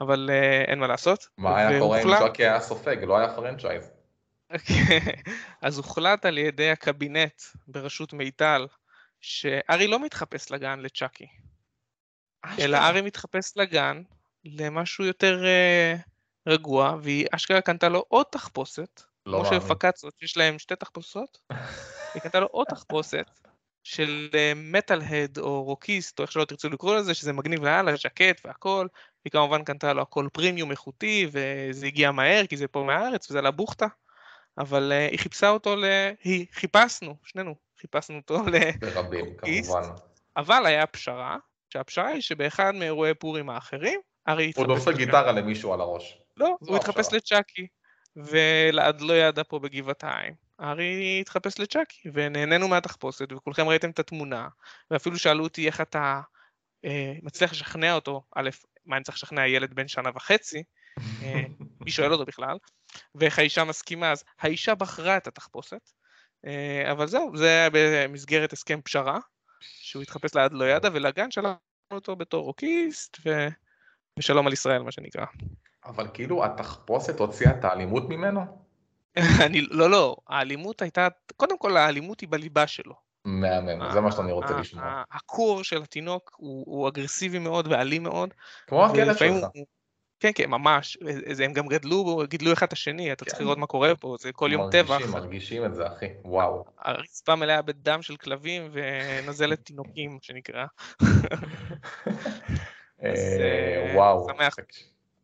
אבל 0.00 0.30
אה, 0.32 0.62
אין 0.62 0.78
מה 0.78 0.86
לעשות. 0.86 1.28
מה 1.38 1.58
היה 1.58 1.78
קורה 1.80 2.02
אם 2.02 2.08
צ'אקי 2.20 2.42
היה 2.42 2.60
סופג, 2.60 2.96
לא 3.04 3.18
היה 3.18 3.34
franchise. 3.34 3.90
אז 5.62 5.78
הוחלט 5.78 6.24
על 6.24 6.38
ידי 6.38 6.70
הקבינט 6.70 7.42
בראשות 7.68 8.12
מיטל, 8.12 8.66
שארי 9.20 9.86
לא 9.86 10.04
מתחפש 10.04 10.50
לגן 10.50 10.80
לצ'אקי, 10.80 11.26
אלא 12.58 12.76
ארי 12.76 13.00
מתחפש 13.02 13.56
לגן 13.56 14.02
למשהו 14.44 15.04
יותר 15.04 15.42
uh, 15.44 16.00
רגוע, 16.46 16.96
והיא 17.02 17.26
אשכרה 17.32 17.60
קנתה 17.60 17.88
לו 17.88 18.04
עוד 18.08 18.26
תחפושת, 18.30 19.02
לא 19.26 19.38
כמו 19.38 19.42
מאמין. 19.42 19.60
שפקצות, 19.60 20.22
יש 20.22 20.36
להם 20.36 20.58
שתי 20.58 20.76
תחפושות, 20.76 21.38
היא 22.14 22.22
קנתה 22.22 22.40
לו 22.40 22.46
עוד 22.46 22.66
תחפושת 22.66 23.30
של 23.84 24.28
מטאל-הד 24.56 25.38
או 25.38 25.62
רוקיסט, 25.62 26.18
או 26.18 26.24
איך 26.24 26.32
שלא 26.32 26.44
תרצו 26.44 26.68
לקרוא 26.68 26.96
לזה, 26.96 27.14
שזה 27.14 27.32
מגניב 27.32 27.64
לאללה, 27.64 27.96
ז'קט 27.96 28.40
והכל, 28.44 28.86
היא 29.24 29.30
כמובן 29.30 29.64
קנתה 29.64 29.92
לו 29.92 30.02
הכל 30.02 30.28
פרימיום 30.32 30.70
איכותי, 30.70 31.28
וזה 31.32 31.86
הגיע 31.86 32.10
מהר, 32.12 32.46
כי 32.46 32.56
זה 32.56 32.68
פה 32.68 32.84
מהארץ, 32.84 33.30
וזה 33.30 33.38
עלה 33.38 33.50
בוכטה, 33.50 33.86
אבל 34.58 34.92
uh, 34.92 35.10
היא 35.10 35.18
חיפשה 35.18 35.48
אותו 35.48 35.76
ל... 35.76 35.84
היא, 36.24 36.46
חיפשנו, 36.52 37.16
שנינו, 37.24 37.54
חיפשנו 37.80 38.16
אותו 38.16 38.42
ל... 38.46 38.70
ברבים, 38.80 39.26
רוקיסט. 39.26 39.72
כמובן. 39.72 39.88
אבל 40.36 40.66
היה 40.66 40.86
פשרה, 40.86 41.36
שהפשרה 41.72 42.06
היא 42.06 42.20
שבאחד 42.20 42.74
מאירועי 42.74 43.14
פורים 43.14 43.50
האחרים, 43.50 44.00
ארי 44.28 44.52
הוא 44.56 44.66
דופק. 44.66 44.96
גיטרה 44.96 45.32
למישהו 45.32 45.72
על 45.72 45.80
הראש. 45.80 46.18
לא, 46.36 46.56
הוא 46.60 46.76
התחפש. 46.76 47.12
לצ'אקי, 47.12 47.66
ולעד 48.16 49.00
לא 49.00 49.12
ידע 49.12 49.42
פה 49.48 49.58
בגבעתיים. 49.58 50.34
ארי 50.60 51.18
התחפש 51.20 51.58
לצ'אקי, 51.58 52.08
ונהנינו 52.12 52.68
מהתחפושת, 52.68 53.32
וכולכם 53.32 53.68
ראיתם 53.68 53.90
את 53.90 53.98
התמונה, 53.98 54.48
ואפילו 54.90 55.18
שאלו 55.18 55.44
אותי 55.44 55.66
איך 55.66 55.80
אתה 55.80 56.20
אה, 56.84 57.14
מצליח 57.22 57.52
לשכנע 57.52 57.94
אותו, 57.94 58.22
א', 58.36 58.50
מה 58.86 58.96
אני 58.96 59.04
צריך 59.04 59.16
לשכנע 59.16 59.46
ילד 59.46 59.74
בן 59.74 59.88
שנה 59.88 60.10
וחצי, 60.14 60.62
אה, 61.22 61.42
מי 61.80 61.90
שואל 61.90 62.12
אותו 62.12 62.24
בכלל, 62.24 62.58
ואיך 63.14 63.38
האישה 63.38 63.64
מסכימה, 63.64 64.12
אז 64.12 64.24
האישה 64.40 64.74
בחרה 64.74 65.16
את 65.16 65.26
התחפושת, 65.26 65.90
אה, 66.46 66.92
אבל 66.92 67.06
זהו, 67.06 67.36
זה 67.36 67.46
היה 67.46 67.68
במסגרת 67.72 68.52
הסכם 68.52 68.80
פשרה, 68.82 69.18
שהוא 69.60 70.02
התחפש 70.02 70.34
לעד 70.34 70.52
לא 70.52 70.64
ידע, 70.64 70.88
ולגן 70.92 71.30
שלחנו 71.30 71.56
אותו 71.92 72.16
בתור 72.16 72.44
רוקיסט, 72.44 73.16
ו... 73.26 73.48
ושלום 74.18 74.46
על 74.46 74.52
ישראל, 74.52 74.82
מה 74.82 74.92
שנקרא. 74.92 75.24
אבל 75.86 76.06
כאילו 76.14 76.44
התחפושת 76.44 77.20
הוציאה 77.20 77.50
את 77.50 77.64
האלימות 77.64 78.08
ממנו? 78.08 78.40
אני, 79.46 79.60
לא, 79.60 79.90
לא, 79.90 80.16
האלימות 80.28 80.82
הייתה, 80.82 81.08
קודם 81.36 81.58
כל 81.58 81.76
האלימות 81.76 82.20
היא 82.20 82.28
בליבה 82.28 82.66
שלו. 82.66 82.94
מהמם, 83.24 83.92
זה 83.92 84.00
מה 84.00 84.12
שאני 84.12 84.32
רוצה 84.32 84.56
לשמוע. 84.60 85.02
הקור 85.12 85.64
של 85.64 85.82
התינוק 85.82 86.36
הוא, 86.36 86.64
הוא 86.66 86.88
אגרסיבי 86.88 87.38
מאוד 87.38 87.68
ואלים 87.70 88.02
מאוד. 88.02 88.34
כמו 88.66 88.86
הכלב 88.86 89.16
שלך. 89.16 89.46
כן, 90.20 90.30
כן, 90.34 90.50
ממש. 90.50 90.98
הם 91.44 91.52
גם 91.52 91.66
גדלו, 91.66 92.22
גידלו 92.28 92.52
אחד 92.52 92.66
את 92.66 92.72
השני, 92.72 93.12
אתה 93.12 93.24
צריך 93.24 93.38
כן. 93.38 93.44
לראות 93.44 93.58
מה 93.58 93.66
קורה 93.66 93.96
פה, 93.96 94.16
זה 94.20 94.32
כל 94.32 94.50
יום 94.52 94.62
מרגישים, 94.62 94.86
טבח. 94.86 95.14
מרגישים 95.14 95.64
את 95.64 95.74
זה, 95.74 95.86
אחי. 95.86 96.06
וואו. 96.24 96.64
הרצפה 96.78 97.34
מלאה 97.34 97.62
בדם 97.62 98.02
של 98.02 98.16
כלבים 98.16 98.70
ונזלת 98.72 99.64
תינוקים, 99.64 100.18
שנקרא. 100.22 100.64
אה, 103.02 103.14
אה, 103.14 103.92
וואו. 103.94 104.26
שמח. 104.36 104.56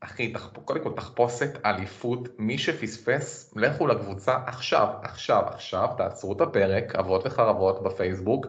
אחי, 0.04 0.32
תחפ- 0.32 0.58
קודם 0.64 0.80
כל 0.82 0.92
תחפושת 0.96 1.58
אליפות, 1.66 2.28
מי 2.38 2.58
שפספס, 2.58 3.54
לכו 3.56 3.86
לקבוצה 3.86 4.36
עכשיו, 4.46 4.88
עכשיו, 5.02 5.42
עכשיו, 5.46 5.88
תעצרו 5.96 6.32
את 6.32 6.40
הפרק, 6.40 6.96
אבות 6.96 7.26
וחרבות 7.26 7.82
בפייסבוק, 7.82 8.46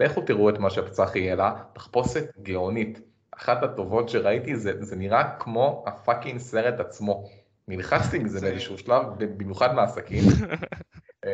לכו 0.00 0.20
תראו 0.20 0.50
את 0.50 0.58
מה 0.58 0.70
שצחי 0.70 1.30
העלה, 1.30 1.52
תחפושת 1.72 2.24
גאונית. 2.42 3.00
אחת 3.36 3.62
הטובות 3.62 4.08
שראיתי, 4.08 4.56
זה, 4.56 4.72
זה 4.84 4.96
נראה 4.96 5.30
כמו 5.38 5.84
הפאקינג 5.86 6.38
סרט 6.38 6.80
עצמו. 6.80 7.24
נלחצתי 7.68 8.18
מזה 8.18 8.38
זה- 8.38 8.46
באיזשהו 8.50 8.78
שלב, 8.78 9.02
במיוחד 9.36 9.74
מהעסקים. 9.74 10.22
אה, 11.24 11.30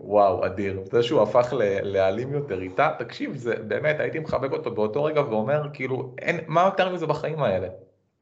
וואו, 0.00 0.46
אדיר. 0.46 0.80
זה 0.84 1.02
שהוא 1.02 1.22
הפך 1.22 1.52
לאלים 1.82 2.32
יותר 2.32 2.62
איתה, 2.62 2.90
תקשיב, 2.98 3.36
זה 3.36 3.54
באמת, 3.68 4.00
הייתי 4.00 4.18
מחבק 4.18 4.52
אותו 4.52 4.70
באותו 4.74 5.04
רגע 5.04 5.20
ואומר, 5.20 5.62
כאילו, 5.72 6.14
אין, 6.18 6.40
מה 6.46 6.62
יותר 6.64 6.94
מזה 6.94 7.06
בחיים 7.06 7.42
האלה? 7.42 7.68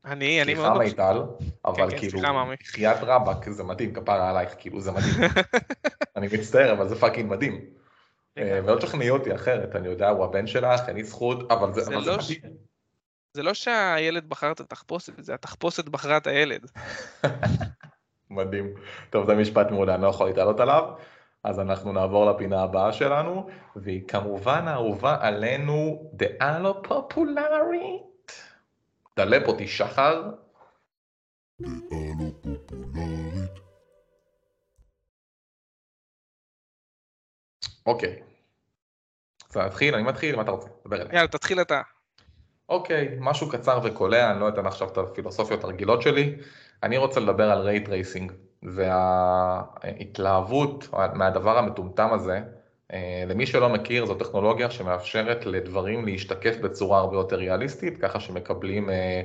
אני, 0.05 0.43
אני 0.43 0.55
סליחה 0.55 0.71
מאוד... 0.71 0.83
מיטל, 0.83 1.23
אבל 1.65 1.91
כן, 1.91 1.99
כאילו, 1.99 2.19
סליחה, 2.19 2.33
מאמי. 2.33 2.57
חייאת 2.65 2.99
רבאק, 3.03 3.49
זה 3.49 3.65
מדהים, 3.65 3.93
כפרה 3.93 4.31
עלייך, 4.31 4.55
כאילו, 4.59 4.81
זה 4.81 4.93
מדהים. 4.93 5.31
אני 6.17 6.27
מצטער, 6.33 6.73
אבל 6.73 6.89
זה 6.89 6.97
fucking 6.97 7.31
מדהים. 7.31 7.61
אה, 8.39 8.61
ולא 8.65 8.79
תשכנעי 8.79 9.11
אותי 9.11 9.35
אחרת, 9.35 9.77
אני 9.77 9.89
יודע, 9.89 10.09
הוא 10.09 10.25
הבן 10.25 10.47
שלך, 10.47 10.81
אין 10.89 10.97
לי 10.97 11.05
זכות, 11.05 11.53
אבל 11.53 11.73
זה 11.73 11.91
לא 11.91 12.01
מדהים. 12.01 12.41
זה 13.33 13.43
לא 13.43 13.55
שהילד 13.55 14.29
בחר 14.29 14.53
את 14.53 14.61
התחפושת, 14.61 15.13
זה 15.19 15.35
התחפושת 15.35 15.89
בחרה 15.89 16.17
את 16.17 16.27
הילד. 16.27 16.71
מדהים. 18.31 18.75
טוב, 19.11 19.27
זה 19.27 19.35
משפט 19.35 19.71
מעולה, 19.71 19.95
אני 19.95 20.03
לא 20.03 20.09
יכול 20.09 20.27
להתעלות 20.27 20.61
עליו. 20.61 20.85
אז 21.45 21.61
אנחנו 21.61 21.93
נעבור 21.93 22.31
לפינה 22.31 22.63
הבאה 22.63 22.93
שלנו, 22.93 23.49
והיא 23.77 24.09
כמובן 24.09 24.69
האהובה 24.69 25.17
עלינו, 25.21 26.11
דעה 26.15 26.59
לא 26.59 26.81
פופולרית. 26.83 28.10
דלפ 29.21 29.49
אותי 29.49 29.69
שחר. 29.69 30.31
אוקיי. 37.87 38.23
אז 39.51 39.57
נתחיל, 39.57 39.95
אני 39.95 40.03
מתחיל, 40.03 40.37
מה 40.37 40.43
אתה 40.43 40.51
רוצה? 40.51 40.69
דבר 40.87 40.97
אליי. 40.97 41.15
יאללה, 41.15 41.29
תתחיל 41.29 41.61
אתה. 41.61 41.83
אוקיי, 42.69 43.17
משהו 43.21 43.49
קצר 43.51 43.81
וקולע, 43.85 44.31
אני 44.31 44.41
לא 44.41 44.49
אתן 44.49 44.67
עכשיו 44.67 44.89
את 44.89 44.99
הפילוסופיות 44.99 45.65
הרגילות 45.65 46.03
שלי. 46.03 46.37
אני 46.83 46.97
רוצה 46.99 47.21
לדבר 47.21 47.51
על 47.51 47.59
רייט 47.59 47.89
רייסינג, 47.89 48.33
וההתלהבות 49.83 50.15
מהדבר 51.15 51.59
המטומטם 51.59 52.13
הזה. 52.13 52.41
אה, 52.93 53.25
למי 53.29 53.47
שלא 53.47 53.69
מכיר, 53.69 54.07
זו 54.07 54.15
טכנולוגיה 54.15 54.71
שמאפשרת 54.71 55.47
לדברים 55.47 56.05
להשתקף 56.05 56.57
בצורה 56.57 56.99
הרבה 56.99 57.17
יותר 57.17 57.37
ריאליסטית, 57.37 57.99
ככה 57.99 58.21
שמקבלים 58.21 58.91
אה, 58.91 59.23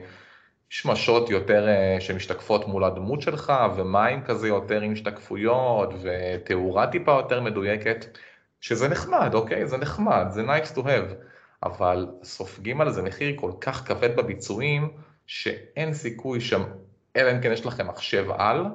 שמשות 0.70 1.30
יותר 1.30 1.68
אה, 1.68 1.98
שמשתקפות 2.00 2.68
מול 2.68 2.84
הדמות 2.84 3.22
שלך, 3.22 3.54
ומים 3.76 4.24
כזה 4.24 4.48
יותר 4.48 4.82
עם 4.82 4.94
השתקפויות, 4.94 5.94
ותאורה 6.02 6.88
טיפה 6.88 7.12
יותר 7.12 7.42
מדויקת, 7.42 8.18
שזה 8.62 8.88
נחמד, 8.88 9.34
אוקיי? 9.34 9.68
זה 9.68 9.78
נחמד, 9.78 10.26
זה 10.30 10.42
nice 10.44 10.78
to 10.78 10.80
have. 10.80 11.14
אבל 11.64 12.08
סופגים 12.24 12.82
על 12.82 12.92
זה 12.92 13.02
מחיר 13.02 13.36
כל 13.36 13.52
כך 13.62 13.88
כבד 13.88 14.16
בביצועים, 14.16 14.90
שאין 15.28 15.94
סיכוי 15.94 16.42
שם, 16.42 16.64
אלא 17.16 17.32
אם 17.32 17.42
כן 17.42 17.52
יש 17.52 17.66
לכם 17.66 17.88
מחשב 17.88 18.26
על, 18.38 18.66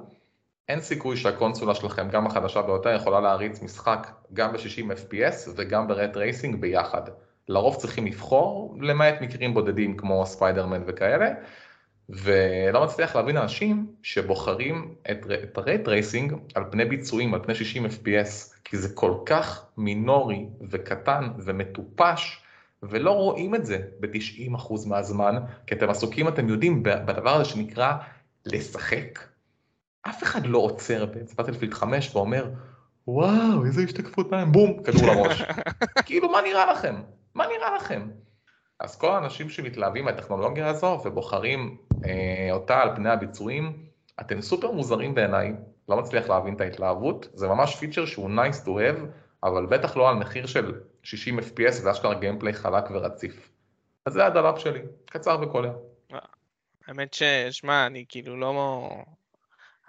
אין 0.71 0.81
סיכוי 0.81 1.17
שהקונסולה 1.17 1.75
שלכם, 1.75 2.09
גם 2.11 2.27
החדשה 2.27 2.63
ביותר, 2.63 2.95
יכולה 2.95 3.21
להריץ 3.21 3.63
משחק 3.63 4.11
גם 4.33 4.53
ב-60 4.53 4.91
FPS 4.91 5.51
וגם 5.57 5.89
ב 5.89 5.96
ray 5.96 6.17
tracing 6.17 6.57
ביחד. 6.61 7.03
לרוב 7.49 7.77
צריכים 7.77 8.07
לבחור, 8.07 8.77
למעט 8.81 9.21
מקרים 9.21 9.55
בודדים 9.55 9.97
כמו 9.97 10.27
ספיידרמן 10.27 10.83
וכאלה, 10.87 11.31
ולא 12.09 12.85
מצליח 12.85 13.17
להבין 13.17 13.37
אנשים 13.37 13.87
שבוחרים 14.03 14.95
את, 15.11 15.27
את 15.43 15.59
ה 15.59 15.66
ray 15.66 15.89
tracing 15.89 16.35
על 16.55 16.65
פני 16.71 16.85
ביצועים, 16.85 17.35
על 17.35 17.41
פני 17.43 17.55
60 17.55 17.87
FPS, 17.87 18.55
כי 18.65 18.77
זה 18.77 18.95
כל 18.95 19.15
כך 19.27 19.65
מינורי 19.77 20.47
וקטן 20.71 21.29
ומטופש, 21.39 22.43
ולא 22.83 23.11
רואים 23.11 23.55
את 23.55 23.67
זה 23.67 23.79
ב-90% 24.01 24.89
מהזמן, 24.89 25.37
כי 25.67 25.75
אתם 25.75 25.91
עסוקים, 25.91 26.29
אתם 26.29 26.49
יודעים, 26.49 26.83
בדבר 26.83 27.35
הזה 27.35 27.45
שנקרא 27.45 27.93
לשחק. 28.47 29.30
אף 30.03 30.23
אחד 30.23 30.47
לא 30.47 30.59
עוצר 30.59 31.07
בבטלפילד 31.07 31.75
5 31.75 32.15
ואומר, 32.15 32.51
וואו, 33.07 33.65
איזה 33.67 33.83
השתקפות 33.83 34.31
מים, 34.31 34.53
בום, 34.53 34.83
כדור 34.83 35.03
לראש. 35.07 35.43
כאילו, 36.07 36.31
מה 36.31 36.41
נראה 36.41 36.73
לכם? 36.73 37.03
מה 37.35 37.47
נראה 37.47 37.77
לכם? 37.77 38.09
אז 38.81 38.97
כל 38.97 39.11
האנשים 39.11 39.51
שמתלהבים 39.51 40.05
מהטכנולוגיה 40.05 40.69
הזו 40.69 41.01
ובוחרים 41.05 41.77
אה, 42.05 42.49
אותה 42.53 42.83
על 42.83 42.97
פני 42.97 43.11
הביצועים, 43.11 43.87
אתם 44.21 44.41
סופר 44.41 44.71
מוזרים 44.71 45.15
בעיניי, 45.15 45.53
לא 45.89 45.97
מצליח 45.97 46.29
להבין 46.29 46.55
את 46.55 46.61
ההתלהבות, 46.61 47.29
זה 47.35 47.49
ממש 47.49 47.77
פיצ'ר 47.77 48.07
שהוא 48.07 48.31
nice 48.31 48.67
to 48.67 48.69
have, 48.69 49.01
אבל 49.45 49.67
בטח 49.67 49.97
לא 49.97 50.09
על 50.09 50.15
מחיר 50.15 50.47
של 50.47 50.81
60 51.03 51.39
FPS 51.39 51.85
ואשכרה 51.85 52.15
gameplay 52.15 52.53
חלק 52.53 52.85
ורציף. 52.91 53.51
אז 54.07 54.13
זה 54.13 54.27
הדלאפ 54.27 54.59
שלי, 54.59 54.81
קצר 55.05 55.39
וקולע. 55.43 55.73
האמת 56.87 57.15
ששמע, 57.15 57.87
אני 57.87 58.05
כאילו 58.09 58.37
לא... 58.37 58.89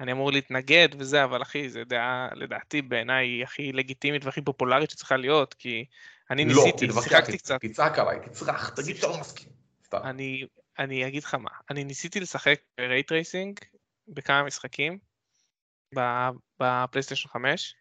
אני 0.02 0.12
אמור 0.12 0.32
להתנגד 0.32 0.90
וזה, 0.98 1.24
אבל 1.24 1.42
אחי, 1.42 1.70
זו 1.70 1.80
דעה, 1.84 2.28
לדעתי, 2.36 2.82
בעיניי 2.82 3.44
הכי 3.44 3.72
לגיטימית 3.72 4.26
והכי 4.26 4.42
פופולרית 4.42 4.90
שצריכה 4.90 5.18
להיות, 5.18 5.54
כי 5.54 5.86
אני 6.30 6.46
לא, 6.46 6.64
ניסיתי, 6.66 6.88
שיחקתי 7.04 7.38
קצת. 7.38 7.62
תצעק 7.62 8.00
עליי, 8.00 8.20
תצרח, 8.26 8.70
תגיד 8.70 8.96
שאתה 8.96 9.08
לא 9.08 9.20
מסכים. 9.20 9.50
אני, 9.94 10.46
אני 10.80 11.08
אגיד 11.08 11.24
לך 11.24 11.36
מה, 11.36 11.50
אני 11.70 11.84
ניסיתי 11.84 12.20
לשחק 12.20 12.62
ray 12.80 13.04
tracing 13.04 13.60
בכמה 14.08 14.44
משחקים 14.44 15.00
בפלייסטיישן 16.60 17.30
5, 17.30 17.76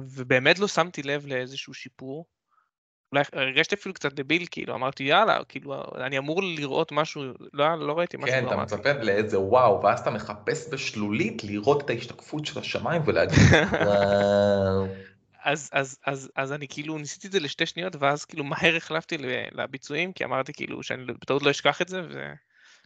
ובאמת 0.00 0.58
לא 0.58 0.68
שמתי 0.68 1.02
לב 1.02 1.26
לאיזשהו 1.26 1.74
שיפור. 1.74 2.26
אולי 3.14 3.24
הרגשתי 3.32 3.74
אפילו 3.74 3.94
קצת 3.94 4.12
דביל, 4.12 4.46
כאילו, 4.50 4.74
אמרתי 4.74 5.04
יאללה, 5.04 5.38
כאילו, 5.48 5.84
אני 5.96 6.18
אמור 6.18 6.42
לראות 6.42 6.92
משהו, 6.92 7.22
לא, 7.52 7.86
לא 7.86 7.98
ראיתי 7.98 8.16
משהו 8.16 8.30
כן, 8.30 8.46
אתה. 8.46 8.56
מצפה 8.56 8.92
לאיזה 8.92 9.40
וואו, 9.40 9.82
ואז 9.82 10.00
אתה 10.00 10.10
מחפש 10.10 10.68
בשלולית 10.72 11.44
לראות 11.44 11.84
את 11.84 11.90
ההשתקפות 11.90 12.46
של 12.46 12.58
השמיים 12.60 13.02
ולהגיד 13.04 13.38
וואו. 13.72 14.86
אז, 15.44 15.70
אז, 15.72 15.98
אז, 16.06 16.30
אז 16.36 16.52
אני 16.52 16.68
כאילו 16.68 16.98
ניסיתי 16.98 17.26
את 17.26 17.32
זה 17.32 17.40
לשתי 17.40 17.66
שניות, 17.66 17.96
ואז 17.98 18.24
כאילו 18.24 18.44
מהר 18.44 18.76
החלפתי 18.76 19.16
לביצועים, 19.52 20.12
כי 20.12 20.24
אמרתי 20.24 20.52
כאילו 20.52 20.82
שאני 20.82 21.04
בטעות 21.04 21.42
לא 21.42 21.50
אשכח 21.50 21.82
את 21.82 21.88
זה, 21.88 22.02
ו... 22.10 22.32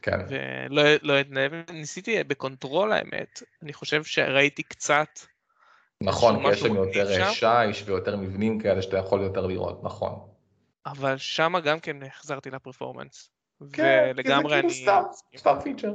כן, 0.03 0.19
ולא 0.29 0.83
לא 1.03 1.21
אתנהל, 1.21 1.51
ניסיתי 1.73 2.25
ב 2.25 2.33
Control 2.33 2.93
האמת, 2.93 3.43
אני 3.63 3.73
חושב 3.73 4.05
שראיתי 4.05 4.63
קצת, 4.63 5.09
נכון, 6.03 6.43
כי 6.43 6.53
יש 6.53 6.61
שם 6.61 6.75
יותר 6.75 7.13
שם. 7.13 7.33
שיש 7.33 7.83
ויותר 7.87 8.17
מבנים 8.17 8.59
כאלה 8.59 8.83
שאתה 8.83 8.99
יכול 8.99 9.23
יותר 9.23 9.47
לראות, 9.47 9.85
נכון. 9.85 10.29
אבל 10.87 11.17
שמה 11.17 11.61
גם 11.61 11.81
כן 11.81 12.03
החזרתי 12.03 12.51
לפרפורמנס. 12.51 13.31
כן, 13.73 14.13
כי 14.23 14.33
אני... 14.35 14.49
זה 14.49 14.55
כאילו 14.55 14.71
סתם, 14.71 15.03
סתם 15.37 15.55
פיצ'ר. 15.63 15.93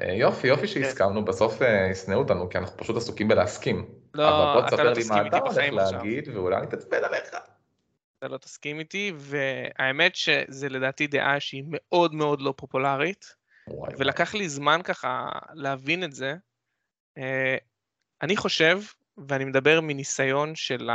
אה, 0.00 0.12
יופי, 0.12 0.46
יופי 0.46 0.68
שהסכמנו, 0.68 1.24
בסוף 1.24 1.62
אה, 1.62 1.88
ישנאו 1.90 2.18
אותנו, 2.18 2.48
כי 2.48 2.58
אנחנו 2.58 2.76
פשוט 2.76 2.96
עסוקים 2.96 3.28
בלהסכים. 3.28 3.88
לא, 4.14 4.28
אבל 4.28 4.52
בוא 4.52 4.60
אתה 4.60 4.76
תספר 4.76 4.82
לא 4.84 4.92
לי 4.92 5.00
תסכים 5.00 5.16
מה 5.16 5.24
איתי 5.24 5.36
אתה 5.36 5.38
הולך 5.38 5.52
בחיים 5.52 5.78
עכשיו. 5.78 5.98
להגיד, 5.98 6.28
ואולי 6.28 6.56
אני 6.56 6.66
אתעצבן 6.66 7.04
עליך. 7.04 7.36
אתה 8.18 8.28
לא 8.28 8.38
תסכים 8.38 8.78
איתי, 8.78 9.12
והאמת 9.16 10.16
שזה 10.16 10.68
לדעתי 10.68 11.06
דעה 11.06 11.40
שהיא 11.40 11.64
מאוד 11.66 12.14
מאוד 12.14 12.40
לא 12.40 12.54
פופולרית. 12.56 13.34
ולקח 13.98 14.34
לי 14.34 14.48
זמן 14.48 14.80
ככה 14.84 15.28
להבין 15.54 16.04
את 16.04 16.12
זה. 16.12 16.34
אה, 18.22 18.26
אני 18.26 18.36
חושב, 18.36 18.80
ואני 19.28 19.44
מדבר 19.44 19.80
מניסיון 19.80 20.54
של 20.54 20.90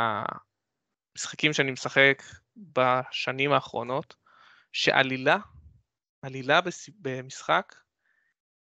המשחקים 1.16 1.54
שאני 1.54 1.72
משחק 1.72 2.24
בשנים 2.58 3.52
האחרונות, 3.52 4.16
שעלילה, 4.72 5.38
עלילה 6.22 6.60
במשחק, 7.00 7.76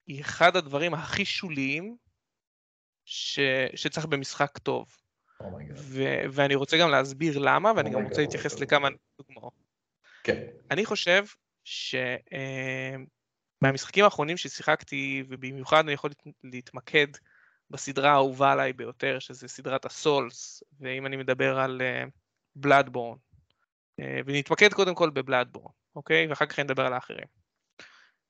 היא 0.08 0.22
אחד 0.22 0.56
הדברים 0.56 0.94
הכי 0.94 1.26
שוליים 1.26 1.98
ש... 3.06 3.40
שצריך 3.76 4.06
במשחק 4.06 4.58
טוב. 4.58 4.98
oh 5.40 5.49
my 5.49 5.59
God. 5.59 5.78
ו- 5.80 6.24
ואני 6.32 6.56
רוצה 6.56 6.78
גם 6.78 6.90
להסביר 6.90 7.38
למה, 7.40 7.72
ואני 7.76 7.90
גם 7.90 7.96
oh 7.96 8.00
my 8.00 8.04
God, 8.04 8.12
רוצה 8.12 8.22
להתייחס 8.22 8.54
oh 8.54 8.60
my 8.60 8.66
God, 8.66 8.78
לכמה. 8.78 8.90
דוגמאות. 9.18 9.54
כן, 10.24 10.42
אני 10.72 10.86
חושב 10.86 11.26
שמהמשחקים 13.62 14.06
האחרונים 14.06 14.38
ששיחקתי, 14.38 15.24
ובמיוחד 15.30 15.84
אני 15.84 15.92
יכול 15.94 16.10
להת- 16.10 16.36
להתמקד 16.44 17.08
בסדרה 17.74 18.12
האהובה 18.12 18.52
עליי 18.52 18.74
ביותר, 18.74 19.20
שזה 19.20 19.48
סדרת 19.48 19.86
הסולס, 19.86 20.64
ואם 20.80 21.06
אני 21.06 21.16
מדבר 21.16 21.60
על 21.60 21.82
בלאדבורן, 22.56 23.18
ונתמקד 24.00 24.74
קודם 24.74 24.96
כל 24.96 25.10
בבלאדבורן, 25.10 25.72
אוקיי? 25.96 26.28
ואחר 26.28 26.46
כך 26.46 26.60
אני 26.60 26.66
אדבר 26.66 26.86
על 26.86 26.94
האחרים. 26.94 27.28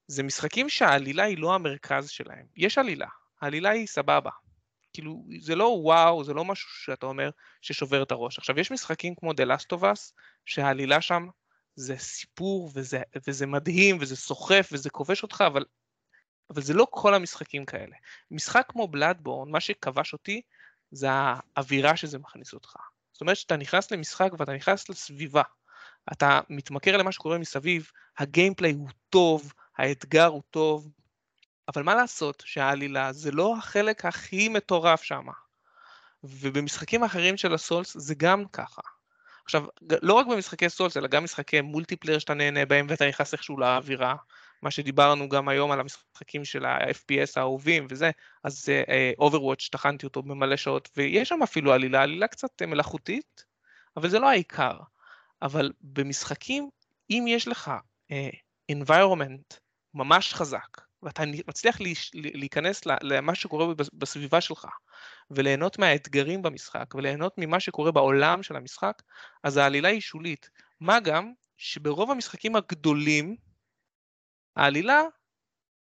זה 0.08 0.23
משחקים 0.23 0.69
שהעלילה 0.69 1.23
היא 1.23 1.38
לא 1.38 1.56
המרכז 1.56 2.10
שלהם. 2.10 2.45
יש 2.56 2.77
עלילה, 2.77 3.08
העלילה 3.41 3.69
היא 3.69 3.88
סבבה. 3.88 4.32
כאילו, 4.93 5.25
זה 5.39 5.56
לא 5.56 5.63
וואו, 5.63 6.23
זה 6.23 6.34
לא 6.34 6.45
משהו 6.45 6.69
שאתה 6.69 7.06
אומר 7.06 7.29
ששובר 7.62 8.03
את 8.03 8.12
הראש. 8.12 8.38
עכשיו, 8.38 8.60
יש 8.60 8.71
משחקים 8.71 9.15
כמו 9.15 9.32
The 9.32 9.45
Last 9.45 9.77
of 9.77 9.82
Us, 9.82 10.13
שהעלילה 10.45 11.01
שם 11.01 11.27
זה 11.75 11.97
סיפור, 11.97 12.71
וזה, 12.73 13.01
וזה 13.27 13.45
מדהים, 13.45 13.97
וזה 13.99 14.15
סוחף, 14.15 14.69
וזה 14.71 14.89
כובש 14.89 15.23
אותך, 15.23 15.43
אבל, 15.47 15.65
אבל 16.53 16.61
זה 16.61 16.73
לא 16.73 16.87
כל 16.89 17.13
המשחקים 17.13 17.65
כאלה. 17.65 17.95
משחק 18.31 18.65
כמו 18.69 18.87
בלאדבורן, 18.87 19.51
מה 19.51 19.59
שכבש 19.59 20.13
אותי, 20.13 20.41
זה 20.91 21.07
האווירה 21.11 21.97
שזה 21.97 22.19
מכניס 22.19 22.53
אותך. 22.53 22.75
זאת 23.13 23.21
אומרת 23.21 23.37
שאתה 23.37 23.57
נכנס 23.57 23.91
למשחק 23.91 24.29
ואתה 24.39 24.53
נכנס 24.53 24.89
לסביבה. 24.89 25.41
אתה 26.11 26.39
מתמכר 26.49 26.97
למה 26.97 27.11
שקורה 27.11 27.37
מסביב, 27.37 27.91
הגיימפליי 28.17 28.71
הוא 28.71 28.89
טוב, 29.09 29.53
האתגר 29.77 30.25
הוא 30.25 30.41
טוב, 30.51 30.89
אבל 31.67 31.83
מה 31.83 31.95
לעשות 31.95 32.43
שהעלילה 32.45 33.13
זה 33.13 33.31
לא 33.31 33.55
החלק 33.57 34.05
הכי 34.05 34.49
מטורף 34.49 35.03
שם. 35.03 35.25
ובמשחקים 36.23 37.03
אחרים 37.03 37.37
של 37.37 37.53
הסולס 37.53 37.97
זה 37.97 38.15
גם 38.15 38.45
ככה. 38.45 38.81
עכשיו, 39.45 39.65
לא 40.01 40.13
רק 40.13 40.27
במשחקי 40.27 40.69
סולס, 40.69 40.97
אלא 40.97 41.07
גם 41.07 41.23
משחקי 41.23 41.61
מולטיפלייר 41.61 42.19
שאתה 42.19 42.33
נהנה 42.33 42.65
בהם 42.65 42.85
ואתה 42.89 43.07
נכנס 43.07 43.33
איכשהו 43.33 43.59
לאווירה, 43.59 44.15
מה 44.63 44.71
שדיברנו 44.71 45.30
גם 45.30 45.49
היום 45.49 45.71
על 45.71 45.80
המשחקים 45.80 46.45
של 46.45 46.65
ה-FPS 46.65 47.32
האהובים 47.36 47.88
וזה, 47.89 48.12
אז 48.43 48.69
uh, 48.69 49.21
Overwatch, 49.21 49.69
טחנתי 49.71 50.06
אותו 50.06 50.21
במלא 50.21 50.56
שעות, 50.56 50.89
ויש 50.97 51.30
שם 51.30 51.43
אפילו 51.43 51.73
עלילה, 51.73 52.02
עלילה 52.02 52.28
קצת 52.28 52.62
אה, 52.62 52.67
מלאכותית, 52.67 53.45
אבל 53.97 54.10
זה 54.10 54.19
לא 54.19 54.30
העיקר. 54.30 54.78
אבל 55.41 55.71
במשחקים, 55.82 56.69
אם 57.10 57.26
יש 57.28 57.47
לך 57.47 57.71
uh, 58.12 58.13
environment 58.71 59.58
ממש 59.93 60.34
חזק, 60.34 60.82
ואתה 61.04 61.23
מצליח 61.47 61.78
להיכנס 62.13 62.82
למה 62.86 63.36
שקורה 63.36 63.73
בס- 63.73 63.89
בסביבה 63.93 64.41
שלך, 64.41 64.67
וליהנות 65.32 65.80
מהאתגרים 65.80 66.41
במשחק, 66.41 66.95
וליהנות 66.95 67.34
ממה 67.38 67.60
שקורה 67.60 67.91
בעולם 67.91 68.43
של 68.43 68.56
המשחק, 68.56 69.02
אז 69.43 69.58
העלילה 69.58 69.89
היא 69.89 70.02
שולית. 70.02 70.49
מה 70.80 70.99
גם 70.99 71.32
שברוב 71.58 72.12
המשחקים 72.12 72.56
הגדולים, 72.56 73.36
העלילה 74.55 75.01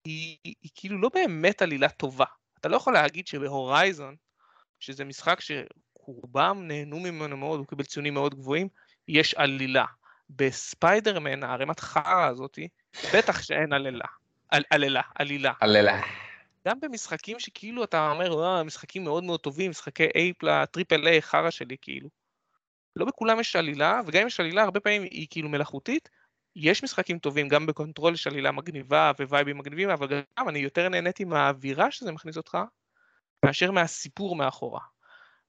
היא, 0.05 0.37
היא, 0.45 0.55
היא 0.63 0.71
כאילו 0.75 1.01
לא 1.01 1.11
באמת 1.15 1.63
עלילה 1.63 1.89
טובה. 1.89 2.25
אתה 2.61 2.69
לא 2.69 2.77
יכול 2.77 2.93
להגיד 2.93 3.27
שבהורייזון, 3.27 4.17
שזה 4.81 5.05
משחק 5.05 5.39
שרובם 5.41 6.65
נהנו 6.69 7.01
ממנו 7.01 7.37
מאוד, 7.37 7.59
הוא 7.59 7.67
קיבל 7.67 7.85
ציונים 7.85 8.15
מאוד 8.15 8.35
גבוהים, 8.35 8.69
יש 9.09 9.35
עלילה. 9.35 9.85
בספיידרמן, 10.31 11.43
הערימת 11.43 11.81
חרא 11.81 12.27
הזאתי, 12.27 12.69
בטח 13.15 13.43
שאין 13.43 13.73
עלילה. 13.73 14.05
על, 14.49 14.65
עלילה, 14.71 15.03
עלילה. 15.15 15.53
הללה. 15.61 16.01
גם 16.69 16.81
במשחקים 16.81 17.41
שכאילו 17.41 17.85
אתה 17.85 18.11
אומר, 18.11 18.37
וואו, 18.37 18.65
משחקים 18.65 19.05
מאוד 19.05 19.25
מאוד 19.25 19.41
טובים, 19.41 19.71
משחקי 19.71 20.07
A 20.07 20.47
ל 20.47 20.56
triple 20.56 21.09
A 21.09 21.21
חרא 21.21 21.51
שלי, 21.51 21.77
כאילו. 21.81 22.09
לא 22.97 23.05
בכולם 23.05 23.41
יש 23.41 23.57
עלילה, 23.57 24.01
וגם 24.07 24.21
אם 24.21 24.27
יש 24.27 24.41
עלילה, 24.41 24.63
הרבה 24.63 24.81
פעמים 24.81 25.03
היא 25.03 25.27
כאילו 25.31 25.49
מלאכותית. 25.49 26.09
יש 26.57 26.85
משחקים 26.85 27.19
טובים, 27.19 27.49
גם 27.49 27.67
ב 27.67 27.73
Control 27.73 28.15
יש 28.15 28.27
עלילה 28.27 28.53
מגניבה 28.53 29.13
ווייבים 29.21 29.59
מגניבים, 29.59 29.91
אבל 29.91 30.23
גם 30.39 30.49
אני 30.49 30.59
יותר 30.59 30.89
נהניתי 30.89 31.25
מהאווירה 31.25 31.91
שזה 31.91 32.13
מכניס 32.13 32.37
אותך, 32.37 32.59
מאשר 33.45 33.71
מהסיפור 33.71 34.37
מאחורה. 34.37 34.81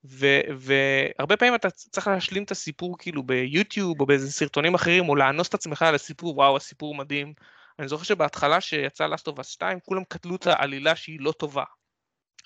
והרבה 0.04 1.38
פעמים 1.38 1.56
אתה 1.56 1.70
צריך 1.70 2.08
להשלים 2.08 2.44
את 2.44 2.52
הסיפור 2.52 2.98
כאילו 2.98 3.24
ביוטיוב 3.24 4.00
או 4.00 4.06
באיזה 4.06 4.32
סרטונים 4.32 4.76
אחרים, 4.76 5.10
או 5.10 5.16
לאנוס 5.16 5.50
את 5.50 5.54
עצמך 5.54 5.82
על 5.82 5.96
הסיפור, 5.96 6.38
וואו, 6.38 6.58
הסיפור 6.58 6.96
מדהים. 6.96 7.34
אני 7.80 7.88
זוכר 7.88 8.04
שבהתחלה 8.04 8.62
שיצא 8.62 9.08
Last 9.08 9.32
of 9.34 9.40
Us 9.40 9.44
2, 9.44 9.80
כולם 9.80 10.04
קטלו 10.04 10.36
את 10.36 10.48
העלילה 10.48 10.96
שהיא 10.96 11.20
לא 11.22 11.32
טובה. 11.32 11.64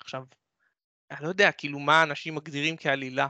עכשיו, 0.00 0.22
אני 1.10 1.22
לא 1.22 1.28
יודע 1.28 1.52
כאילו 1.52 1.78
מה 1.78 2.02
אנשים 2.02 2.34
מגדירים 2.34 2.76
כעלילה, 2.76 3.26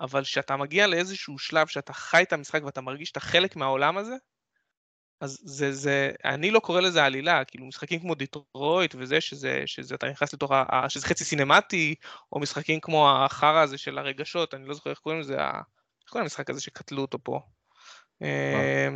אבל 0.00 0.22
כשאתה 0.22 0.56
מגיע 0.56 0.86
לאיזשהו 0.86 1.38
שלב 1.38 1.66
שאתה 1.66 1.92
חי 1.92 2.22
את 2.22 2.32
המשחק 2.32 2.64
ואתה 2.64 2.80
מרגיש 2.80 3.08
שאתה 3.08 3.20
חלק 3.20 3.56
מהעולם 3.56 3.98
הזה, 3.98 4.14
אז 5.20 5.38
זה, 5.44 5.72
זה, 5.72 6.10
אני 6.24 6.50
לא 6.50 6.60
קורא 6.60 6.80
לזה 6.80 7.04
עלילה, 7.04 7.44
כאילו 7.44 7.66
משחקים 7.66 8.00
כמו 8.00 8.14
דיטרויט 8.14 8.94
וזה, 8.98 9.20
שזה, 9.20 9.62
שזה 9.66 9.94
אתה 9.94 10.08
נכנס 10.08 10.34
לתוך, 10.34 10.52
ה, 10.52 10.88
שזה 10.88 11.06
חצי 11.06 11.24
סינמטי, 11.24 11.94
או 12.32 12.40
משחקים 12.40 12.80
כמו 12.80 13.10
החרא 13.10 13.62
הזה 13.62 13.78
של 13.78 13.98
הרגשות, 13.98 14.54
אני 14.54 14.68
לא 14.68 14.74
זוכר 14.74 14.90
איך 14.90 14.98
קוראים 14.98 15.20
לזה, 15.20 15.34
איך 15.34 16.10
קוראים 16.10 16.24
למשחק 16.24 16.50
הזה 16.50 16.60
שקטלו 16.60 17.02
אותו 17.02 17.18
פה? 17.22 17.40
אה, 18.22 18.88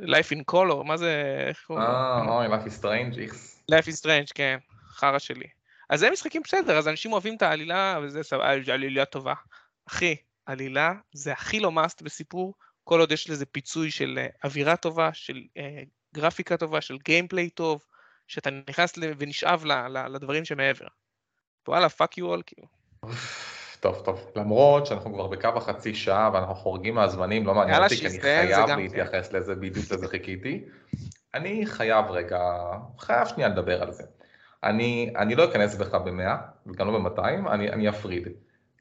Life 0.00 0.36
in 0.36 0.52
Color, 0.52 0.84
מה 0.84 0.96
זה, 0.96 1.44
איך 1.48 1.64
קוראים 1.66 1.84
לו? 1.84 1.90
אה, 1.90 2.46
Life 2.46 2.66
is 2.66 2.82
Strange, 2.82 3.20
איכס. 3.20 3.62
Life 3.72 3.84
is 3.84 4.04
Strange, 4.04 4.32
כן, 4.34 4.58
חרא 4.88 5.18
שלי. 5.18 5.46
אז 5.90 6.00
זה 6.00 6.10
משחקים 6.10 6.42
בסדר, 6.44 6.78
אז 6.78 6.88
אנשים 6.88 7.12
אוהבים 7.12 7.36
את 7.36 7.42
העלילה, 7.42 7.98
וזה 8.02 8.22
סבבה, 8.22 8.50
עלילה 8.50 9.04
טובה. 9.04 9.34
אחי, 9.88 10.16
עלילה 10.46 10.92
זה 11.12 11.32
הכי 11.32 11.60
לא 11.60 11.72
must 11.72 12.02
בסיפור, 12.02 12.54
כל 12.88 13.00
עוד 13.00 13.12
יש 13.12 13.30
לזה 13.30 13.46
פיצוי 13.46 13.90
של 13.90 14.18
אה, 14.18 14.26
אווירה 14.44 14.76
טובה, 14.76 15.10
של 15.12 15.42
אה, 15.56 15.82
גרפיקה 16.14 16.56
טובה, 16.56 16.80
של 16.80 16.98
gameplay 16.98 17.50
טוב, 17.50 17.84
שאתה 18.26 18.50
נכנס 18.68 18.98
ונשאב 19.18 19.64
לדברים 20.08 20.44
שמעבר. 20.44 20.86
וואלה, 21.68 21.88
fuck 21.88 22.18
you 22.18 22.26
all, 22.26 22.42
כאילו. 22.46 22.66
טוב, 23.80 24.02
טוב. 24.04 24.30
למרות 24.36 24.86
שאנחנו 24.86 25.14
כבר 25.14 25.26
בקו 25.26 25.48
החצי 25.48 25.94
שעה 25.94 26.30
ואנחנו 26.34 26.54
חורגים 26.54 26.94
מהזמנים, 26.94 27.46
לא 27.46 27.54
מעניין 27.54 27.82
אותי, 27.82 27.96
כי 27.96 28.06
אני 28.06 28.20
חייב 28.20 28.70
להתייחס 28.70 29.32
לזה, 29.32 29.54
בדיוק 29.54 29.92
לזה 29.92 30.08
חיכיתי. 30.08 30.64
אני 31.34 31.66
חייב 31.66 32.04
רגע, 32.10 32.40
חייב 32.98 33.26
שנייה 33.26 33.48
לדבר 33.48 33.82
על 33.82 33.92
זה. 33.92 34.02
אני, 34.64 35.12
אני 35.16 35.34
לא 35.34 35.44
אכנס 35.44 35.74
בך 35.74 35.94
במאה, 35.94 36.36
וגם 36.66 36.86
לא 36.86 36.98
במאתיים, 36.98 37.48
אני, 37.48 37.70
אני 37.70 37.88
אפריד. 37.88 38.28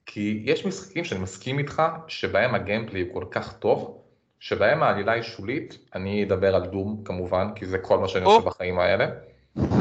כי 0.07 0.41
יש 0.45 0.65
משחקים 0.65 1.03
שאני 1.03 1.21
מסכים 1.21 1.59
איתך, 1.59 1.81
שבהם 2.07 2.55
הגיימפלי 2.55 3.01
הוא 3.01 3.13
כל 3.13 3.25
כך 3.31 3.57
טוב, 3.57 4.01
שבהם 4.39 4.83
העלילה 4.83 5.11
היא 5.11 5.23
שולית, 5.23 5.77
אני 5.95 6.23
אדבר 6.23 6.55
על 6.55 6.65
דום 6.65 7.01
כמובן, 7.05 7.47
כי 7.55 7.65
זה 7.65 7.77
כל 7.77 7.99
מה 7.99 8.07
שאני. 8.07 8.25
עושה 8.25 8.45
בחיים 8.45 8.79
האלה. 8.79 9.07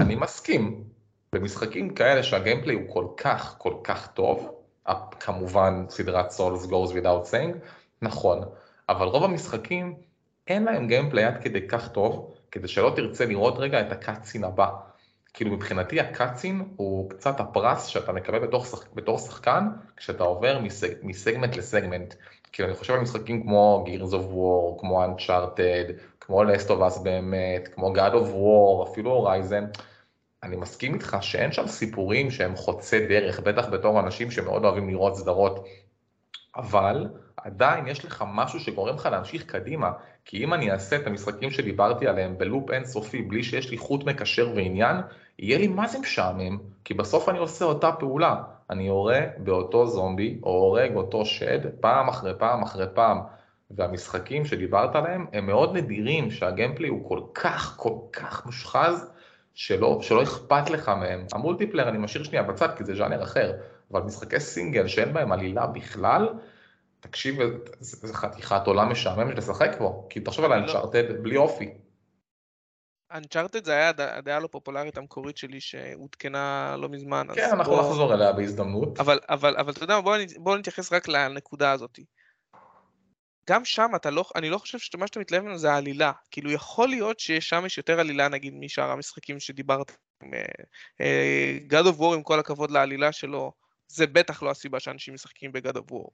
אני 0.01 0.15
מסכים, 0.15 0.85
במשחקים 1.33 1.95
כאלה 1.95 2.23
שהגיימפלי 2.23 2.75
הוא 2.75 2.95
כל 2.95 3.07
כך 3.17 3.55
כל 3.59 3.75
כך 3.85 4.07
טוב, 4.07 4.51
כמובן 5.21 5.85
סדרת 5.89 6.31
סולס 6.31 6.65
goes 6.65 6.93
without 6.93 7.31
saying, 7.31 7.67
נכון, 8.03 8.41
אבל 8.89 9.07
רוב 9.07 9.25
המשחקים 9.25 9.95
אין 10.47 10.65
להם 10.65 10.87
גיימפליי 10.87 11.25
עד 11.25 11.43
כדי 11.43 11.69
כך 11.69 11.89
טוב, 11.89 12.35
כדי 12.51 12.69
שלא 12.69 12.93
תרצה 12.97 13.27
לראות 13.27 13.55
רגע 13.59 13.81
את 13.81 13.93
הקאצין 13.93 14.45
הבא. 14.45 14.69
כאילו 15.37 15.51
מבחינתי 15.51 16.01
הקאצין 16.01 16.65
הוא 16.77 17.11
קצת 17.11 17.41
הפרס 17.41 17.87
שאתה 17.87 18.13
מקבל 18.13 18.39
בתור, 18.39 18.65
שח... 18.65 18.85
בתור 18.95 19.19
שחקן 19.19 19.69
כשאתה 19.97 20.25
עובר 20.25 20.59
מסג... 20.61 20.89
מסגמנט 21.03 21.57
לסגמנט. 21.57 22.15
כאילו 22.53 22.69
אני 22.69 22.77
חושב 22.77 22.93
על 22.93 23.01
משחקים 23.01 23.43
כמו 23.43 23.85
Gears 23.87 24.13
of 24.13 24.33
War, 24.33 24.81
כמו 24.81 25.05
Uncharted, 25.05 25.93
כמו 26.21 26.43
Last 26.43 26.69
of 26.69 26.95
Us 26.95 27.01
באמת, 27.03 27.69
כמו 27.69 27.95
God 27.95 28.13
of 28.13 28.33
War, 28.33 28.91
אפילו 28.93 29.27
Horizon. 29.29 29.81
אני 30.43 30.57
מסכים 30.57 30.95
איתך 30.95 31.17
שאין 31.21 31.53
שם 31.53 31.67
סיפורים 31.67 32.31
שהם 32.31 32.57
חוצי 32.57 33.07
דרך, 33.07 33.41
בטח 33.41 33.69
בתור 33.69 34.01
אנשים 34.01 34.31
שמאוד 34.31 34.65
אוהבים 34.65 34.89
לראות 34.89 35.17
סדרות, 35.17 35.65
אבל 36.57 37.09
עדיין 37.37 37.87
יש 37.87 38.05
לך 38.05 38.25
משהו 38.33 38.61
שגורם 38.61 38.95
לך 38.95 39.07
להמשיך 39.07 39.43
קדימה, 39.43 39.91
כי 40.25 40.45
אם 40.45 40.55
אני 40.55 40.73
אעשה 40.73 40.97
את 40.97 41.07
המשחקים 41.07 41.51
שדיברתי 41.51 42.07
עליהם 42.07 42.39
בלופ 42.39 42.71
אינסופי, 42.71 43.23
בלי 43.23 43.43
שיש 43.43 43.71
לי 43.71 43.79
חוט 43.79 44.05
מקשר 44.05 44.49
ועניין, 44.55 44.97
יהיה 45.39 45.59
לי 45.59 45.69
מה 45.69 45.87
זה 45.87 45.99
משעמם, 45.99 46.59
כי 46.85 46.95
בסוף 46.95 47.29
אני 47.29 47.39
עושה 47.39 47.65
אותה 47.65 47.93
פעולה, 47.93 48.43
אני 48.71 48.87
יורה 48.87 49.21
באותו 49.39 49.87
זומבי, 49.87 50.41
או 50.43 50.51
הורג 50.51 50.97
אותו 50.97 51.25
שד, 51.25 51.61
פעם 51.81 52.09
אחרי 52.09 52.33
פעם 52.39 52.63
אחרי 52.63 52.87
פעם, 52.95 53.19
והמשחקים 53.71 54.45
שדיברת 54.45 54.97
עליהם 54.97 55.27
הם 55.33 55.47
מאוד 55.47 55.77
נדירים 55.77 56.31
שהגיימפלי 56.31 56.89
הוא 56.89 57.09
כל 57.09 57.21
כך 57.35 57.75
כל 57.77 57.95
כך 58.13 58.47
מושחז, 58.47 59.11
שלא, 59.55 59.99
שלא 60.03 60.23
אכפת 60.23 60.71
לך 60.71 60.89
מהם. 60.89 61.27
המולטיפלייר 61.33 61.89
אני 61.89 61.99
משאיר 61.99 62.25
שנייה 62.25 62.43
בצד 62.43 62.69
כי 62.77 62.85
זה 62.85 62.95
ז'אנר 62.95 63.23
אחר, 63.23 63.53
אבל 63.93 64.03
משחקי 64.03 64.41
סינגל 64.41 64.87
שאין 64.87 65.13
בהם 65.13 65.33
עלילה 65.33 65.67
בכלל, 65.67 66.29
תקשיב, 67.01 67.39
זה 67.81 68.15
חתיכת 68.15 68.67
עולם 68.67 68.93
משעמם 68.93 69.31
לשחק 69.31 69.71
בו, 69.79 70.07
כי 70.11 70.21
תחשוב 70.21 70.45
על 70.45 70.53
אנצ'ארטד 70.53 71.05
לא. 71.11 71.23
בלי 71.23 71.37
אופי. 71.37 71.71
אנצ'ארטד 73.13 73.65
זה 73.65 73.73
היה 73.73 73.89
הדעה 73.89 74.37
הלא 74.37 74.47
פופולרית 74.47 74.99
המקורית 74.99 75.37
שלי 75.37 75.61
שהותקנה 75.61 76.77
לא 76.79 76.89
מזמן. 76.89 77.27
כן, 77.35 77.49
אנחנו 77.53 77.73
בוא... 77.73 77.89
נחזור 77.89 78.15
אליה 78.15 78.33
בהזדמנות. 78.33 79.01
אבל, 79.01 79.19
אבל, 79.29 79.57
אבל 79.57 79.73
אתה 79.73 79.85
יודע, 79.85 80.01
בוא, 80.01 80.17
בוא 80.37 80.57
נתייחס 80.57 80.93
רק 80.93 81.09
לנקודה 81.09 81.73
הזאת. 81.73 81.99
גם 83.51 83.65
שם 83.65 83.89
אתה 83.97 84.11
לא, 84.11 84.25
אני 84.35 84.51
לא 84.51 84.59
חושב 84.59 84.79
שמה 84.79 85.07
שאתה 85.07 85.21
מתלהב 85.21 85.43
ממנו 85.43 85.59
זה 85.59 85.73
העלילה. 85.73 86.13
כאילו 86.31 86.51
יכול 86.51 86.89
להיות 86.89 87.21
ששם 87.21 87.63
יש 87.67 87.79
יותר 87.79 88.01
עלילה 88.01 88.29
נגיד 88.29 88.55
משאר 88.55 88.91
המשחקים 88.91 89.41
שדיברת. 89.41 89.97
אה, 90.23 90.43
אה, 91.01 91.59
God 91.71 91.85
of 91.85 91.99
War 92.01 92.15
עם 92.15 92.23
כל 92.23 92.41
הכבוד 92.41 92.71
לעלילה 92.71 93.13
שלו, 93.13 93.53
זה 93.89 94.07
בטח 94.07 94.43
לא 94.43 94.51
הסיבה 94.51 94.81
שאנשים 94.81 95.15
משחקים 95.15 95.51
of 95.75 95.93
War. 95.93 96.11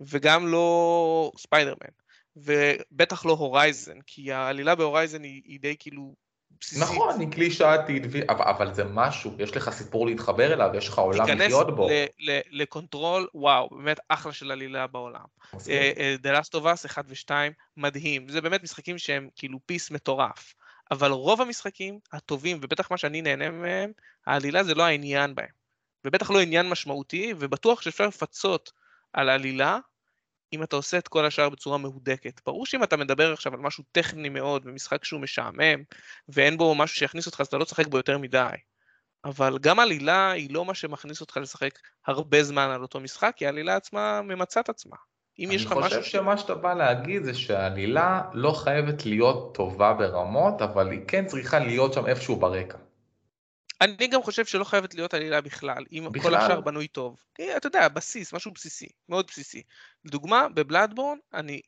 וגם 0.00 0.46
לא 0.46 1.32
ספיידרמן. 1.38 1.90
ובטח 2.36 3.26
לא 3.26 3.32
הורייזן, 3.32 3.98
כי 4.06 4.32
העלילה 4.32 4.74
בהורייזן 4.74 5.22
היא, 5.22 5.42
היא 5.44 5.60
די 5.60 5.76
כאילו 5.78 6.14
בסיסית. 6.60 6.82
נכון, 6.82 7.20
היא 7.20 7.28
קלישאתית, 7.30 8.02
אבל, 8.28 8.44
אבל 8.44 8.74
זה 8.74 8.84
משהו, 8.84 9.36
יש 9.38 9.56
לך 9.56 9.70
סיפור 9.70 10.06
להתחבר 10.06 10.52
אליו, 10.52 10.70
יש 10.74 10.88
לך 10.88 10.98
עולם 10.98 11.26
לחיות 11.28 11.76
בו. 11.76 11.88
תיכנס 11.88 12.40
ל 12.50 12.59
Control, 12.59 13.28
וואו, 13.34 13.68
באמת 13.70 14.00
אחלה 14.08 14.32
של 14.32 14.50
עלילה 14.50 14.86
בעולם. 14.86 15.24
אה, 15.52 15.56
אה, 15.56 15.58
The 16.22 16.40
Last 16.40 16.60
of 16.60 16.64
Us 16.64 16.86
1 16.86 17.04
ו-2, 17.08 17.30
מדהים. 17.76 18.28
זה 18.28 18.40
באמת 18.40 18.62
משחקים 18.62 18.98
שהם 18.98 19.28
כאילו 19.36 19.58
piece 19.66 19.90
מטורף. 19.90 20.54
אבל 20.90 21.10
רוב 21.10 21.40
המשחקים 21.40 21.98
הטובים, 22.12 22.58
ובטח 22.62 22.90
מה 22.90 22.96
שאני 22.96 23.22
נהנה 23.22 23.50
מהם, 23.50 23.92
העלילה 24.26 24.64
זה 24.64 24.74
לא 24.74 24.82
העניין 24.82 25.34
בהם. 25.34 25.63
ובטח 26.04 26.30
לא 26.30 26.40
עניין 26.40 26.68
משמעותי, 26.68 27.34
ובטוח 27.38 27.82
שאפשר 27.82 28.06
לפצות 28.06 28.72
על 29.12 29.28
עלילה 29.28 29.78
אם 30.52 30.62
אתה 30.62 30.76
עושה 30.76 30.98
את 30.98 31.08
כל 31.08 31.26
השאר 31.26 31.48
בצורה 31.48 31.78
מהודקת. 31.78 32.40
ברור 32.46 32.66
שאם 32.66 32.82
אתה 32.82 32.96
מדבר 32.96 33.32
עכשיו 33.32 33.54
על 33.54 33.60
משהו 33.60 33.84
טכני 33.92 34.28
מאוד, 34.28 34.64
במשחק 34.64 35.04
שהוא 35.04 35.20
משעמם, 35.20 35.82
ואין 36.28 36.58
בו 36.58 36.74
משהו 36.74 36.96
שיכניס 36.96 37.26
אותך, 37.26 37.40
אז 37.40 37.46
אתה 37.46 37.58
לא 37.58 37.64
תשחק 37.64 37.86
בו 37.86 37.96
יותר 37.96 38.18
מדי. 38.18 38.46
אבל 39.24 39.58
גם 39.58 39.80
עלילה 39.80 40.30
היא 40.30 40.54
לא 40.54 40.64
מה 40.64 40.74
שמכניס 40.74 41.20
אותך 41.20 41.36
לשחק 41.36 41.78
הרבה 42.06 42.42
זמן 42.42 42.70
על 42.70 42.82
אותו 42.82 43.00
משחק, 43.00 43.32
כי 43.36 43.46
העלילה 43.46 43.76
עצמה 43.76 44.22
ממצה 44.22 44.60
את 44.60 44.68
עצמה. 44.68 44.96
אם 45.38 45.48
יש 45.52 45.64
לך 45.64 45.72
משהו... 45.72 45.82
אני 45.82 45.88
חושב 45.88 46.02
שמה 46.02 46.36
שאתה 46.36 46.54
בא 46.54 46.74
להגיד 46.74 47.24
זה 47.24 47.34
שהעלילה 47.34 48.22
לא 48.32 48.52
חייבת 48.52 49.06
להיות 49.06 49.54
טובה 49.54 49.92
ברמות, 49.92 50.62
אבל 50.62 50.90
היא 50.90 51.00
כן 51.08 51.26
צריכה 51.26 51.58
להיות 51.58 51.92
שם 51.92 52.06
איפשהו 52.06 52.36
ברקע. 52.36 52.78
אני 53.80 54.06
גם 54.06 54.22
חושב 54.22 54.44
שלא 54.44 54.64
חייבת 54.64 54.94
להיות 54.94 55.14
עלילה 55.14 55.40
בכלל, 55.40 55.84
אם 55.92 56.08
בכלל? 56.12 56.22
כל 56.22 56.34
השאר 56.34 56.60
בנוי 56.60 56.88
טוב. 56.88 57.16
כי 57.34 57.56
אתה 57.56 57.66
יודע, 57.66 57.88
בסיס, 57.88 58.32
משהו 58.32 58.50
בסיסי, 58.52 58.88
מאוד 59.08 59.26
בסיסי. 59.26 59.62
לדוגמה, 60.04 60.48
בבלאדבורן, 60.54 61.18
אני... 61.34 61.60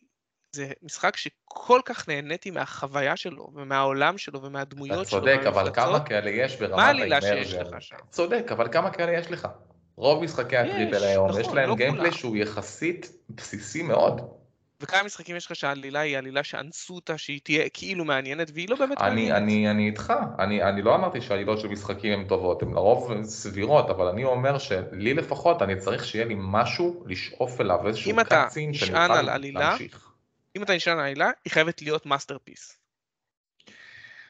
זה 0.52 0.72
משחק 0.82 1.16
שכל 1.16 1.80
כך 1.84 2.08
נהניתי 2.08 2.50
מהחוויה 2.50 3.16
שלו, 3.16 3.48
ומהעולם 3.54 4.18
שלו, 4.18 4.42
ומהדמויות 4.42 5.08
שלו. 5.08 5.18
אתה 5.18 5.26
צודק, 5.26 5.46
אבל 5.46 5.70
כמה 5.74 6.00
כאלה 6.00 6.30
יש 6.30 6.56
ברמת 6.56 6.72
האימרז'ן? 6.72 6.76
מה 6.76 6.86
העלילה 6.86 7.20
שיש 7.22 7.54
לך 7.54 7.82
שם? 7.82 7.96
צודק, 8.10 8.46
אבל 8.50 8.68
כמה 8.72 8.90
כאלה 8.90 9.12
יש 9.12 9.30
לך? 9.30 9.48
רוב 9.96 10.24
משחקי 10.24 10.56
ה 10.56 10.63
triple 10.63 11.04
היום, 11.04 11.28
נכון, 11.28 11.40
יש 11.40 11.46
להם 11.46 11.68
לא 11.68 11.76
gameplay 11.76 12.12
שהוא 12.12 12.36
יחסית 12.36 13.12
בסיסי 13.28 13.82
מאוד. 13.82 14.20
וכמה 14.80 15.02
משחקים 15.02 15.36
יש 15.36 15.46
לך 15.46 15.56
שהעלילה 15.56 16.00
היא 16.00 16.18
עלילה 16.18 16.44
שאנסו 16.44 16.94
אותה, 16.94 17.18
שהיא 17.18 17.40
תהיה 17.44 17.68
כאילו 17.68 18.04
מעניינת, 18.04 18.50
והיא 18.54 18.68
לא 18.68 18.76
באמת 18.76 19.00
אני, 19.00 19.08
מעניינת. 19.10 19.36
אני, 19.36 19.70
אני 19.70 19.86
איתך, 19.86 20.12
אני, 20.38 20.62
אני 20.62 20.82
לא 20.82 20.94
אמרתי 20.94 21.20
שהעלילות 21.20 21.60
של 21.60 21.68
משחקים 21.68 22.20
הן 22.20 22.28
טובות, 22.28 22.62
הן 22.62 22.74
לרוב 22.74 23.24
סבירות, 23.24 23.90
אבל 23.90 24.06
אני 24.06 24.24
אומר 24.24 24.58
שלי 24.58 25.14
לפחות, 25.14 25.62
אני 25.62 25.76
צריך 25.76 26.04
שיהיה 26.04 26.24
לי 26.24 26.34
משהו 26.38 27.04
לשאוף 27.06 27.60
אליו, 27.60 27.86
איזשהו 27.86 28.16
cutscene 28.28 28.74
שאני 28.74 29.04
אוכל 29.04 29.22
להמשיך. 29.22 30.12
אם 30.56 30.62
אתה 30.62 30.74
נשען 30.74 30.98
על 30.98 31.04
עלילה, 31.04 31.30
היא 31.44 31.52
חייבת 31.52 31.82
להיות 31.82 32.06
masterpiece. 32.06 32.78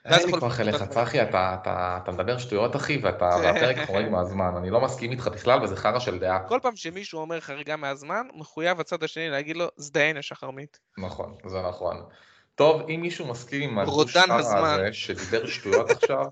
אין 0.06 0.26
לי 0.26 0.40
כוח 0.40 0.60
אליך, 0.60 0.82
צחי, 0.82 1.22
אתה 1.22 2.10
מדבר 2.12 2.38
שטויות 2.38 2.76
אחי, 2.76 2.98
והפרק 3.02 3.86
חורג 3.86 4.08
מהזמן, 4.08 4.54
אני 4.56 4.70
לא 4.70 4.80
מסכים 4.80 5.10
איתך 5.10 5.28
בכלל, 5.28 5.62
וזה 5.62 5.76
חרא 5.76 5.98
של 5.98 6.18
דעה. 6.18 6.48
כל 6.48 6.58
פעם 6.62 6.76
שמישהו 6.76 7.20
אומר 7.20 7.40
חריגה 7.40 7.76
מהזמן, 7.76 8.26
מחויב 8.34 8.80
הצד 8.80 9.02
השני 9.02 9.28
להגיד 9.28 9.56
לו, 9.56 9.68
תזדיין 9.76 10.16
השחרמית. 10.16 10.78
נכון, 10.98 11.34
זה 11.46 11.62
נכון. 11.68 12.02
טוב, 12.54 12.82
אם 12.88 13.00
מישהו 13.02 13.26
מסכים 13.26 13.70
עם 13.70 13.78
הגוש 13.78 14.16
הזה, 14.16 14.92
שדיבר 14.92 15.46
שטויות 15.46 15.90
עכשיו, 15.90 16.24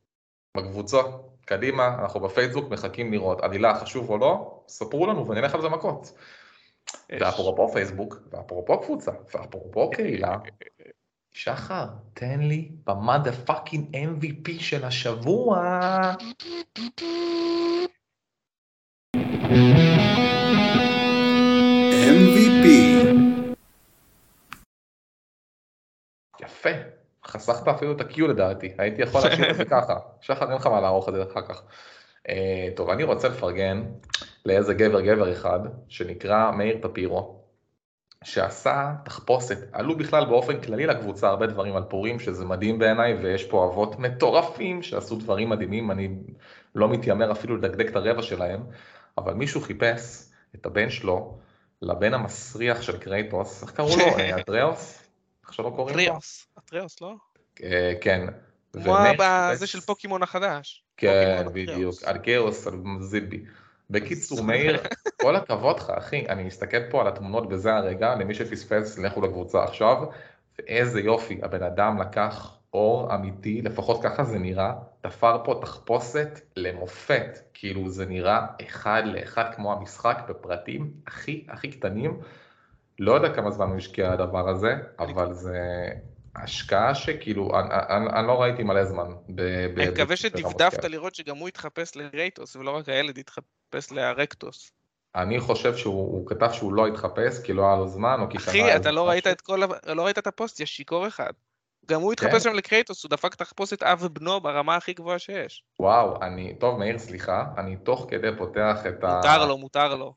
בקבוצה, 0.56 0.98
קדימה, 1.44 1.88
אנחנו 1.88 2.20
בפייסבוק 2.20 2.70
מחכים 2.70 3.12
לראות, 3.12 3.40
עלילה 3.40 3.80
חשוב 3.80 4.10
או 4.10 4.18
לא, 4.18 4.62
ספרו 4.68 5.06
לנו 5.06 5.28
ונלך 5.28 5.54
על 5.54 5.60
זה 5.60 5.68
מכות. 5.68 6.12
ואפרופו 7.20 7.68
פייסבוק, 7.68 8.16
ואפרופו 8.30 8.80
קבוצה, 8.80 9.12
ואפרופו 9.34 9.90
קהילה, 9.90 10.36
שחר, 11.34 11.86
תן 12.14 12.40
לי 12.40 12.68
במה 12.86 13.18
the 13.18 13.32
fucking 13.32 13.96
MVP 13.96 14.50
של 14.60 14.84
השבוע. 14.84 15.62
MVP. 22.04 22.66
יפה, 26.40 26.70
חסכת 27.26 27.68
אפילו 27.68 27.92
את 27.92 28.00
ה-Q 28.00 28.22
לדעתי, 28.28 28.72
הייתי 28.78 29.02
יכול 29.02 29.20
להשאיר 29.24 29.50
את 29.50 29.56
זה 29.56 29.64
ככה. 29.64 29.98
שחר, 30.20 30.48
אין 30.48 30.56
לך 30.56 30.66
מה 30.66 30.80
לערוך 30.80 31.08
את 31.08 31.14
זה 31.14 31.22
אחר 31.32 31.42
כך. 31.42 31.62
Uh, 32.28 32.32
טוב, 32.76 32.90
אני 32.90 33.02
רוצה 33.02 33.28
לפרגן 33.28 33.82
לאיזה 34.46 34.74
גבר 34.74 35.00
גבר 35.00 35.32
אחד, 35.32 35.60
שנקרא 35.88 36.50
מאיר 36.50 36.78
טפירו. 36.82 37.41
שעשה 38.24 38.94
תחפושת, 39.04 39.58
עלו 39.72 39.96
בכלל 39.96 40.24
באופן 40.24 40.60
כללי 40.60 40.86
לקבוצה 40.86 41.28
הרבה 41.28 41.46
דברים 41.46 41.76
על 41.76 41.82
פורים 41.82 42.20
שזה 42.20 42.44
מדהים 42.44 42.78
בעיניי 42.78 43.14
ויש 43.14 43.44
פה 43.44 43.64
אבות 43.64 43.98
מטורפים 43.98 44.82
שעשו 44.82 45.16
דברים 45.16 45.48
מדהימים, 45.48 45.90
אני 45.90 46.08
לא 46.74 46.88
מתיימר 46.88 47.32
אפילו 47.32 47.56
לדקדק 47.56 47.88
את 47.88 47.96
הרבע 47.96 48.22
שלהם, 48.22 48.62
אבל 49.18 49.34
מישהו 49.34 49.60
חיפש 49.60 50.30
את 50.54 50.66
הבן 50.66 50.90
שלו 50.90 51.38
לבן 51.82 52.14
המסריח 52.14 52.82
של 52.82 52.98
קרייטוס, 52.98 53.62
איך 53.62 53.70
קראו 53.70 53.96
לו? 53.96 54.04
אטריאוס? 54.40 55.02
איך 55.44 55.54
שלא 55.54 55.72
קוראים 55.76 55.96
לו? 55.96 56.02
אטריאוס, 56.02 56.46
אטריאוס 56.58 57.00
לא? 57.00 57.14
אה, 57.62 57.92
כן. 58.00 58.26
כמו 58.72 58.94
בזה 59.18 59.66
של 59.66 59.80
פוקימון 59.80 60.22
החדש. 60.22 60.84
כן, 60.96 61.44
בדיוק, 61.52 61.94
ארסאוס, 62.06 62.68
זיבי. 63.00 63.44
בקיצור, 63.92 64.42
מאיר, 64.42 64.82
כל 65.22 65.36
הכבוד 65.36 65.76
לך, 65.76 65.90
אחי, 65.90 66.26
אני 66.28 66.42
מסתכל 66.42 66.90
פה 66.90 67.00
על 67.00 67.08
התמונות 67.08 67.48
בזה 67.48 67.74
הרגע, 67.74 68.14
למי 68.14 68.34
שפספס, 68.34 68.98
לכו 68.98 69.20
לקבוצה 69.20 69.64
עכשיו, 69.64 69.96
ואיזה 70.58 71.00
יופי, 71.00 71.40
הבן 71.42 71.62
אדם 71.62 72.00
לקח 72.00 72.56
אור 72.74 73.14
אמיתי, 73.14 73.62
לפחות 73.62 74.02
ככה 74.02 74.24
זה 74.24 74.38
נראה, 74.38 74.72
תפר 75.00 75.44
פה 75.44 75.58
תחפושת 75.62 76.40
למופת, 76.56 77.38
כאילו 77.54 77.88
זה 77.88 78.06
נראה 78.06 78.46
אחד 78.66 79.02
לאחד 79.06 79.44
כמו 79.56 79.72
המשחק 79.72 80.22
בפרטים 80.28 80.90
הכי 81.06 81.46
הכי 81.48 81.70
קטנים, 81.70 82.20
לא 82.98 83.12
יודע 83.12 83.34
כמה 83.34 83.50
זמן 83.50 83.68
הוא 83.68 83.76
השקיע 83.76 84.12
הדבר 84.12 84.48
הזה, 84.48 84.74
אבל 84.98 85.32
זה 85.32 85.88
השקעה 86.36 86.94
שכאילו, 86.94 87.50
אני, 87.60 87.68
אני, 87.70 88.06
אני 88.18 88.26
לא 88.26 88.42
ראיתי 88.42 88.62
מלא 88.62 88.84
זמן. 88.84 89.06
אני 89.38 89.90
מקווה 89.90 90.16
שדפדפת 90.16 90.84
לראות 90.84 91.14
שגם 91.14 91.36
הוא 91.36 91.48
התחפש 91.48 91.96
לרייטוס, 91.96 92.56
ולא 92.56 92.70
רק 92.70 92.88
הילד 92.88 93.18
התחפש 93.18 93.61
לארקטוס. 93.92 94.72
אני 95.14 95.40
חושב 95.40 95.76
שהוא 95.76 96.26
כתב 96.26 96.52
שהוא 96.52 96.72
לא 96.72 96.86
התחפש 96.86 97.42
כי 97.44 97.52
לא 97.52 97.66
היה 97.66 97.76
לו 97.76 97.88
זמן 97.88 98.16
או 98.20 98.30
כי 98.30 98.36
אחי, 98.36 98.76
אתה 98.76 98.90
לא 98.90 99.08
ראית 99.08 99.26
את 99.26 99.40
כל, 99.40 99.60
לא 99.86 100.04
ראית 100.04 100.18
את 100.18 100.26
הפוסט, 100.26 100.60
יש 100.60 100.76
שיכור 100.76 101.06
אחד. 101.06 101.32
גם 101.86 102.00
הוא 102.00 102.12
התחפש 102.12 102.32
כן. 102.32 102.40
שם 102.40 102.54
לקרייטוס, 102.54 103.04
הוא 103.04 103.10
דפק 103.10 103.34
תחפושת 103.34 103.82
אב 103.82 104.02
ובנו 104.02 104.40
ברמה 104.40 104.76
הכי 104.76 104.92
גבוהה 104.92 105.18
שיש. 105.18 105.64
וואו, 105.80 106.22
אני, 106.22 106.54
טוב 106.54 106.78
מאיר, 106.78 106.98
סליחה, 106.98 107.44
אני 107.58 107.76
תוך 107.76 108.06
כדי 108.10 108.28
פותח 108.38 108.76
את 108.88 109.04
ה... 109.04 109.16
מותר 109.16 109.46
לו, 109.46 109.58
מותר 109.58 109.94
לו. 109.94 110.14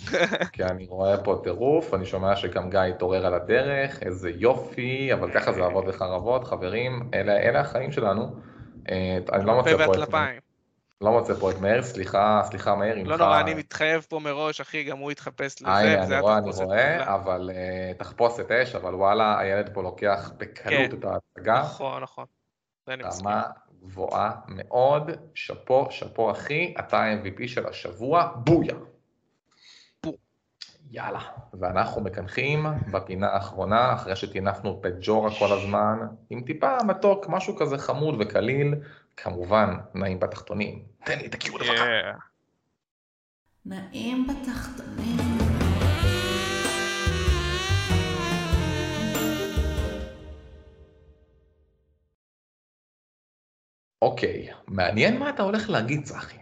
כי 0.52 0.64
אני 0.64 0.86
רואה 0.86 1.24
פה 1.24 1.40
טירוף, 1.42 1.94
אני 1.94 2.06
שומע 2.06 2.36
שגם 2.36 2.70
גיא 2.70 2.80
התעורר 2.80 3.26
על 3.26 3.34
הדרך, 3.34 4.02
איזה 4.02 4.30
יופי, 4.30 5.12
אבל 5.12 5.32
ככה 5.32 5.52
זה 5.52 5.66
אבות 5.66 5.84
וחרבות, 5.88 6.44
חברים, 6.44 7.10
אלה, 7.14 7.36
אלה 7.36 7.60
החיים 7.60 7.92
שלנו. 7.92 8.36
אה, 8.90 9.18
אני 9.32 9.46
לא 9.46 9.54
מוצא 9.54 9.86
פה 9.86 9.94
את... 9.94 10.08
לא 11.00 11.10
מוצא 11.10 11.34
פה 11.34 11.50
את 11.50 11.58
מאיר, 11.60 11.82
סליחה, 11.82 12.42
סליחה 12.44 12.74
מאיר, 12.74 13.02
לא 13.04 13.16
נורא, 13.16 13.40
אני 13.40 13.54
מתחייב 13.54 14.06
פה 14.08 14.18
מראש, 14.18 14.60
אחי, 14.60 14.84
גם 14.84 14.98
הוא 14.98 15.12
יתחפש 15.12 15.62
לזה, 15.62 15.70
אה, 15.70 16.02
אני 16.04 16.20
רואה, 16.20 16.38
אני 16.38 16.50
רואה, 16.50 17.14
אבל 17.14 17.50
אה, 17.54 17.92
תחפושת 17.98 18.50
אש, 18.50 18.74
אבל 18.74 18.94
וואלה, 18.94 19.38
הילד 19.38 19.70
פה 19.74 19.82
לוקח 19.82 20.32
בקלות 20.36 20.90
כן. 20.90 20.98
את 20.98 21.04
ההצגה. 21.04 21.60
נכון, 21.60 22.02
נכון. 22.02 22.24
רמה 22.88 23.42
גבוהה 23.82 24.30
מאוד, 24.48 25.10
שאפו, 25.34 25.86
שאפו 25.90 26.30
אחי, 26.30 26.74
אתה 26.78 26.98
ה-MVP 26.98 27.48
של 27.48 27.66
השבוע, 27.66 28.32
בויה. 28.36 28.74
יאללה. 30.90 31.20
ואנחנו 31.54 32.00
מקנחים 32.00 32.66
בפינה 32.90 33.28
האחרונה, 33.28 33.94
אחרי 33.94 34.16
שטינפנו 34.16 34.80
פג'ורה 34.82 35.30
כל 35.38 35.52
הזמן, 35.52 35.98
עם 36.30 36.40
טיפה 36.40 36.76
מתוק, 36.86 37.28
משהו 37.28 37.56
כזה 37.56 37.78
חמוד 37.78 38.14
וקליל, 38.18 38.74
כמובן, 39.16 39.74
נעים 39.94 40.20
בתחתונים. 40.20 40.84
תן 41.04 41.18
לי 41.18 41.26
את 41.26 41.34
הקיול 41.34 41.60
לבקה. 41.60 42.12
נעים 43.66 44.26
בתחתונים. 44.26 45.16
אוקיי, 54.02 54.48
מעניין 54.66 55.18
מה 55.18 55.30
אתה 55.30 55.42
הולך 55.42 55.70
להגיד, 55.70 56.04
צחי. 56.04 56.36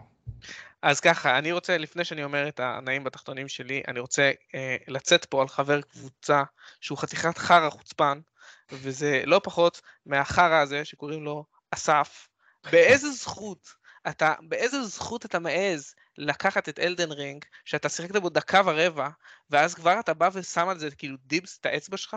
אז 0.82 1.00
ככה, 1.00 1.38
אני 1.38 1.52
רוצה, 1.52 1.78
לפני 1.78 2.04
שאני 2.04 2.24
אומר 2.24 2.48
את 2.48 2.60
הנעים 2.60 3.04
בתחתונים 3.04 3.48
שלי, 3.48 3.82
אני 3.88 4.00
רוצה 4.00 4.30
אה, 4.54 4.76
לצאת 4.88 5.24
פה 5.24 5.42
על 5.42 5.48
חבר 5.48 5.80
קבוצה 5.80 6.42
שהוא 6.80 6.98
חתיכת 6.98 7.38
חרא 7.38 7.70
חוצפן, 7.70 8.20
וזה 8.72 9.22
לא 9.24 9.40
פחות 9.44 9.80
מהחרא 10.06 10.54
הזה 10.54 10.84
שקוראים 10.84 11.24
לו 11.24 11.44
אסף. 11.70 12.27
באיזה 12.72 13.11
זכות 13.11 13.74
אתה, 14.09 14.34
באיזה 14.40 14.82
זכות 14.82 15.24
אתה 15.24 15.38
מעז 15.38 15.94
לקחת 16.18 16.68
את 16.68 16.78
Elden 16.78 17.12
Ring, 17.12 17.44
שאתה 17.64 17.88
שיחקת 17.88 18.16
בו 18.16 18.28
דקה 18.28 18.62
ורבע, 18.64 19.09
ואז 19.50 19.74
כבר 19.74 20.00
אתה 20.00 20.14
בא 20.14 20.30
ושם 20.32 20.68
על 20.68 20.78
זה 20.78 20.90
כאילו 20.90 21.16
dibs 21.24 21.59
את 21.61 21.66
האצבע 21.66 21.96
שלך? 21.96 22.16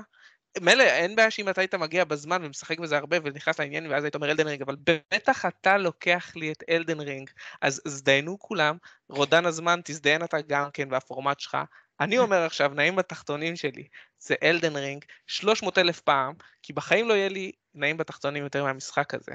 מילא, 0.59 0.83
אין 0.83 1.15
בעיה 1.15 1.31
שאם 1.31 1.49
אתה 1.49 1.61
היית 1.61 1.75
מגיע 1.75 2.03
בזמן 2.03 2.45
ומשחק 2.45 2.79
בזה 2.79 2.97
הרבה 2.97 3.17
ונכנס 3.23 3.59
לעניין 3.59 3.91
ואז 3.91 4.03
היית 4.03 4.15
אומר 4.15 4.31
Elden 4.31 4.47
Ring, 4.47 4.61
אבל 4.61 4.75
בטח 5.13 5.45
אתה 5.45 5.77
לוקח 5.77 6.31
לי 6.35 6.51
את 6.51 6.63
Elden 6.69 6.99
Ring, 6.99 7.29
אז 7.61 7.81
הזדיינו 7.85 8.39
כולם, 8.39 8.77
רודן 9.09 9.45
הזמן, 9.45 9.79
תזדיין 9.83 10.23
אתה 10.23 10.37
גם 10.41 10.69
כן 10.73 10.91
והפורמט 10.91 11.39
שלך. 11.39 11.57
אני 11.99 12.17
אומר 12.23 12.45
עכשיו, 12.45 12.71
נעים 12.75 12.95
בתחתונים 12.95 13.55
שלי, 13.55 13.87
זה 14.19 14.35
Elden 14.43 14.75
Ring 14.75 15.05
300 15.27 15.77
אלף 15.77 15.99
פעם, 15.99 16.33
כי 16.63 16.73
בחיים 16.73 17.07
לא 17.07 17.13
יהיה 17.13 17.29
לי 17.29 17.51
נעים 17.73 17.97
בתחתונים 17.97 18.43
יותר 18.43 18.63
מהמשחק 18.63 19.13
הזה. 19.13 19.31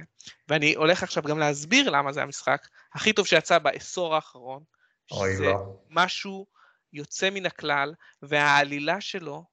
ואני 0.49 0.74
הולך 0.74 1.03
עכשיו 1.03 1.22
גם 1.22 1.39
להסביר 1.39 1.91
למה 1.91 2.12
זה 2.12 2.22
המשחק 2.22 2.68
הכי 2.95 3.12
טוב 3.12 3.26
שיצא 3.26 3.59
בעשור 3.59 4.14
האחרון, 4.14 4.62
שזה 5.07 5.45
לא. 5.45 5.76
משהו 5.91 6.47
יוצא 6.93 7.30
מן 7.30 7.47
הכלל, 7.47 7.95
והעלילה 8.22 9.01
שלו 9.01 9.45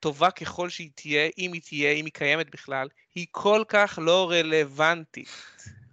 טובה 0.00 0.30
ככל 0.30 0.68
שהיא 0.68 0.90
תהיה, 0.94 1.28
אם 1.38 1.52
היא 1.52 1.62
תהיה, 1.62 1.92
אם 1.92 2.04
היא 2.04 2.12
קיימת 2.12 2.50
בכלל, 2.50 2.88
היא 3.14 3.26
כל 3.30 3.64
כך 3.68 3.98
לא 4.02 4.30
רלוונטית. 4.30 5.28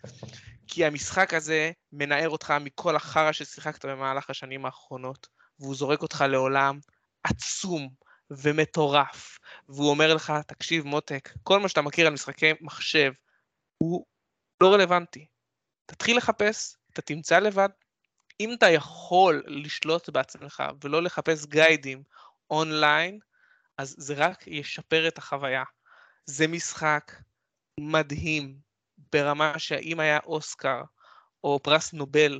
כי 0.68 0.86
המשחק 0.86 1.34
הזה 1.34 1.72
מנער 1.92 2.30
אותך 2.30 2.54
מכל 2.62 2.96
החרא 2.96 3.32
ששיחקת 3.32 3.86
במהלך 3.86 4.30
השנים 4.30 4.66
האחרונות, 4.66 5.28
והוא 5.60 5.76
זורק 5.76 6.02
אותך 6.02 6.26
לעולם 6.30 6.80
עצום 7.24 7.90
ומטורף, 8.32 9.40
והוא 9.70 9.90
אומר 9.90 10.14
לך, 10.14 10.34
תקשיב 10.48 10.86
מותק, 10.86 11.30
כל 11.44 11.60
מה 11.60 11.70
שאתה 11.70 11.82
מכיר 11.82 12.08
על 12.08 12.14
משחקי 12.14 12.52
מחשב 12.62 13.12
הוא 13.78 14.06
לא 14.64 14.74
רלוונטי. 14.74 15.26
תתחיל 15.86 16.18
לחפש, 16.18 16.76
אתה 16.94 17.02
תמצא 17.02 17.40
לבד. 17.40 17.70
אם 18.40 18.54
אתה 18.54 18.70
יכול 18.70 19.44
לשלוט 19.48 20.10
בעצמך 20.10 20.64
ולא 20.84 21.04
לחפש 21.04 21.46
גיידים 21.46 22.04
אונליין, 22.50 23.20
אז 23.78 23.96
זה 23.98 24.14
רק 24.18 24.48
ישפר 24.48 25.08
את 25.08 25.18
החוויה. 25.18 25.64
זה 26.26 26.48
משחק 26.48 27.12
מדהים, 27.80 28.60
ברמה 29.14 29.60
שאם 29.60 30.00
היה 30.00 30.20
אוסקר 30.26 30.82
או 31.44 31.60
פרס 31.64 31.94
נובל, 31.94 32.40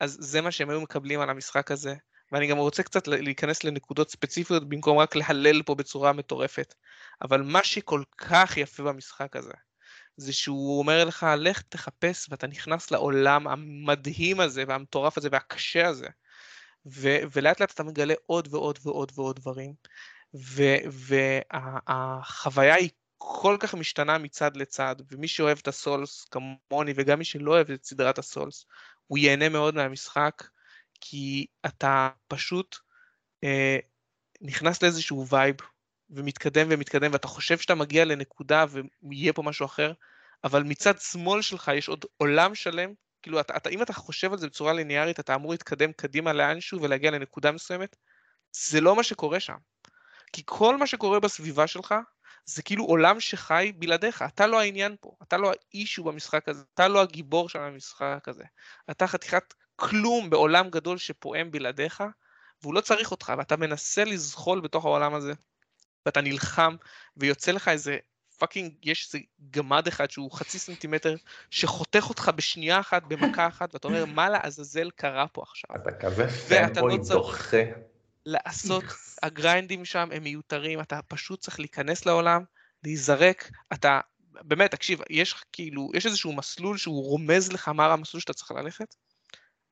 אז 0.00 0.16
זה 0.20 0.40
מה 0.40 0.52
שהם 0.52 0.70
היו 0.70 0.80
מקבלים 0.80 1.20
על 1.20 1.30
המשחק 1.30 1.70
הזה. 1.70 1.94
ואני 2.34 2.46
גם 2.46 2.58
רוצה 2.58 2.82
קצת 2.82 3.08
להיכנס 3.08 3.64
לנקודות 3.64 4.10
ספציפיות 4.10 4.68
במקום 4.68 4.98
רק 4.98 5.16
להלל 5.16 5.62
פה 5.62 5.74
בצורה 5.74 6.12
מטורפת. 6.12 6.74
אבל 7.22 7.42
מה 7.42 7.64
שכל 7.64 8.02
כך 8.18 8.56
יפה 8.56 8.82
במשחק 8.82 9.36
הזה, 9.36 9.52
זה 10.16 10.32
שהוא 10.32 10.78
אומר 10.78 11.04
לך, 11.04 11.26
לך 11.38 11.62
תחפש, 11.62 12.26
ואתה 12.30 12.46
נכנס 12.46 12.90
לעולם 12.90 13.48
המדהים 13.48 14.40
הזה, 14.40 14.64
והמטורף 14.68 15.18
הזה, 15.18 15.28
והקשה 15.32 15.88
הזה. 15.88 16.06
ו- 16.86 17.18
ולאט 17.32 17.60
לאט 17.60 17.70
אתה 17.72 17.82
מגלה 17.82 18.14
עוד 18.26 18.48
ועוד 18.50 18.78
ועוד 18.82 19.12
ועוד 19.14 19.36
דברים. 19.36 19.74
והחוויה 21.52 22.74
היא 22.74 22.90
כל 23.18 23.56
כך 23.60 23.74
משתנה 23.74 24.18
מצד 24.18 24.56
לצד, 24.56 24.96
ומי 25.10 25.28
שאוהב 25.28 25.58
את 25.58 25.68
הסולס 25.68 26.24
כמוני, 26.24 26.92
וגם 26.96 27.18
מי 27.18 27.24
שלא 27.24 27.50
אוהב 27.50 27.70
את 27.70 27.84
סדרת 27.84 28.18
הסולס, 28.18 28.66
הוא 29.06 29.18
ייהנה 29.18 29.48
מאוד 29.48 29.74
מהמשחק, 29.74 30.42
כי 31.06 31.46
אתה 31.66 32.10
פשוט 32.28 32.76
אה, 33.44 33.78
נכנס 34.40 34.82
לאיזשהו 34.82 35.26
וייב, 35.28 35.56
ומתקדם 36.10 36.66
ומתקדם, 36.70 37.12
ואתה 37.12 37.28
חושב 37.28 37.58
שאתה 37.58 37.74
מגיע 37.74 38.04
לנקודה 38.04 38.64
ויהיה 39.02 39.32
פה 39.32 39.42
משהו 39.42 39.66
אחר, 39.66 39.92
אבל 40.44 40.62
מצד 40.62 40.98
שמאל 40.98 41.42
שלך 41.42 41.70
יש 41.74 41.88
עוד 41.88 42.04
עולם 42.16 42.54
שלם, 42.54 42.92
כאילו, 43.22 43.40
אתה, 43.40 43.56
אתה, 43.56 43.70
אם 43.70 43.82
אתה 43.82 43.92
חושב 43.92 44.32
על 44.32 44.38
זה 44.38 44.46
בצורה 44.46 44.72
ליניארית, 44.72 45.20
אתה 45.20 45.34
אמור 45.34 45.52
להתקדם 45.52 45.92
קדימה 45.92 46.32
לאנשהו 46.32 46.82
ולהגיע 46.82 47.10
לנקודה 47.10 47.52
מסוימת, 47.52 47.96
זה 48.52 48.80
לא 48.80 48.96
מה 48.96 49.02
שקורה 49.02 49.40
שם. 49.40 49.56
כי 50.32 50.42
כל 50.44 50.76
מה 50.76 50.86
שקורה 50.86 51.20
בסביבה 51.20 51.66
שלך, 51.66 51.94
זה 52.44 52.62
כאילו 52.62 52.84
עולם 52.84 53.20
שחי 53.20 53.72
בלעדיך, 53.76 54.22
אתה 54.22 54.46
לא 54.46 54.60
העניין 54.60 54.96
פה, 55.00 55.16
אתה 55.22 55.36
לא 55.36 55.52
האישו 55.52 56.04
במשחק 56.04 56.48
הזה, 56.48 56.62
אתה 56.74 56.88
לא 56.88 57.02
הגיבור 57.02 57.48
של 57.48 57.58
המשחק 57.58 58.24
הזה. 58.26 58.44
אתה 58.90 59.06
חתיכת 59.06 59.54
כלום 59.76 60.30
בעולם 60.30 60.70
גדול 60.70 60.98
שפועם 60.98 61.50
בלעדיך, 61.50 62.04
והוא 62.62 62.74
לא 62.74 62.80
צריך 62.80 63.10
אותך, 63.10 63.32
ואתה 63.38 63.56
מנסה 63.56 64.04
לזחול 64.04 64.60
בתוך 64.60 64.84
העולם 64.84 65.14
הזה, 65.14 65.32
ואתה 66.06 66.20
נלחם, 66.20 66.76
ויוצא 67.16 67.52
לך 67.52 67.68
איזה 67.68 67.98
fucking, 68.38 68.74
יש 68.82 69.06
איזה 69.06 69.24
גמד 69.50 69.86
אחד 69.86 70.10
שהוא 70.10 70.32
חצי 70.32 70.58
סנטימטר, 70.58 71.16
שחותך 71.50 72.08
אותך 72.08 72.30
בשנייה 72.36 72.80
אחת, 72.80 73.02
במכה 73.02 73.46
אחת, 73.46 73.74
ואתה 73.74 73.88
אומר, 73.88 74.04
מה 74.04 74.30
לעזאזל 74.30 74.90
קרה 74.90 75.28
פה 75.28 75.42
עכשיו? 75.42 75.70
אתה 75.76 75.92
כזה 75.92 76.26
fanboy 76.48 76.98
לא 76.98 77.04
דוחה. 77.08 77.56
לעשות, 78.26 78.84
הגריינדים 79.22 79.84
שם 79.84 80.08
הם 80.12 80.22
מיותרים, 80.22 80.80
אתה 80.80 81.00
פשוט 81.08 81.40
צריך 81.40 81.60
להיכנס 81.60 82.06
לעולם, 82.06 82.44
להיזרק, 82.84 83.50
אתה, 83.72 84.00
באמת, 84.32 84.70
תקשיב, 84.70 85.00
יש 85.10 85.34
כאילו, 85.52 85.90
יש 85.94 86.06
איזשהו 86.06 86.32
מסלול 86.32 86.76
שהוא 86.76 87.04
רומז 87.04 87.52
לך 87.52 87.68
מה 87.68 87.92
המסלול 87.92 88.20
שאתה 88.20 88.32
צריך 88.32 88.50
ללכת, 88.50 88.94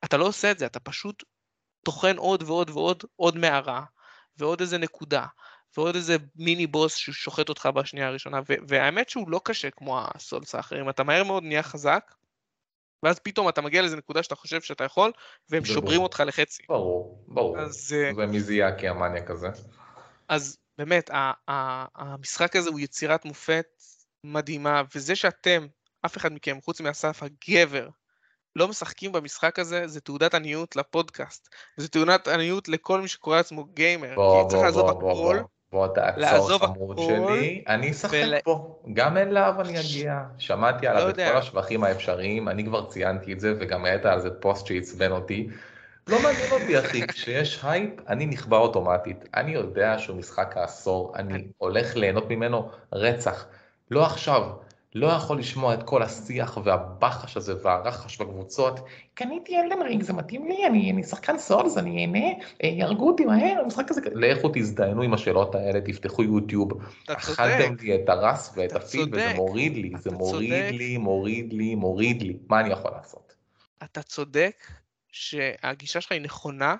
אתה 0.03 0.17
לא 0.17 0.25
עושה 0.25 0.51
את 0.51 0.59
זה, 0.59 0.65
אתה 0.65 0.79
פשוט 0.79 1.23
טוחן 1.85 2.17
עוד 2.17 2.43
ועוד 2.43 2.69
ועוד, 2.69 3.03
עוד 3.15 3.37
מערה, 3.37 3.83
ועוד 4.37 4.61
איזה 4.61 4.77
נקודה, 4.77 5.25
ועוד 5.77 5.95
איזה 5.95 6.15
מיני 6.35 6.67
בוס 6.67 6.95
ששוחט 6.95 7.49
אותך 7.49 7.69
בשנייה 7.75 8.07
הראשונה, 8.07 8.39
והאמת 8.67 9.09
שהוא 9.09 9.29
לא 9.29 9.41
קשה 9.43 9.69
כמו 9.69 10.01
הסולס 10.01 10.55
האחרים, 10.55 10.89
אתה 10.89 11.03
מהר 11.03 11.23
מאוד 11.23 11.43
נהיה 11.43 11.63
חזק, 11.63 12.13
ואז 13.03 13.19
פתאום 13.19 13.49
אתה 13.49 13.61
מגיע 13.61 13.81
לאיזה 13.81 13.95
נקודה 13.95 14.23
שאתה 14.23 14.35
חושב 14.35 14.61
שאתה 14.61 14.83
יכול, 14.83 15.11
והם 15.49 15.65
שוברים 15.65 16.01
אותך 16.01 16.23
לחצי. 16.25 16.63
ברור, 16.69 17.23
ברור. 17.27 17.59
אז... 17.59 17.95
אה, 17.95 18.13
זה 18.15 18.25
מזיע 18.25 18.69
המאניה 18.89 19.25
כזה. 19.25 19.47
אז 20.27 20.57
באמת, 20.77 21.09
המשחק 21.95 22.55
הזה 22.55 22.69
הוא 22.69 22.79
יצירת 22.79 23.25
מופת 23.25 23.67
מדהימה, 24.23 24.81
וזה 24.95 25.15
שאתם, 25.15 25.67
אף 26.05 26.17
אחד 26.17 26.33
מכם, 26.33 26.61
חוץ 26.61 26.81
מאסף 26.81 27.23
הגבר, 27.23 27.89
לא 28.55 28.67
משחקים 28.67 29.11
במשחק 29.11 29.59
הזה, 29.59 29.87
זה 29.87 30.01
תעודת 30.01 30.33
עניות 30.33 30.75
לפודקאסט. 30.75 31.49
זה 31.77 31.87
תעודת 31.87 32.27
עניות 32.27 32.67
לכל 32.67 33.01
מי 33.01 33.07
שקורא 33.07 33.37
לעצמו 33.37 33.65
גיימר. 33.65 34.15
בוא, 34.15 34.49
בוא, 34.49 34.69
בוא, 34.71 34.91
בוא, 34.91 35.13
בוא. 35.13 35.35
בוא 35.73 35.87
תעצור 35.87 36.57
חמוד 36.57 36.99
שלי, 36.99 37.63
אני 37.67 37.91
אשחק 37.91 38.17
ול... 38.23 38.41
פה, 38.43 38.79
גם 38.93 39.17
אליו 39.17 39.53
אני 39.59 39.79
אגיע, 39.79 40.19
שמעתי 40.37 40.87
עליו 40.87 41.05
לא 41.05 41.09
את 41.09 41.15
כל 41.15 41.37
השבחים 41.37 41.83
האפשריים, 41.83 42.49
אני 42.49 42.65
כבר 42.65 42.85
ציינתי 42.85 43.33
את 43.33 43.39
זה 43.39 43.53
וגם 43.59 43.85
העלת 43.85 44.05
על 44.05 44.21
זה 44.21 44.29
פוסט 44.31 44.67
שעצבן 44.67 45.11
אותי, 45.11 45.47
לא 46.07 46.21
מעניין 46.23 46.51
אותי 46.51 46.79
אחי, 46.79 47.07
כשיש 47.07 47.59
הייפ 47.63 47.89
אני 48.09 48.25
נכבה 48.25 48.57
אוטומטית, 48.57 49.25
אני 49.33 49.51
יודע 49.51 49.99
שהוא 49.99 50.17
משחק 50.17 50.57
העשור, 50.57 51.13
אני 51.15 51.47
הולך 51.57 51.95
ליהנות 51.95 52.29
ממנו 52.29 52.69
רצח, 52.93 53.45
לא 53.91 54.05
עכשיו, 54.05 54.49
לא 54.95 55.07
יכול 55.07 55.39
לשמוע 55.39 55.73
את 55.73 55.83
כל 55.83 56.03
השיח 56.03 56.57
והבחש 56.63 57.37
הזה 57.37 57.53
והרחש 57.63 58.17
בקבוצות, 58.17 58.79
קניתי 59.13 59.59
Elden 59.59 59.81
Ring, 59.81 60.03
זה 60.03 60.13
מתאים 60.13 60.47
לי, 60.47 60.65
אני, 60.67 60.91
אני 60.91 61.03
שחקן 61.03 61.37
Souls, 61.37 61.77
אני 61.77 62.01
אהנה, 62.01 62.27
אה, 62.63 62.67
יהרגו 62.67 63.07
אותי 63.07 63.25
מהר, 63.25 63.59
המשחק 63.63 63.91
הזה, 63.91 64.01
לכו 64.13 64.51
תזדיינו 64.53 65.01
עם 65.01 65.13
השאלות 65.13 65.55
האלה, 65.55 65.81
תפתחו 65.81 66.23
יוטיוב, 66.23 66.71
אכלתם 67.07 67.75
לי 67.81 67.95
את 67.95 68.09
הראש 68.09 68.53
ואת 68.55 68.75
הפיל 68.75 69.09
וזה 69.11 69.33
מוריד 69.35 69.77
לי, 69.77 69.91
זה 69.97 70.11
מוריד 70.11 70.51
צודק. 70.51 70.71
לי, 70.73 70.97
מוריד 70.97 71.53
לי, 71.53 71.75
מוריד 71.75 72.21
לי, 72.21 72.37
מה 72.49 72.59
אני 72.59 72.69
יכול 72.69 72.91
לעשות? 72.91 73.35
אתה 73.83 74.03
צודק 74.03 74.67
שהגישה 75.11 76.01
שלך 76.01 76.11
היא 76.11 76.21
נכונה, 76.21 76.75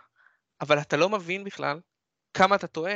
אבל 0.61 0.80
אתה 0.80 0.97
לא 0.97 1.09
מבין 1.09 1.43
בכלל 1.43 1.80
כמה 2.34 2.55
אתה 2.55 2.68
טועה. 2.68 2.95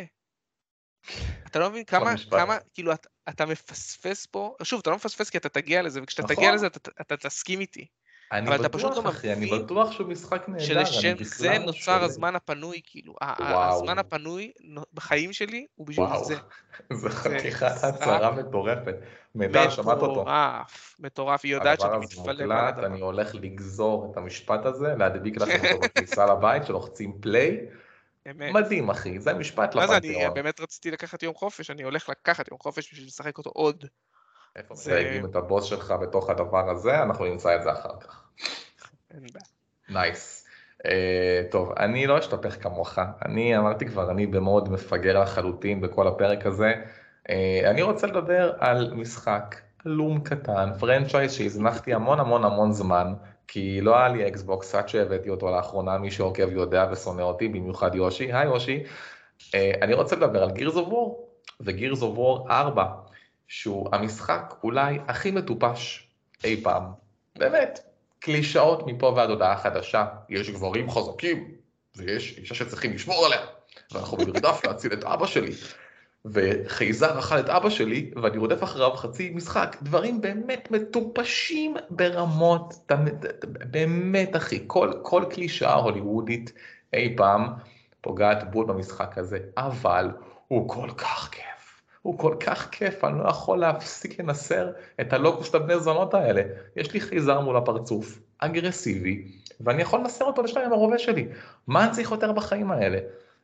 אתה 1.48 1.60
לא 1.60 1.70
מבין 1.70 1.84
כמה, 1.84 2.14
כמה, 2.30 2.58
כאילו, 2.74 2.92
אתה 3.30 3.46
מפספס 3.46 4.26
פה, 4.26 4.56
שוב, 4.64 4.80
אתה 4.80 4.90
לא 4.90 4.96
מפספס 4.96 5.30
כי 5.30 5.38
אתה 5.38 5.50
תגיע 5.50 5.82
לזה, 5.82 6.04
וכשאתה 6.04 6.24
נכון. 6.24 6.36
תגיע 6.36 6.52
לזה 6.52 6.68
אתה, 6.68 6.92
אתה 7.02 7.18
תסכים 7.18 7.60
איתי. 7.60 7.88
אני 8.32 8.48
אבל 8.48 8.68
בטוח, 8.68 8.92
אתה 8.92 9.02
לא 9.02 9.10
אחי, 9.10 9.34
אני 9.34 9.52
בטוח 9.52 9.92
שהוא 9.92 10.08
משחק 10.08 10.50
נהדר. 10.50 10.64
שלשם 10.64 11.16
זה 11.22 11.58
נוצר 11.58 11.80
שואל. 11.80 12.04
הזמן 12.04 12.36
הפנוי, 12.36 12.82
כאילו, 12.86 13.16
וואו. 13.40 13.74
הזמן 13.76 13.98
הפנוי 14.00 14.52
בחיים 14.94 15.34
שלי 15.34 15.66
הוא 15.76 15.88
בשביל 15.88 16.06
וואו. 16.06 16.26
זה. 16.26 16.36
זו 16.94 17.10
חתיכת 17.10 17.84
הצהרה 17.84 18.32
מטורפת. 18.32 18.96
מידע, 19.36 19.72
שמעת 19.72 19.98
אותו. 19.98 20.12
מטורף, 20.12 20.96
מטורף, 21.00 21.42
היא 21.44 21.54
יודעת 21.54 21.80
שאתה 21.80 21.96
הדבר. 22.32 22.86
אני 22.86 23.02
הולך 23.02 23.36
לגזור 23.36 24.12
את 24.12 24.18
המשפט 24.18 24.66
הזה, 24.66 24.96
להדביק 24.98 25.38
לכם 25.38 25.66
אותו 25.66 25.80
בכניסה 25.80 26.26
לבית, 26.26 26.66
שלוחצים 26.66 27.18
play. 27.22 27.60
אמת. 28.32 28.54
מדהים 28.54 28.90
אחי, 28.90 29.20
זה 29.20 29.34
משפט 29.34 29.76
לפנתיאון. 29.76 30.14
מה 30.14 30.20
זה, 30.20 30.26
אני 30.26 30.34
באמת 30.36 30.60
רציתי 30.60 30.92
לקחת 30.92 31.24
יום 31.24 31.34
חופש, 31.34 31.72
אני 31.72 31.84
הולך 31.84 32.10
לקחת 32.10 32.48
יום 32.52 32.60
חופש 32.60 32.94
בשביל 32.94 33.08
לשחק 33.08 33.38
אותו 33.38 33.50
עוד. 33.50 33.86
איפה 34.56 34.76
זה... 34.76 34.92
מתייגים 34.92 35.26
את 35.26 35.36
הבוס 35.36 35.66
שלך 35.66 35.94
בתוך 36.02 36.30
הדבר 36.30 36.70
הזה, 36.70 37.04
אנחנו 37.04 37.26
נמצא 37.26 37.56
את 37.56 37.64
זה 37.64 37.72
אחר 37.72 38.00
כך. 38.00 38.24
אין 39.12 39.20
בעיה. 39.34 39.46
nice. 39.90 40.44
אה, 40.78 41.52
טוב, 41.52 41.72
אני 41.72 42.08
לא 42.08 42.20
אשתפך 42.20 42.64
כמוך, 42.64 43.00
אני 43.26 43.58
אמרתי 43.58 43.86
כבר, 43.86 44.12
אני 44.12 44.28
במוד 44.28 44.70
מפגר 44.70 45.20
לחלוטין 45.22 45.82
בכל 45.82 46.08
הפרק 46.08 46.46
הזה. 46.46 46.74
אה, 47.28 47.32
אני 47.66 47.82
רוצה 47.82 48.08
לדבר 48.08 48.54
על 48.60 48.94
משחק 48.94 49.56
לא 49.86 50.20
קטן, 50.24 50.70
franchise 50.80 51.34
שהזנחתי 51.34 51.94
המון 51.94 52.20
המון 52.20 52.46
המון 52.46 52.72
זמן, 52.72 53.14
כי 53.48 53.82
לא 53.82 53.98
היה 53.98 54.08
לי 54.08 54.28
Xbox 54.28 54.76
עד 54.76 54.90
שהבאתי 54.90 55.30
אותו 55.30 55.52
לאחרונה, 55.52 55.98
מי 55.98 56.12
שעוקב 56.12 56.52
יודע 56.52 56.90
ושונא 56.92 57.22
אותי, 57.22 57.48
במיוחד 57.48 57.96
יושי, 57.96 58.34
היי 58.34 58.46
יושי. 58.46 58.84
אה, 59.40 59.54
אני 59.82 59.94
רוצה 59.94 60.16
לדבר 60.16 60.44
על 60.44 60.52
Gears 60.52 60.76
of 60.76 60.88
War, 60.88 61.30
ו 61.60 61.67
Gears 61.67 62.02
of 62.02 62.18
War 62.18 62.52
4, 62.52 62.86
שהוא 63.48 63.90
המשחק 63.92 64.54
אולי 64.64 65.00
הכי 65.08 65.32
מטופש 65.32 66.08
אי 66.44 66.64
פעם. 66.64 66.84
באמת, 67.36 67.80
קלישאות 68.20 68.88
מפה 68.88 69.14
ועד 69.16 69.30
הודעה 69.30 69.58
חדשה, 69.58 70.06
יש 70.30 70.50
גברים 70.50 70.90
חזקים, 70.90 71.52
ויש 71.96 72.38
אישה 72.38 72.56
שצריכים 72.56 72.94
לשמור 72.94 73.26
עליה, 73.26 73.42
ואנחנו 73.92 74.18
במרדף 74.18 74.66
להציל 74.66 74.94
את 74.94 75.04
אבא 75.04 75.26
שלי. 75.26 75.52
וחייזר 76.34 77.20
אכל 77.20 77.40
את 77.40 77.50
אבא 77.50 77.70
שלי, 77.70 78.12
ואני 78.22 78.38
רודף 78.38 78.64
אחריו 78.64 78.92
חצי 78.92 79.32
משחק, 79.36 79.78
דברים 79.82 80.22
באמת 80.22 80.72
מטופשים 80.72 81.76
ברמות, 81.90 82.74
באמת 83.72 84.36
אחי, 84.36 84.64
כל, 84.68 84.94
כל 85.02 85.24
קלישאה 85.30 85.74
הוליוודית 85.74 86.54
אי 86.94 87.14
פעם 87.18 87.48
פוגעת 88.02 88.52
בול 88.52 88.66
במשחק 88.66 89.18
הזה, 89.18 89.40
אבל 89.58 90.12
הוא 90.48 90.70
כל 90.70 90.90
כך 90.98 91.30
כיף, 91.32 91.82
הוא 92.02 92.18
כל 92.18 92.36
כך 92.40 92.70
כיף, 92.72 93.04
אני 93.04 93.20
לא 93.20 93.30
יכול 93.30 93.60
להפסיק 93.60 94.20
לנסר 94.20 94.70
את 95.02 95.14
הלוקוס 95.14 95.56
לבני 95.56 95.80
זונות 95.80 96.14
האלה. 96.14 96.42
יש 96.76 96.94
לי 96.94 97.02
חייזר 97.02 97.40
מול 97.40 97.58
הפרצוף, 97.58 98.20
אגרסיבי, 98.40 99.32
ואני 99.62 99.82
יכול 99.82 100.00
לנסר 100.00 100.26
אותו 100.26 100.42
לשתיים 100.42 100.66
עם 100.66 100.74
הרובה 100.74 100.98
שלי. 100.98 101.28
מה 101.68 101.84
אני 101.84 101.92
צריך 101.92 102.12
יותר 102.12 102.32
בחיים 102.32 102.72
האלה? 102.72 103.00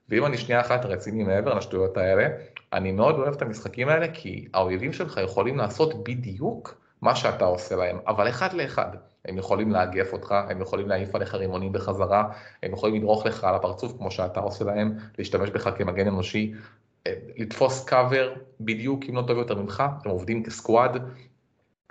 ואם 0.09 0.25
אני 0.25 0.37
שנייה 0.37 0.61
אחת 0.61 0.85
רציני 0.85 1.23
מעבר 1.23 1.53
לשטויות 1.53 1.97
האלה, 1.97 2.27
אני 2.73 2.91
מאוד 2.91 3.15
אוהב 3.15 3.33
את 3.33 3.41
המשחקים 3.41 3.89
האלה 3.89 4.07
כי 4.13 4.47
האויבים 4.53 4.93
שלך 4.93 5.19
יכולים 5.23 5.57
לעשות 5.57 6.03
בדיוק 6.03 6.81
מה 7.01 7.15
שאתה 7.15 7.45
עושה 7.45 7.75
להם, 7.75 7.97
אבל 8.07 8.29
אחד 8.29 8.53
לאחד. 8.53 8.89
הם 9.25 9.37
יכולים 9.37 9.71
לאגף 9.71 10.13
אותך, 10.13 10.35
הם 10.49 10.61
יכולים 10.61 10.89
להעיף 10.89 11.15
עליך 11.15 11.35
רימונים 11.35 11.71
בחזרה, 11.71 12.29
הם 12.63 12.73
יכולים 12.73 12.95
לדרוך 12.95 13.25
לך 13.25 13.43
על 13.43 13.55
הפרצוף 13.55 13.97
כמו 13.97 14.11
שאתה 14.11 14.39
עושה 14.39 14.65
להם, 14.65 14.97
להשתמש 15.17 15.49
בך 15.49 15.69
כמגן 15.77 16.07
אנושי, 16.07 16.53
אה, 17.07 17.13
לתפוס 17.37 17.85
קאבר 17.85 18.33
בדיוק 18.59 19.03
אם 19.09 19.15
לא 19.15 19.21
טוב 19.21 19.37
יותר 19.37 19.55
ממך, 19.55 19.83
הם 20.05 20.11
עובדים 20.11 20.43
כסקואד, 20.43 21.01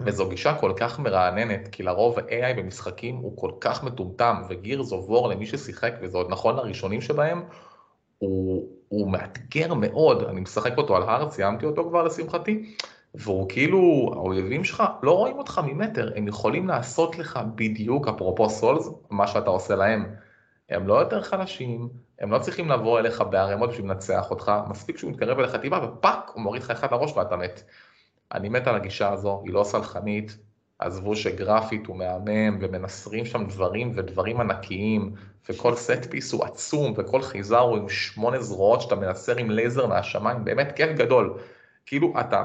וזו 0.01 0.29
גישה 0.29 0.55
כל 0.55 0.73
כך 0.77 0.99
מרעננת, 0.99 1.69
כי 1.73 1.83
לרוב 1.83 2.19
AI 2.19 2.55
במשחקים 2.57 3.17
הוא 3.17 3.37
כל 3.37 3.51
כך 3.61 3.85
מטומטם, 3.85 4.43
ו 4.49 4.56
Gears 4.56 4.93
of 4.93 5.09
War 5.09 5.29
למי 5.29 5.47
ששיחק, 5.47 5.93
וזה 6.03 6.19
עוד 6.19 6.31
נכון 6.31 6.57
לראשונים 6.57 7.01
שבהם, 7.01 7.43
הוא, 8.23 8.68
הוא 8.89 9.11
מאתגר 9.11 9.75
מאוד, 9.75 10.23
אני 10.23 10.41
משחק 10.41 10.79
אותו 10.79 10.97
על 10.97 11.03
hard, 11.03 11.31
סיימתי 11.31 11.66
אותו 11.66 11.89
כבר 11.89 12.03
לשמחתי, 12.03 12.75
והוא 13.14 13.49
כאילו, 13.49 14.11
האויבים 14.14 14.64
שלך 14.64 14.83
לא 15.03 15.16
רואים 15.16 15.39
אותך 15.39 15.61
ממטר, 15.66 16.12
הם 16.16 16.29
יכולים 16.29 16.68
לעשות 16.68 17.18
לך 17.18 17.41
בדיוק, 17.55 18.09
אפרופו 18.09 18.51
Souls, 18.51 18.89
מה 19.11 19.27
שאתה 19.27 19.51
עושה 19.51 19.77
להם. 19.77 20.14
הם 20.70 20.89
לא 20.89 20.95
יותר 20.95 21.23
חלשים, 21.23 21.89
הם 22.18 22.31
לא 22.31 22.39
צריכים 22.39 22.68
לבוא 22.68 22.99
אליך 22.99 23.25
בערימות 23.31 23.70
בשביל 23.70 23.87
לנצח 23.87 24.31
אותך, 24.31 24.53
מספיק 24.68 24.99
שהוא 24.99 25.11
מתקרב 25.11 25.39
אליך 25.39 25.57
טיפה 25.57 25.77
ו 25.85 25.92
fuck, 25.92 26.31
הוא 26.35 26.43
מוריד 26.43 26.62
לך 26.62 26.70
אחד 26.70 26.93
לראש 26.93 27.16
ואתה 27.16 27.37
מת. 27.37 27.62
אני 28.33 28.49
מת 28.49 28.66
על 28.66 28.75
הגישה 28.75 29.12
הזו, 29.12 29.43
היא 29.45 29.53
לא 29.53 29.64
סלחנית, 29.64 30.37
עזבו 30.83 31.16
שגרפית 31.16 31.87
הוא 31.87 31.97
מהמם 31.97 32.59
ומנסרים 32.61 33.24
שם 33.24 33.47
דברים 33.47 33.93
ודברים 33.97 34.41
ענקיים 34.41 35.14
וכל 35.49 35.74
set 35.75 36.07
piece 36.11 36.33
הוא 36.33 36.45
עצום 36.45 36.95
וכל 36.97 37.22
חייזר 37.23 37.59
הוא 37.59 37.76
עם 37.76 37.89
שמונה 37.89 38.41
זרועות 38.41 38.80
שאתה 38.80 38.95
מנסר 38.95 39.37
עם 39.37 39.51
לייזר 39.51 39.87
מהשמיים, 39.87 40.45
באמת 40.45 40.72
כיף 40.76 40.91
גדול. 40.97 41.39
כאילו 41.87 42.12
אתה, 42.20 42.45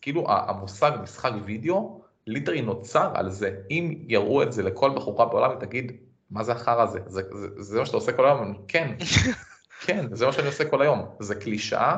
כאילו 0.00 0.24
המושג 0.28 0.92
משחק 1.02 1.32
וידאו 1.44 2.00
literally 2.26 2.62
נוצר 2.62 3.10
על 3.14 3.30
זה, 3.30 3.54
אם 3.70 3.94
יראו 4.08 4.42
את 4.42 4.52
זה 4.52 4.62
לכל 4.62 4.90
בחורה 4.94 5.26
בעולם 5.26 5.50
ותגיד 5.56 5.92
מה 6.30 6.44
זה 6.44 6.52
החרא 6.52 6.82
הזה, 6.82 7.00
זה, 7.06 7.22
זה, 7.32 7.62
זה 7.62 7.78
מה 7.78 7.86
שאתה 7.86 7.96
עושה 7.96 8.12
כל 8.12 8.26
היום, 8.26 8.54
כן, 8.68 8.94
כן, 9.84 10.06
זה 10.12 10.26
מה 10.26 10.32
שאני 10.32 10.46
עושה 10.46 10.64
כל 10.64 10.82
היום, 10.82 11.04
זה 11.20 11.34
קלישאה, 11.34 11.96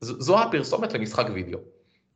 זו 0.00 0.42
הפרסומת 0.42 0.92
למשחק 0.92 1.26
וידאו. 1.34 1.58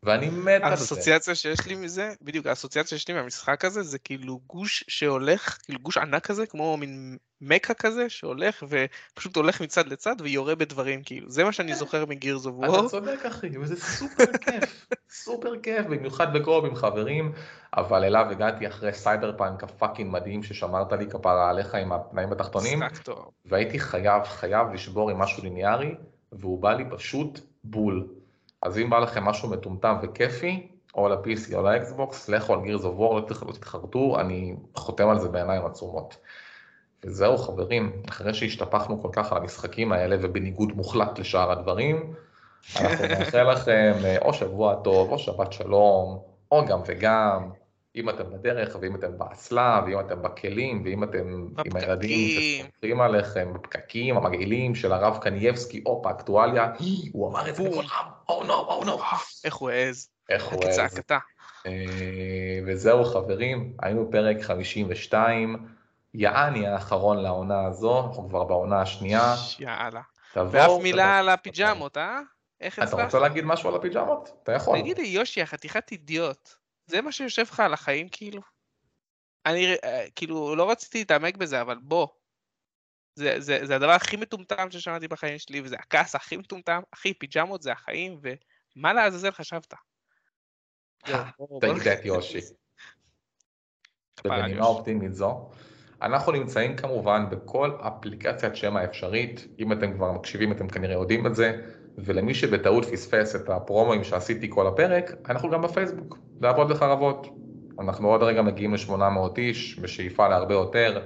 ואני 0.06 0.30
מת 0.30 0.62
על 0.62 0.76
זה. 0.76 0.82
האסוציאציה 0.82 1.34
שיש 1.34 1.66
לי 1.66 1.74
מזה, 1.74 2.12
בדיוק, 2.22 2.46
האסוציאציה 2.46 2.98
שיש 2.98 3.08
לי 3.08 3.14
מהמשחק 3.14 3.64
הזה, 3.64 3.82
זה 3.82 3.98
כאילו 3.98 4.40
גוש 4.46 4.84
שהולך, 4.88 5.58
כאילו 5.64 5.78
גוש 5.78 5.96
ענק 5.96 6.26
כזה, 6.26 6.46
כמו 6.46 6.76
מין 6.76 7.16
mecha 7.40 7.74
כזה, 7.74 8.08
שהולך 8.08 8.62
ופשוט 8.68 9.36
הולך 9.36 9.60
מצד 9.60 9.88
לצד 9.88 10.16
ויורה 10.18 10.54
בדברים, 10.54 11.02
כאילו. 11.02 11.30
זה 11.30 11.44
מה 11.44 11.52
שאני 11.52 11.72
כן. 11.72 11.78
זוכר 11.78 12.06
מ 12.06 12.13
Gears 12.13 12.46
of 12.46 12.54
War. 12.54 12.80
אתה 12.80 12.88
צודק, 12.88 13.26
אחי, 13.26 13.58
וזה 13.58 13.76
סופר 13.76 14.32
כיף, 14.44 14.86
סופר 15.10 15.60
כיף, 15.62 15.86
במיוחד 15.86 16.32
ב 16.32 16.38
co-op 16.38 16.64
עם 16.64 16.74
חברים, 16.74 17.32
אבל 17.76 18.04
אליו 18.04 18.26
הגעתי 18.30 18.68
אחרי 18.68 18.92
Cyberpunk 18.92 19.36
ה 19.38 19.64
fucking 19.64 20.12
מדהים 20.12 20.42
ששמרת 20.42 20.92
לי 20.92 21.06
כפרה 21.10 21.50
עליך 21.50 21.74
עם 21.74 21.92
התנאים 21.92 22.32
התחתונים, 22.32 22.80
והייתי 23.44 23.78
חייב, 23.78 24.22
חייב 24.24 24.72
לשבור 24.74 25.10
עם 25.10 25.18
משהו 25.18 25.42
ליניארי, 25.42 25.94
והוא 26.32 26.62
בא 26.62 26.72
לי 26.72 26.84
פשוט 26.90 27.40
בול. 27.64 28.08
אז 28.62 28.78
אם 28.78 28.90
בא 28.90 28.98
לכם 28.98 29.24
משהו 29.24 29.48
מטומטם 29.48 29.96
וכיפי, 30.02 30.68
או 30.94 31.08
ל-PC 31.08 31.54
או 31.54 31.62
ל 31.62 31.73
Xbox, 31.73 32.28
לכו 32.28 32.54
על 32.54 32.60
Gears 32.60 32.84
of 32.84 32.94
War, 32.94 33.20
לא 33.20 33.26
תתחרטו, 33.52 34.20
אני 34.20 34.56
חותם 34.74 35.08
על 35.08 35.18
זה 35.18 35.28
בעיניים 35.28 35.66
עצומות. 35.66 36.16
וזהו 37.04 37.38
חברים, 37.38 38.02
אחרי 38.08 38.34
שהשתפכנו 38.34 39.02
כל 39.02 39.08
כך 39.12 39.32
על 39.32 39.38
המשחקים 39.38 39.92
האלה 39.92 40.16
ובניגוד 40.20 40.76
מוחלט 40.76 41.18
לשאר 41.18 41.52
הדברים, 41.52 42.14
אנחנו 42.80 43.06
נאחל 43.06 43.52
לכם 43.52 43.92
אה, 44.04 44.18
או 44.18 44.34
שבוע 44.34 44.74
טוב, 44.74 45.12
או 45.12 45.18
שבת 45.18 45.52
שלום, 45.52 46.18
או 46.50 46.66
גם 46.66 46.80
וגם, 46.86 47.50
אם 47.96 48.10
אתם 48.10 48.24
בדרך, 48.32 48.76
ואם 48.80 48.96
אתם 48.96 49.18
באסלה, 49.18 49.82
ואם 49.86 50.00
אתם 50.00 50.22
בכלים, 50.22 50.82
ואם 50.84 51.04
אתם 51.04 51.54
בפקקים. 51.54 51.72
עם 51.72 51.76
הילדים 51.76 52.40
שסופרים 52.62 53.00
עליכם, 53.00 53.52
בפקקים 53.54 54.16
המגעילים 54.16 54.74
של 54.74 54.92
הרב 54.92 55.18
קנייבסקי, 55.18 55.82
הופה, 55.84 56.10
אקטואליה, 56.10 56.72
הוא 57.12 57.30
אמר 57.30 57.48
את 57.48 57.56
זה 57.56 57.62
בכל 57.62 57.80
רם, 57.80 58.10
או 58.28 58.44
נו, 58.44 58.54
או 58.54 58.84
נו. 58.84 58.98
איך 59.44 59.54
הוא 59.54 59.70
העז. 59.70 60.08
איך 60.28 60.44
הוא 60.44 60.64
העז. 60.64 60.78
כצעקתה. 60.78 61.18
אה, 61.66 61.72
וזהו 62.66 63.04
חברים, 63.04 63.72
היינו 63.82 64.10
פרק 64.10 64.42
52, 64.42 65.66
יעני 66.14 66.66
האחרון 66.66 67.22
לעונה 67.22 67.66
הזו, 67.66 68.00
אנחנו 68.06 68.28
כבר 68.28 68.44
בעונה 68.44 68.80
השנייה. 68.80 69.34
יאללה. 69.58 70.00
ואף 70.36 70.70
מילה 70.82 71.18
על 71.18 71.28
הפיג'מות, 71.28 71.96
אה? 71.96 72.20
איך 72.60 72.78
הצלחת? 72.78 72.94
אתה 72.94 73.04
רוצה 73.04 73.18
להגיד 73.18 73.44
משהו 73.44 73.68
על 73.68 73.76
הפיג'מות? 73.76 74.30
אתה 74.42 74.52
יכול. 74.52 74.80
תגיד 74.80 74.98
לי, 74.98 75.06
יושי, 75.06 75.42
החתיכת 75.42 75.92
אידיוט. 75.92 76.65
זה 76.86 77.00
מה 77.00 77.12
שיושב 77.12 77.42
לך 77.42 77.60
על 77.60 77.72
החיים 77.72 78.08
כאילו? 78.08 78.42
אני 79.46 79.74
אה, 79.84 80.06
כאילו 80.16 80.56
לא 80.56 80.70
רציתי 80.70 80.98
להתעמק 80.98 81.36
בזה 81.36 81.60
אבל 81.60 81.78
בוא. 81.82 82.08
זה, 83.14 83.40
זה, 83.40 83.66
זה 83.66 83.76
הדבר 83.76 83.90
הכי 83.90 84.16
מטומטם 84.16 84.70
ששמעתי 84.70 85.08
בחיים 85.08 85.38
שלי, 85.38 85.60
וזה 85.60 85.76
הכעס 85.76 86.14
הכי 86.14 86.36
מטומטם, 86.36 86.80
אחי, 86.94 87.14
פיג'מות 87.14 87.62
זה 87.62 87.72
החיים, 87.72 88.20
ומה 88.76 88.92
לעזאזל 88.92 89.30
חשבת? 89.30 89.74
בוא 91.38 91.60
take 91.60 91.78
that 91.78 92.04
יושי. 92.06 92.40
ובנימה 94.24 94.48
יוש. 94.48 94.66
אופטימית 94.66 95.14
זו, 95.14 95.50
אנחנו 96.02 96.32
נמצאים 96.32 96.76
כמובן 96.76 97.30
בכל 97.30 97.70
אפליקציית 97.80 98.56
שמע 98.56 98.84
אפשרית, 98.84 99.46
אם 99.58 99.72
אתם 99.72 99.92
כבר 99.92 100.12
מקשיבים 100.12 100.52
אתם 100.52 100.68
כנראה 100.68 100.94
יודעים 100.94 101.26
את 101.26 101.34
זה, 101.34 101.62
ולמי 101.98 102.34
שבטעות 102.34 102.84
פספס 102.84 103.36
את 103.36 103.48
הפרומואים 103.48 104.04
שעשיתי 104.04 104.50
כל 104.50 104.66
הפרק, 104.66 105.12
אנחנו 105.28 105.50
גם 105.50 105.62
בפייסבוק, 105.62 106.18
לעבוד 106.40 106.70
לחרבות. 106.70 107.26
אנחנו 107.80 108.08
עוד 108.08 108.22
רגע 108.22 108.42
מגיעים 108.42 108.74
ל-800 108.74 109.38
איש, 109.38 109.78
בשאיפה 109.78 110.28
להרבה 110.28 110.54
יותר. 110.54 111.02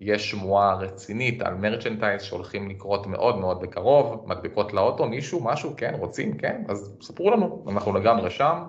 יש 0.00 0.30
שמועה 0.30 0.74
רצינית 0.74 1.42
על 1.42 1.54
מרצ'נטייז 1.54 2.22
שהולכים 2.22 2.70
לקרות 2.70 3.06
מאוד 3.06 3.38
מאוד 3.38 3.60
בקרוב, 3.60 4.24
מדבקות 4.26 4.72
לאוטו, 4.72 5.06
מישהו, 5.06 5.44
משהו, 5.44 5.74
כן, 5.76 5.94
רוצים, 5.98 6.36
כן, 6.36 6.62
אז 6.68 6.96
ספרו 7.00 7.30
לנו, 7.30 7.64
אנחנו 7.68 7.92
לגמרי 7.92 8.30
שם. 8.30 8.62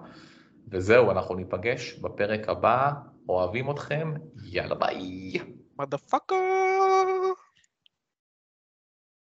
וזהו, 0.67 1.11
אנחנו 1.11 1.35
ניפגש 1.35 1.99
בפרק 1.99 2.49
הבא, 2.49 2.91
אוהבים 3.29 3.71
אתכם, 3.71 4.13
יאללה 4.43 4.75
ביי. 4.75 5.33
motherfucker! 5.81 7.20